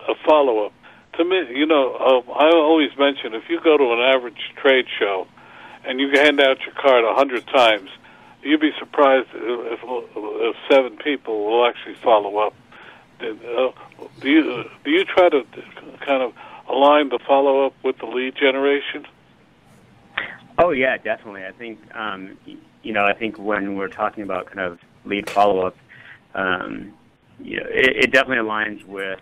a 0.07 0.15
follow 0.25 0.67
up. 0.67 0.71
To 1.17 1.25
me, 1.25 1.41
you 1.53 1.65
know, 1.65 1.95
uh, 1.95 2.31
I 2.31 2.51
always 2.53 2.91
mention 2.97 3.33
if 3.33 3.49
you 3.49 3.59
go 3.61 3.75
to 3.75 3.83
an 3.91 3.99
average 3.99 4.39
trade 4.61 4.85
show 4.99 5.27
and 5.85 5.99
you 5.99 6.09
hand 6.11 6.39
out 6.39 6.59
your 6.61 6.73
card 6.75 7.03
a 7.03 7.13
hundred 7.13 7.47
times, 7.47 7.89
you'd 8.41 8.61
be 8.61 8.71
surprised 8.79 9.29
if, 9.33 9.79
if 9.83 10.55
seven 10.69 10.97
people 10.97 11.45
will 11.45 11.65
actually 11.65 11.95
follow 11.95 12.37
up. 12.37 12.53
Uh, 13.21 13.71
do 14.21 14.29
you 14.29 14.63
do 14.85 14.91
you 14.91 15.03
try 15.03 15.27
to 15.27 15.43
kind 16.05 16.23
of 16.23 16.33
align 16.69 17.09
the 17.09 17.19
follow 17.27 17.65
up 17.65 17.73
with 17.83 17.97
the 17.97 18.05
lead 18.05 18.35
generation? 18.35 19.05
Oh 20.57 20.71
yeah, 20.71 20.97
definitely. 20.97 21.43
I 21.45 21.51
think 21.51 21.79
um, 21.95 22.37
you 22.81 22.93
know, 22.93 23.05
I 23.05 23.13
think 23.13 23.37
when 23.37 23.75
we're 23.75 23.89
talking 23.89 24.23
about 24.23 24.45
kind 24.47 24.59
of 24.59 24.79
lead 25.03 25.29
follow 25.29 25.67
up, 25.67 25.75
um, 26.33 26.93
you 27.41 27.57
know, 27.57 27.65
it, 27.69 28.05
it 28.05 28.11
definitely 28.11 28.47
aligns 28.47 28.85
with 28.85 29.19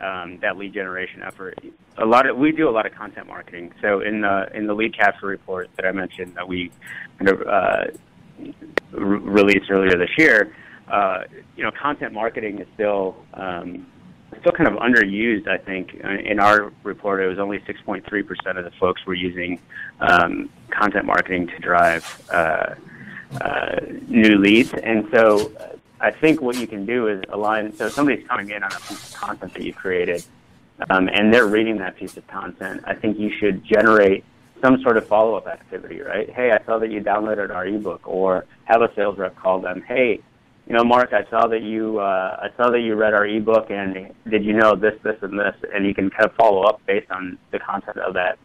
um, 0.00 0.38
that 0.40 0.56
lead 0.56 0.72
generation 0.72 1.22
effort. 1.22 1.58
A 1.98 2.04
lot 2.04 2.28
of 2.28 2.36
we 2.36 2.52
do 2.52 2.68
a 2.68 2.70
lot 2.70 2.86
of 2.86 2.94
content 2.94 3.26
marketing. 3.26 3.72
So 3.80 4.00
in 4.00 4.20
the 4.22 4.48
in 4.54 4.66
the 4.66 4.74
lead 4.74 4.96
capture 4.96 5.26
report 5.26 5.70
that 5.76 5.86
I 5.86 5.92
mentioned 5.92 6.34
that 6.34 6.48
we 6.48 6.70
uh, 7.20 7.84
re- 8.92 9.18
released 9.18 9.70
earlier 9.70 9.96
this 9.96 10.10
year, 10.16 10.54
uh, 10.88 11.24
you 11.56 11.62
know, 11.62 11.70
content 11.70 12.12
marketing 12.12 12.58
is 12.58 12.66
still 12.74 13.16
um, 13.34 13.86
still 14.40 14.52
kind 14.52 14.68
of 14.68 14.74
underused. 14.76 15.48
I 15.48 15.58
think 15.58 15.94
in 15.94 16.40
our 16.40 16.72
report, 16.82 17.22
it 17.22 17.26
was 17.26 17.38
only 17.38 17.58
6.3 17.60 18.26
percent 18.26 18.58
of 18.58 18.64
the 18.64 18.70
folks 18.72 19.04
were 19.06 19.14
using 19.14 19.60
um, 20.00 20.50
content 20.70 21.04
marketing 21.04 21.48
to 21.48 21.58
drive 21.58 22.28
uh, 22.32 22.74
uh, 23.40 23.80
new 24.08 24.38
leads, 24.38 24.72
and 24.74 25.06
so 25.12 25.52
I 26.00 26.10
think 26.10 26.40
what 26.40 26.56
you 26.56 26.66
can 26.66 26.86
do 26.86 27.08
is 27.08 27.22
align. 27.28 27.72
So 27.74 27.88
somebody's 27.88 28.26
coming 28.26 28.50
in 28.50 28.62
on 28.62 28.72
a 28.72 28.80
piece 28.80 29.14
of 29.14 29.20
content 29.20 29.52
that 29.54 29.62
you 29.62 29.74
created, 29.74 30.24
um, 30.88 31.08
and 31.08 31.32
they're 31.32 31.46
reading 31.46 31.76
that 31.78 31.96
piece 31.96 32.16
of 32.16 32.26
content. 32.26 32.82
I 32.86 32.94
think 32.94 33.18
you 33.18 33.30
should 33.38 33.62
generate 33.64 34.24
some 34.62 34.80
sort 34.82 34.96
of 34.96 35.06
follow-up 35.06 35.46
activity, 35.46 36.00
right? 36.00 36.28
Hey, 36.30 36.52
I 36.52 36.64
saw 36.64 36.78
that 36.78 36.90
you 36.90 37.00
downloaded 37.00 37.54
our 37.54 37.66
ebook, 37.66 38.02
or 38.06 38.46
have 38.64 38.82
a 38.82 38.92
sales 38.94 39.18
rep 39.18 39.36
call 39.36 39.60
them. 39.60 39.82
Hey, 39.86 40.20
you 40.66 40.74
know, 40.76 40.84
Mark, 40.84 41.12
I 41.12 41.28
saw 41.30 41.46
that 41.48 41.62
you 41.62 41.98
uh, 41.98 42.38
I 42.46 42.48
saw 42.56 42.70
that 42.70 42.80
you 42.80 42.94
read 42.94 43.12
our 43.12 43.26
ebook, 43.26 43.70
and 43.70 44.12
did 44.28 44.44
you 44.44 44.52
know 44.52 44.76
this, 44.76 44.94
this, 45.02 45.16
and 45.22 45.38
this? 45.38 45.56
And 45.74 45.84
you 45.84 45.94
can 45.94 46.10
kind 46.10 46.26
of 46.26 46.34
follow 46.34 46.62
up 46.62 46.80
based 46.86 47.10
on 47.10 47.38
the 47.50 47.58
content 47.58 47.98
of 47.98 48.14
that 48.14 48.38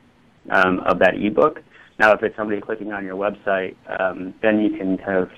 um, 0.50 0.80
of 0.80 1.00
that 1.00 1.16
ebook. 1.16 1.62
Now, 2.00 2.12
if 2.14 2.24
it's 2.24 2.36
somebody 2.36 2.60
clicking 2.60 2.92
on 2.92 3.06
your 3.06 3.16
website, 3.16 3.76
um, 4.00 4.34
then 4.42 4.60
you 4.60 4.78
can 4.78 4.98
kind 4.98 5.18
of, 5.18 5.32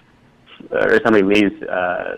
or 0.72 1.00
somebody 1.04 1.24
leaves 1.24 1.62
uh, 1.64 2.18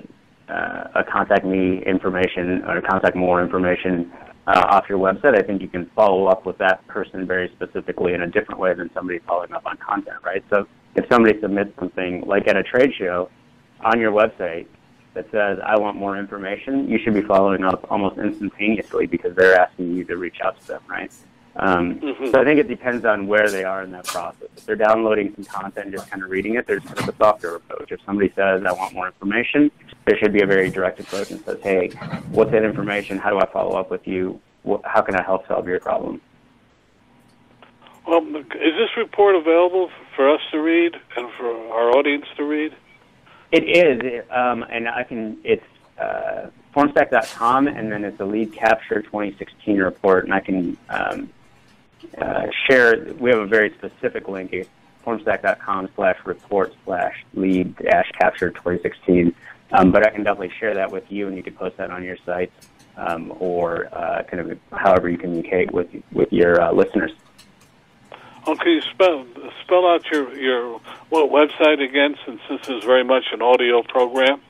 uh, 0.50 0.84
a 0.96 1.04
contact 1.04 1.46
me 1.46 1.84
information 1.86 2.64
or 2.66 2.82
contact 2.82 3.16
more 3.16 3.42
information 3.44 4.12
uh, 4.48 4.66
off 4.70 4.86
your 4.90 4.98
website, 4.98 5.38
I 5.38 5.44
think 5.44 5.62
you 5.62 5.68
can 5.68 5.90
follow 5.96 6.26
up 6.26 6.46
with 6.46 6.58
that 6.58 6.86
person 6.88 7.28
very 7.28 7.52
specifically 7.56 8.14
in 8.14 8.22
a 8.22 8.28
different 8.28 8.60
way 8.60 8.74
than 8.74 8.90
somebody 8.94 9.20
following 9.20 9.54
up 9.54 9.66
on 9.66 9.78
content, 9.78 10.18
right? 10.24 10.44
So 10.50 10.68
if 10.96 11.06
somebody 11.10 11.40
submits 11.40 11.78
something 11.78 12.24
like 12.26 12.48
at 12.48 12.58
a 12.58 12.64
trade 12.64 12.92
show 12.98 13.30
on 13.82 14.00
your 14.00 14.12
website 14.12 14.66
that 15.14 15.26
says, 15.32 15.60
I 15.64 15.78
want 15.78 15.98
more 15.98 16.18
information, 16.18 16.90
you 16.90 16.98
should 17.04 17.14
be 17.14 17.22
following 17.22 17.64
up 17.64 17.86
almost 17.92 18.18
instantaneously 18.18 19.06
because 19.06 19.36
they're 19.36 19.60
asking 19.60 19.96
you 19.96 20.04
to 20.06 20.18
reach 20.18 20.38
out 20.44 20.60
to 20.62 20.68
them, 20.68 20.82
right? 20.90 21.12
Um, 21.62 21.96
Mhm. 22.00 22.32
So 22.32 22.40
I 22.40 22.46
think 22.46 22.60
it 22.60 22.70
depends 22.70 23.04
on 23.06 23.28
where 23.28 23.50
they 23.50 23.66
are 23.66 23.84
in 23.84 23.92
that 23.92 24.06
process. 24.06 24.48
If 24.56 24.66
they're 24.66 24.78
downloading 24.78 25.34
some 25.36 25.44
content 25.44 25.88
and 25.88 25.92
just 25.94 26.10
kind 26.10 26.24
of 26.24 26.30
reading 26.30 26.56
it, 26.56 26.66
there's 26.68 26.84
kind 26.84 27.00
of 27.00 27.10
a 27.10 27.16
softer 27.18 27.56
approach. 27.56 27.92
If 27.92 28.00
somebody 28.06 28.32
says, 28.36 28.64
I 28.66 28.72
want 28.72 28.94
more 28.94 29.08
information, 29.08 29.70
there 30.06 30.18
should 30.18 30.32
be 30.32 30.42
a 30.42 30.46
very 30.46 30.70
direct 30.70 31.02
approach 31.02 31.32
and 31.32 31.42
says, 31.42 31.58
hey, 31.62 31.90
what's 32.32 32.52
that 32.52 32.64
information? 32.64 33.18
How 33.18 33.30
do 33.30 33.40
I 33.40 33.46
follow 33.48 33.78
up 33.78 33.92
with 33.92 34.08
you? 34.08 34.40
How 34.86 35.02
can 35.02 35.16
I 35.16 35.22
help 35.22 35.48
solve 35.48 35.68
your 35.68 35.80
problem? 35.80 36.22
Well, 38.08 38.26
is 38.26 38.76
this 38.78 38.96
report 38.98 39.36
available 39.36 39.92
for 40.16 40.30
us 40.34 40.42
to 40.52 40.60
read 40.60 40.96
and 41.18 41.30
for 41.38 41.48
our 41.74 41.92
audience 41.92 42.26
to 42.38 42.44
read? 42.44 42.74
It 43.52 43.64
is, 43.64 44.24
um, 44.32 44.64
and 44.70 44.88
I 44.88 45.04
can. 45.04 45.38
It's 45.44 45.66
uh, 46.00 46.48
formstack.com, 46.76 47.68
and 47.68 47.92
then 47.92 48.04
it's 48.04 48.18
the 48.18 48.26
lead 48.26 48.54
capture 48.54 49.02
2016 49.02 49.78
report, 49.78 50.24
and 50.24 50.34
I 50.34 50.40
can 50.40 50.78
um, 50.90 51.30
uh, 52.18 52.48
share. 52.68 53.14
We 53.20 53.30
have 53.32 53.40
a 53.40 53.48
very 53.48 53.74
specific 53.78 54.28
link. 54.28 54.54
It's 54.54 54.70
formstack.com 55.06 55.90
slash 55.96 56.18
report 56.26 56.74
slash 56.86 57.26
lead 57.34 57.76
dash 57.78 58.12
capture 58.20 58.50
2016. 58.50 59.34
Um, 59.72 59.92
but 59.92 60.06
I 60.06 60.10
can 60.10 60.24
definitely 60.24 60.52
share 60.60 60.74
that 60.76 60.92
with 60.92 61.10
you, 61.12 61.28
and 61.28 61.38
you 61.38 61.44
can 61.44 61.54
post 61.54 61.78
that 61.78 61.92
on 61.92 62.04
your 62.04 62.18
site, 62.26 62.52
um, 62.98 63.32
or 63.40 63.88
uh, 63.94 64.24
kind 64.24 64.52
of 64.52 64.60
however 64.72 65.10
you 65.10 65.18
communicate 65.18 65.72
with 65.72 65.88
with 66.12 66.34
your 66.34 66.60
uh, 66.60 66.72
listeners. 66.72 67.12
You 68.66 68.82
spell 68.82 69.28
spell 69.64 69.86
out 69.86 70.10
your 70.12 70.36
your 70.36 70.82
what 71.10 71.30
website 71.30 71.84
again? 71.84 72.16
Since 72.26 72.42
this 72.50 72.68
is 72.68 72.84
very 72.84 73.04
much 73.04 73.26
an 73.32 73.44
audio 73.44 73.84
program. 73.84 74.42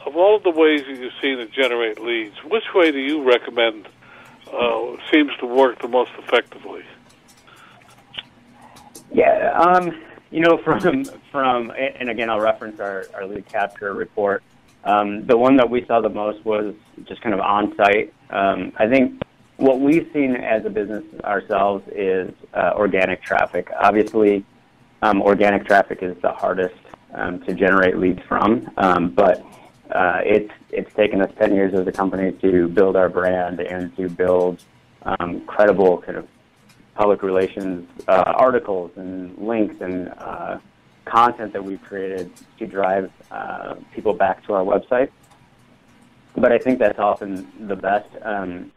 of 0.06 0.16
all 0.16 0.36
of 0.36 0.42
the 0.42 0.50
ways 0.50 0.80
that 0.86 0.96
you've 0.96 1.12
seen 1.20 1.36
to 1.36 1.46
generate 1.46 2.00
leads, 2.00 2.42
which 2.44 2.64
way 2.74 2.90
do 2.90 2.98
you 2.98 3.22
recommend 3.22 3.88
seems 5.10 5.30
to 5.38 5.46
work 5.46 5.80
the 5.80 5.88
most 5.88 6.10
effectively? 6.18 6.82
Yeah, 9.12 9.52
um, 9.52 10.00
you 10.30 10.40
know, 10.40 10.58
from 10.64 11.04
from 11.30 11.70
and 11.70 12.10
again, 12.10 12.30
I'll 12.30 12.40
reference 12.40 12.80
our, 12.80 13.06
our 13.14 13.26
lead 13.26 13.46
capture 13.46 13.92
report. 13.94 14.42
Um, 14.84 15.26
the 15.26 15.36
one 15.36 15.56
that 15.56 15.70
we 15.70 15.84
saw 15.86 16.00
the 16.00 16.08
most 16.08 16.44
was 16.44 16.74
just 17.04 17.20
kind 17.20 17.34
of 17.34 17.40
on 17.40 17.76
site. 17.76 18.12
Um, 18.30 18.72
I 18.76 18.88
think 18.88 19.22
what 19.56 19.80
we've 19.80 20.10
seen 20.12 20.34
as 20.34 20.64
a 20.64 20.70
business 20.70 21.04
ourselves 21.22 21.86
is 21.94 22.32
uh, 22.54 22.72
organic 22.74 23.22
traffic. 23.22 23.70
Obviously, 23.80 24.44
um, 25.02 25.22
organic 25.22 25.66
traffic 25.66 26.02
is 26.02 26.16
the 26.20 26.32
hardest 26.32 26.74
um, 27.14 27.40
to 27.44 27.54
generate 27.54 27.96
leads 27.98 28.22
from, 28.26 28.68
um, 28.76 29.10
but 29.10 29.44
uh, 29.92 30.20
it's 30.24 30.52
it's 30.70 30.92
taken 30.94 31.20
us 31.20 31.30
10 31.38 31.54
years 31.54 31.74
as 31.74 31.86
a 31.86 31.92
company 31.92 32.32
to 32.40 32.66
build 32.68 32.96
our 32.96 33.08
brand 33.08 33.60
and 33.60 33.94
to 33.96 34.08
build 34.08 34.62
um, 35.02 35.44
credible 35.46 35.98
kind 35.98 36.16
of 36.16 36.26
public 36.94 37.22
relations 37.22 37.88
uh, 38.08 38.24
articles 38.26 38.90
and 38.96 39.36
links 39.38 39.76
and 39.80 40.08
uh, 40.18 40.58
content 41.04 41.52
that 41.52 41.64
we've 41.64 41.82
created 41.82 42.30
to 42.58 42.66
drive 42.66 43.10
uh, 43.30 43.74
people 43.94 44.14
back 44.14 44.44
to 44.46 44.52
our 44.52 44.64
website. 44.64 45.10
But 46.34 46.52
I 46.52 46.58
think 46.58 46.78
that's 46.78 46.98
often 46.98 47.50
the 47.66 47.76
best. 47.76 48.08
Um, 48.22 48.72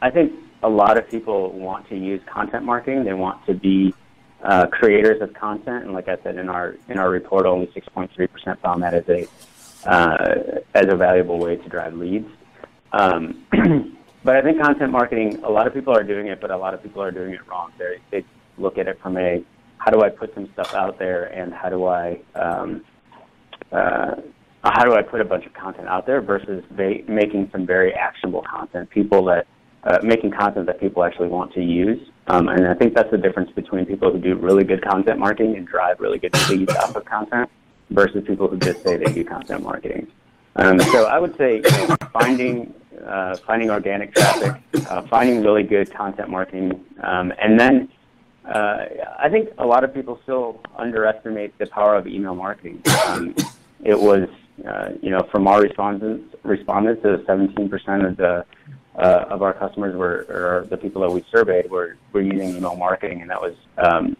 I 0.00 0.10
think 0.10 0.32
a 0.62 0.68
lot 0.68 0.98
of 0.98 1.08
people 1.08 1.52
want 1.52 1.88
to 1.88 1.96
use 1.96 2.20
content 2.26 2.64
marketing. 2.64 3.04
They 3.04 3.12
want 3.12 3.44
to 3.46 3.54
be 3.54 3.94
uh, 4.42 4.66
creators 4.66 5.20
of 5.20 5.34
content, 5.34 5.84
and 5.84 5.92
like 5.92 6.08
I 6.08 6.16
said 6.22 6.36
in 6.36 6.48
our 6.48 6.76
in 6.88 6.98
our 6.98 7.10
report, 7.10 7.46
only 7.46 7.66
6.3% 7.68 8.58
found 8.60 8.82
that 8.82 8.94
as 8.94 9.08
a 9.08 9.26
uh, 9.88 10.60
as 10.74 10.86
a 10.86 10.96
valuable 10.96 11.38
way 11.38 11.56
to 11.56 11.68
drive 11.68 11.94
leads. 11.94 12.28
Um, 12.92 13.46
but 14.26 14.34
I 14.34 14.42
think 14.42 14.60
content 14.60 14.90
marketing, 14.90 15.40
a 15.44 15.50
lot 15.50 15.68
of 15.68 15.72
people 15.72 15.96
are 15.96 16.02
doing 16.02 16.26
it, 16.26 16.40
but 16.40 16.50
a 16.50 16.56
lot 16.56 16.74
of 16.74 16.82
people 16.82 17.00
are 17.00 17.12
doing 17.12 17.32
it 17.32 17.46
wrong. 17.46 17.72
They 17.78 18.00
they 18.10 18.24
look 18.58 18.76
at 18.76 18.88
it 18.88 19.00
from 19.00 19.16
a 19.16 19.42
how 19.78 19.92
do 19.92 20.02
I 20.02 20.08
put 20.08 20.34
some 20.34 20.50
stuff 20.52 20.74
out 20.74 20.98
there, 20.98 21.26
and 21.26 21.54
how 21.54 21.68
do 21.68 21.86
I 21.86 22.18
um, 22.34 22.84
uh, 23.70 24.16
how 24.64 24.84
do 24.84 24.94
I 24.94 25.02
put 25.02 25.20
a 25.20 25.24
bunch 25.24 25.46
of 25.46 25.54
content 25.54 25.86
out 25.86 26.06
there 26.06 26.20
versus 26.20 26.64
va- 26.72 27.04
making 27.06 27.50
some 27.52 27.64
very 27.66 27.94
actionable 27.94 28.42
content, 28.42 28.90
people 28.90 29.24
that 29.26 29.46
uh, 29.84 29.98
making 30.02 30.32
content 30.32 30.66
that 30.66 30.80
people 30.80 31.04
actually 31.04 31.28
want 31.28 31.52
to 31.54 31.62
use. 31.62 32.10
Um, 32.26 32.48
and 32.48 32.66
I 32.66 32.74
think 32.74 32.94
that's 32.94 33.12
the 33.12 33.18
difference 33.18 33.52
between 33.52 33.86
people 33.86 34.10
who 34.10 34.18
do 34.18 34.34
really 34.34 34.64
good 34.64 34.82
content 34.82 35.20
marketing 35.20 35.56
and 35.56 35.68
drive 35.68 36.00
really 36.00 36.18
good 36.18 36.34
leads 36.50 36.74
off 36.74 36.96
of 36.96 37.04
content 37.04 37.48
versus 37.90 38.24
people 38.26 38.48
who 38.48 38.58
just 38.58 38.82
say 38.82 38.96
they 38.96 39.12
do 39.12 39.24
content 39.24 39.62
marketing. 39.62 40.08
Um, 40.56 40.80
so 40.80 41.04
I 41.04 41.20
would 41.20 41.36
say 41.36 41.56
you 41.56 41.86
know, 41.86 41.96
finding 42.12 42.74
uh, 43.04 43.36
finding 43.46 43.70
organic 43.70 44.14
traffic, 44.14 44.62
uh, 44.88 45.02
finding 45.02 45.42
really 45.42 45.62
good 45.62 45.92
content 45.92 46.28
marketing, 46.28 46.84
um, 47.02 47.32
and 47.40 47.58
then 47.58 47.88
uh, 48.46 48.86
I 49.18 49.28
think 49.28 49.50
a 49.58 49.66
lot 49.66 49.82
of 49.82 49.92
people 49.92 50.20
still 50.22 50.60
underestimate 50.76 51.58
the 51.58 51.66
power 51.66 51.96
of 51.96 52.06
email 52.06 52.34
marketing. 52.34 52.80
Um, 53.06 53.34
it 53.82 53.98
was, 53.98 54.28
uh, 54.66 54.90
you 55.02 55.10
know, 55.10 55.26
from 55.32 55.48
our 55.48 55.60
respondents, 55.60 56.34
respondents, 56.44 57.02
to 57.02 57.18
17% 57.18 58.06
of 58.06 58.16
the 58.16 58.44
uh, 58.96 59.26
of 59.28 59.42
our 59.42 59.52
customers 59.52 59.94
were, 59.94 60.26
or 60.30 60.66
the 60.70 60.76
people 60.76 61.02
that 61.02 61.10
we 61.10 61.22
surveyed 61.30 61.70
were, 61.70 61.98
were 62.12 62.22
using 62.22 62.56
email 62.56 62.76
marketing, 62.76 63.20
and 63.20 63.30
that 63.30 63.40
was 63.40 63.54
um, 63.76 64.16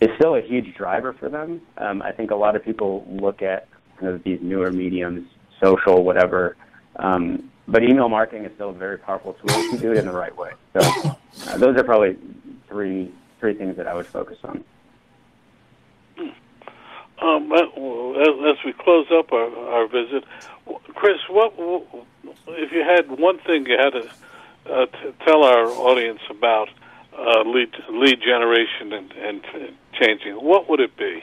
it's 0.00 0.12
still 0.16 0.34
a 0.34 0.42
huge 0.42 0.74
driver 0.74 1.14
for 1.14 1.28
them. 1.28 1.62
Um, 1.78 2.02
I 2.02 2.12
think 2.12 2.30
a 2.30 2.34
lot 2.34 2.56
of 2.56 2.64
people 2.64 3.06
look 3.08 3.40
at 3.40 3.68
kind 3.98 4.12
of 4.12 4.22
these 4.22 4.40
newer 4.42 4.70
mediums, 4.70 5.26
social, 5.62 6.04
whatever. 6.04 6.56
Um, 6.96 7.50
but 7.66 7.82
email 7.82 8.08
marketing 8.08 8.44
is 8.44 8.52
still 8.54 8.70
a 8.70 8.74
very 8.74 8.98
powerful 8.98 9.34
tool 9.34 9.50
if 9.50 9.72
you 9.72 9.78
do 9.78 9.92
it 9.92 9.98
in 9.98 10.06
the 10.06 10.12
right 10.12 10.36
way. 10.36 10.52
So 10.74 10.80
uh, 11.48 11.58
those 11.58 11.76
are 11.76 11.84
probably 11.84 12.16
three 12.68 13.12
three 13.40 13.54
things 13.54 13.76
that 13.76 13.86
I 13.86 13.94
would 13.94 14.06
focus 14.06 14.38
on. 14.44 14.64
Um, 17.20 17.52
as, 17.52 18.56
we 18.64 18.72
close 18.72 19.06
up 19.10 19.32
our, 19.32 19.56
our 19.70 19.86
visit, 19.86 20.24
Chris, 20.94 21.18
what 21.28 21.54
if 22.48 22.72
you 22.72 22.82
had 22.82 23.10
one 23.18 23.38
thing 23.38 23.66
you 23.66 23.78
had 23.78 23.90
to 23.90 24.10
uh, 24.70 24.86
t- 24.86 25.14
tell 25.24 25.44
our 25.44 25.66
audience 25.66 26.20
about 26.28 26.68
uh, 27.16 27.42
lead 27.42 27.74
lead 27.90 28.20
generation 28.20 28.92
and, 28.92 29.12
and 29.12 29.44
changing? 29.92 30.34
What 30.34 30.68
would 30.68 30.80
it 30.80 30.96
be? 30.96 31.22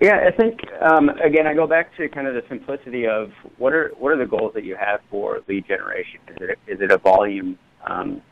Yeah, 0.00 0.26
I 0.26 0.30
think 0.36 0.60
um, 0.80 1.08
again, 1.08 1.46
I 1.46 1.54
go 1.54 1.66
back 1.66 1.96
to 1.96 2.08
kind 2.08 2.26
of 2.26 2.34
the 2.34 2.42
simplicity 2.48 3.06
of 3.06 3.30
what 3.58 3.72
are 3.72 3.92
what 3.98 4.12
are 4.12 4.18
the 4.18 4.26
goals 4.26 4.52
that 4.54 4.64
you 4.64 4.76
have 4.76 5.00
for 5.10 5.40
lead 5.48 5.66
generation? 5.66 6.20
Is 6.28 6.36
it 6.40 6.58
is 6.66 6.80
it 6.80 6.90
a 6.90 6.98
volume? 6.98 7.58
Um, 7.86 8.22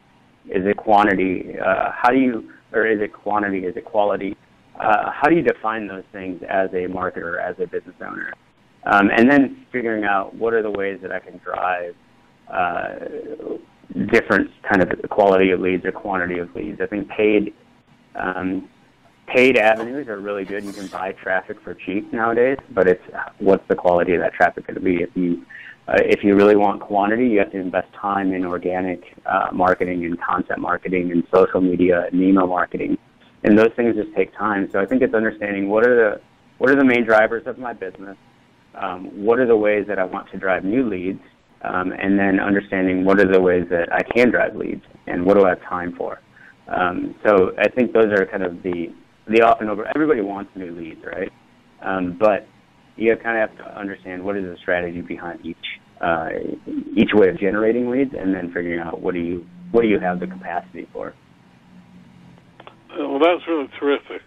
is 0.47 0.65
it 0.67 0.77
quantity? 0.77 1.55
Uh, 1.59 1.91
how 1.93 2.11
do 2.11 2.19
you 2.19 2.51
or 2.73 2.87
is 2.87 3.01
it 3.01 3.13
quantity? 3.13 3.61
Is 3.61 3.77
it 3.77 3.85
quality? 3.85 4.37
Uh, 4.79 5.11
how 5.11 5.29
do 5.29 5.35
you 5.35 5.43
define 5.43 5.89
those 5.89 6.05
things 6.13 6.41
as 6.49 6.71
a 6.73 6.87
marketer, 6.87 7.43
as 7.43 7.57
a 7.59 7.67
business 7.67 7.97
owner? 8.01 8.33
Um, 8.85 9.11
and 9.15 9.31
then 9.31 9.67
figuring 9.73 10.05
out 10.05 10.35
what 10.35 10.55
are 10.55 10.63
the 10.63 10.71
ways 10.71 11.01
that 11.03 11.11
I 11.11 11.19
can 11.19 11.39
drive 11.39 11.95
uh, 12.53 12.93
different 14.13 14.51
kind 14.63 14.83
of 14.83 15.11
quality 15.11 15.51
of 15.51 15.61
leads 15.61 15.85
or 15.85 15.93
quantity 15.93 16.39
of 16.39 16.55
leads. 16.55 16.81
I 16.81 16.87
think 16.87 17.09
paid 17.09 17.55
um, 18.15 18.69
paid 19.35 19.57
avenues 19.57 20.09
are 20.09 20.21
really 20.21 20.45
good. 20.45 20.65
You 20.65 20.73
can 20.73 20.87
buy 20.89 21.13
traffic 21.13 21.61
for 21.63 21.75
cheap 21.75 22.13
nowadays, 22.13 22.59
but 22.71 22.89
it's 22.89 23.03
what's 23.39 23.67
the 23.69 23.75
quality 23.75 24.15
of 24.15 24.21
that 24.21 24.33
traffic 24.33 24.67
going 24.67 24.75
to 24.75 24.81
be? 24.81 24.97
If 24.97 25.11
you 25.15 25.45
uh, 25.89 25.97
if 26.05 26.23
you 26.23 26.35
really 26.35 26.57
want 26.57 26.81
quantity, 26.81 27.29
you 27.29 27.39
have 27.39 27.51
to 27.53 27.59
invest 27.59 27.89
time 27.95 28.33
in 28.33 28.45
organic 28.45 29.03
uh, 29.25 29.49
marketing 29.53 30.05
and 30.05 30.21
content 30.21 30.59
marketing 30.59 31.11
and 31.13 31.23
social 31.33 31.61
media 31.61 32.07
and 32.13 32.21
email 32.23 32.47
marketing, 32.47 32.99
and 33.45 33.59
those 33.59 33.71
things 33.77 33.97
just 33.97 34.15
take 34.15 34.37
time. 34.37 34.69
So 34.71 34.81
I 34.81 34.87
think 34.87 35.03
it's 35.03 35.15
understanding 35.15 35.69
what 35.69 35.87
are 35.87 35.97
the 35.97 36.21
what 36.59 36.71
are 36.71 36.77
the 36.77 36.85
main 36.85 37.05
drivers 37.05 37.47
of 37.47 37.59
my 37.59 37.73
business, 37.73 38.17
um, 38.75 39.07
what 39.25 39.39
are 39.39 39.47
the 39.47 39.57
ways 39.57 39.87
that 39.89 39.99
I 39.99 40.05
want 40.05 40.31
to 40.33 40.39
drive 40.39 40.65
new 40.65 40.89
leads, 40.89 41.23
um, 41.63 41.93
and 41.93 42.19
then 42.19 42.41
understanding 42.41 43.05
what 43.05 43.21
are 43.21 43.31
the 43.31 43.41
ways 43.41 43.67
that 43.71 43.93
I 43.93 44.03
can 44.03 44.31
drive 44.31 44.57
leads 44.57 44.83
and 45.07 45.25
what 45.25 45.37
do 45.37 45.45
I 45.45 45.51
have 45.51 45.63
time 45.63 45.95
for. 45.97 46.21
Um, 46.69 47.15
so 47.25 47.53
I 47.59 47.69
think 47.69 47.93
those 47.93 48.13
are 48.13 48.27
kind 48.27 48.43
of 48.43 48.63
the 48.63 48.93
the 49.29 49.43
often 49.43 49.69
over. 49.69 49.87
Everybody 49.95 50.21
wants 50.21 50.51
new 50.55 50.71
leads, 50.73 51.05
right? 51.05 51.33
Um, 51.83 52.17
but 52.19 52.47
you 52.97 53.15
kind 53.17 53.39
of 53.41 53.51
have 53.51 53.59
to 53.59 53.79
understand 53.79 54.25
what 54.25 54.37
is 54.37 54.45
the 54.45 54.57
strategy 54.61 55.01
behind 55.01 55.45
each 55.45 55.57
uh, 56.01 56.31
each 56.97 57.11
way 57.13 57.29
of 57.29 57.39
generating 57.39 57.91
leads, 57.91 58.15
and 58.15 58.35
then 58.35 58.53
figuring 58.53 58.81
out 58.81 59.01
what 59.01 59.15
do 59.15 59.21
you 59.21 59.47
what 59.71 59.83
do 59.83 59.89
you 59.89 59.99
have 59.99 60.21
the 60.21 60.27
capacity 60.27 60.89
for. 60.93 61.15
Well, 62.91 63.19
that's 63.19 63.47
really 63.47 63.69
terrific. 63.79 64.23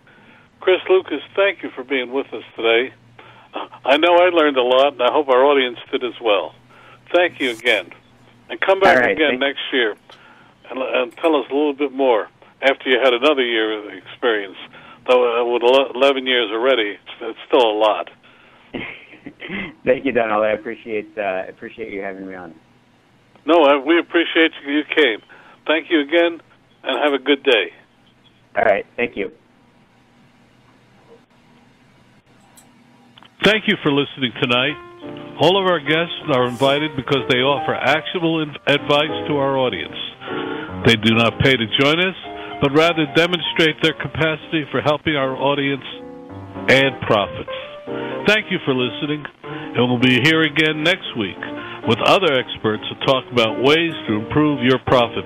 Chris 0.59 0.77
Lucas, 0.89 1.21
thank 1.35 1.63
you 1.63 1.69
for 1.71 1.83
being 1.83 2.11
with 2.13 2.27
us 2.33 2.43
today. 2.55 2.93
I 3.83 3.97
know 3.97 4.15
I 4.15 4.29
learned 4.29 4.57
a 4.57 4.63
lot, 4.63 4.93
and 4.93 5.01
I 5.01 5.11
hope 5.11 5.27
our 5.27 5.43
audience 5.43 5.79
did 5.91 6.03
as 6.03 6.13
well. 6.21 6.53
Thank 7.13 7.41
you 7.41 7.51
again. 7.51 7.89
And 8.49 8.61
come 8.61 8.79
back 8.79 8.97
right, 8.99 9.11
again 9.11 9.31
thank- 9.31 9.39
next 9.39 9.61
year 9.73 9.95
and, 10.71 10.79
and 10.79 11.17
tell 11.17 11.35
us 11.35 11.45
a 11.49 11.53
little 11.53 11.73
bit 11.73 11.91
more 11.91 12.29
after 12.61 12.89
you 12.89 12.99
had 13.03 13.13
another 13.13 13.43
year 13.43 13.77
of 13.77 13.93
experience. 13.93 14.57
Though 15.07 15.41
uh, 15.41 15.45
with 15.45 15.63
11 15.95 16.27
years 16.27 16.49
already, 16.51 16.91
it's, 16.91 17.13
it's 17.21 17.39
still 17.47 17.71
a 17.71 17.77
lot. 17.77 18.09
Thank 19.85 20.05
you, 20.05 20.11
Donald. 20.11 20.43
I 20.43 20.51
appreciate 20.51 21.17
uh, 21.17 21.43
appreciate 21.49 21.91
you 21.91 22.01
having 22.01 22.27
me 22.27 22.35
on. 22.35 22.53
No, 23.45 23.63
I, 23.63 23.77
we 23.77 23.99
appreciate 23.99 24.51
you, 24.65 24.73
you 24.73 24.83
came. 24.95 25.19
Thank 25.65 25.89
you 25.89 26.01
again, 26.01 26.39
and 26.83 27.03
have 27.03 27.13
a 27.13 27.23
good 27.23 27.43
day. 27.43 27.73
All 28.55 28.63
right, 28.63 28.85
thank 28.95 29.15
you. 29.15 29.31
Thank 33.43 33.63
you 33.67 33.75
for 33.81 33.91
listening 33.91 34.31
tonight. 34.39 34.77
All 35.41 35.57
of 35.57 35.65
our 35.65 35.79
guests 35.79 36.21
are 36.35 36.47
invited 36.47 36.95
because 36.95 37.25
they 37.29 37.41
offer 37.41 37.73
actionable 37.73 38.41
in- 38.41 38.53
advice 38.67 39.15
to 39.27 39.37
our 39.37 39.57
audience. 39.57 39.97
They 40.85 40.95
do 40.95 41.15
not 41.15 41.39
pay 41.39 41.57
to 41.57 41.65
join 41.81 41.97
us, 41.97 42.15
but 42.61 42.71
rather 42.77 43.09
demonstrate 43.17 43.81
their 43.81 43.97
capacity 43.97 44.63
for 44.71 44.81
helping 44.81 45.15
our 45.15 45.35
audience 45.35 45.83
add 46.69 46.93
profits. 47.09 47.57
Thank 48.27 48.53
you 48.53 48.59
for 48.63 48.73
listening, 48.77 49.25
and 49.43 49.89
we'll 49.89 49.99
be 49.99 50.21
here 50.23 50.43
again 50.43 50.83
next 50.83 51.09
week 51.17 51.41
with 51.87 51.97
other 52.05 52.37
experts 52.37 52.83
to 52.93 53.05
talk 53.05 53.25
about 53.31 53.63
ways 53.65 53.93
to 54.07 54.13
improve 54.13 54.61
your 54.61 54.77
profit. 54.85 55.25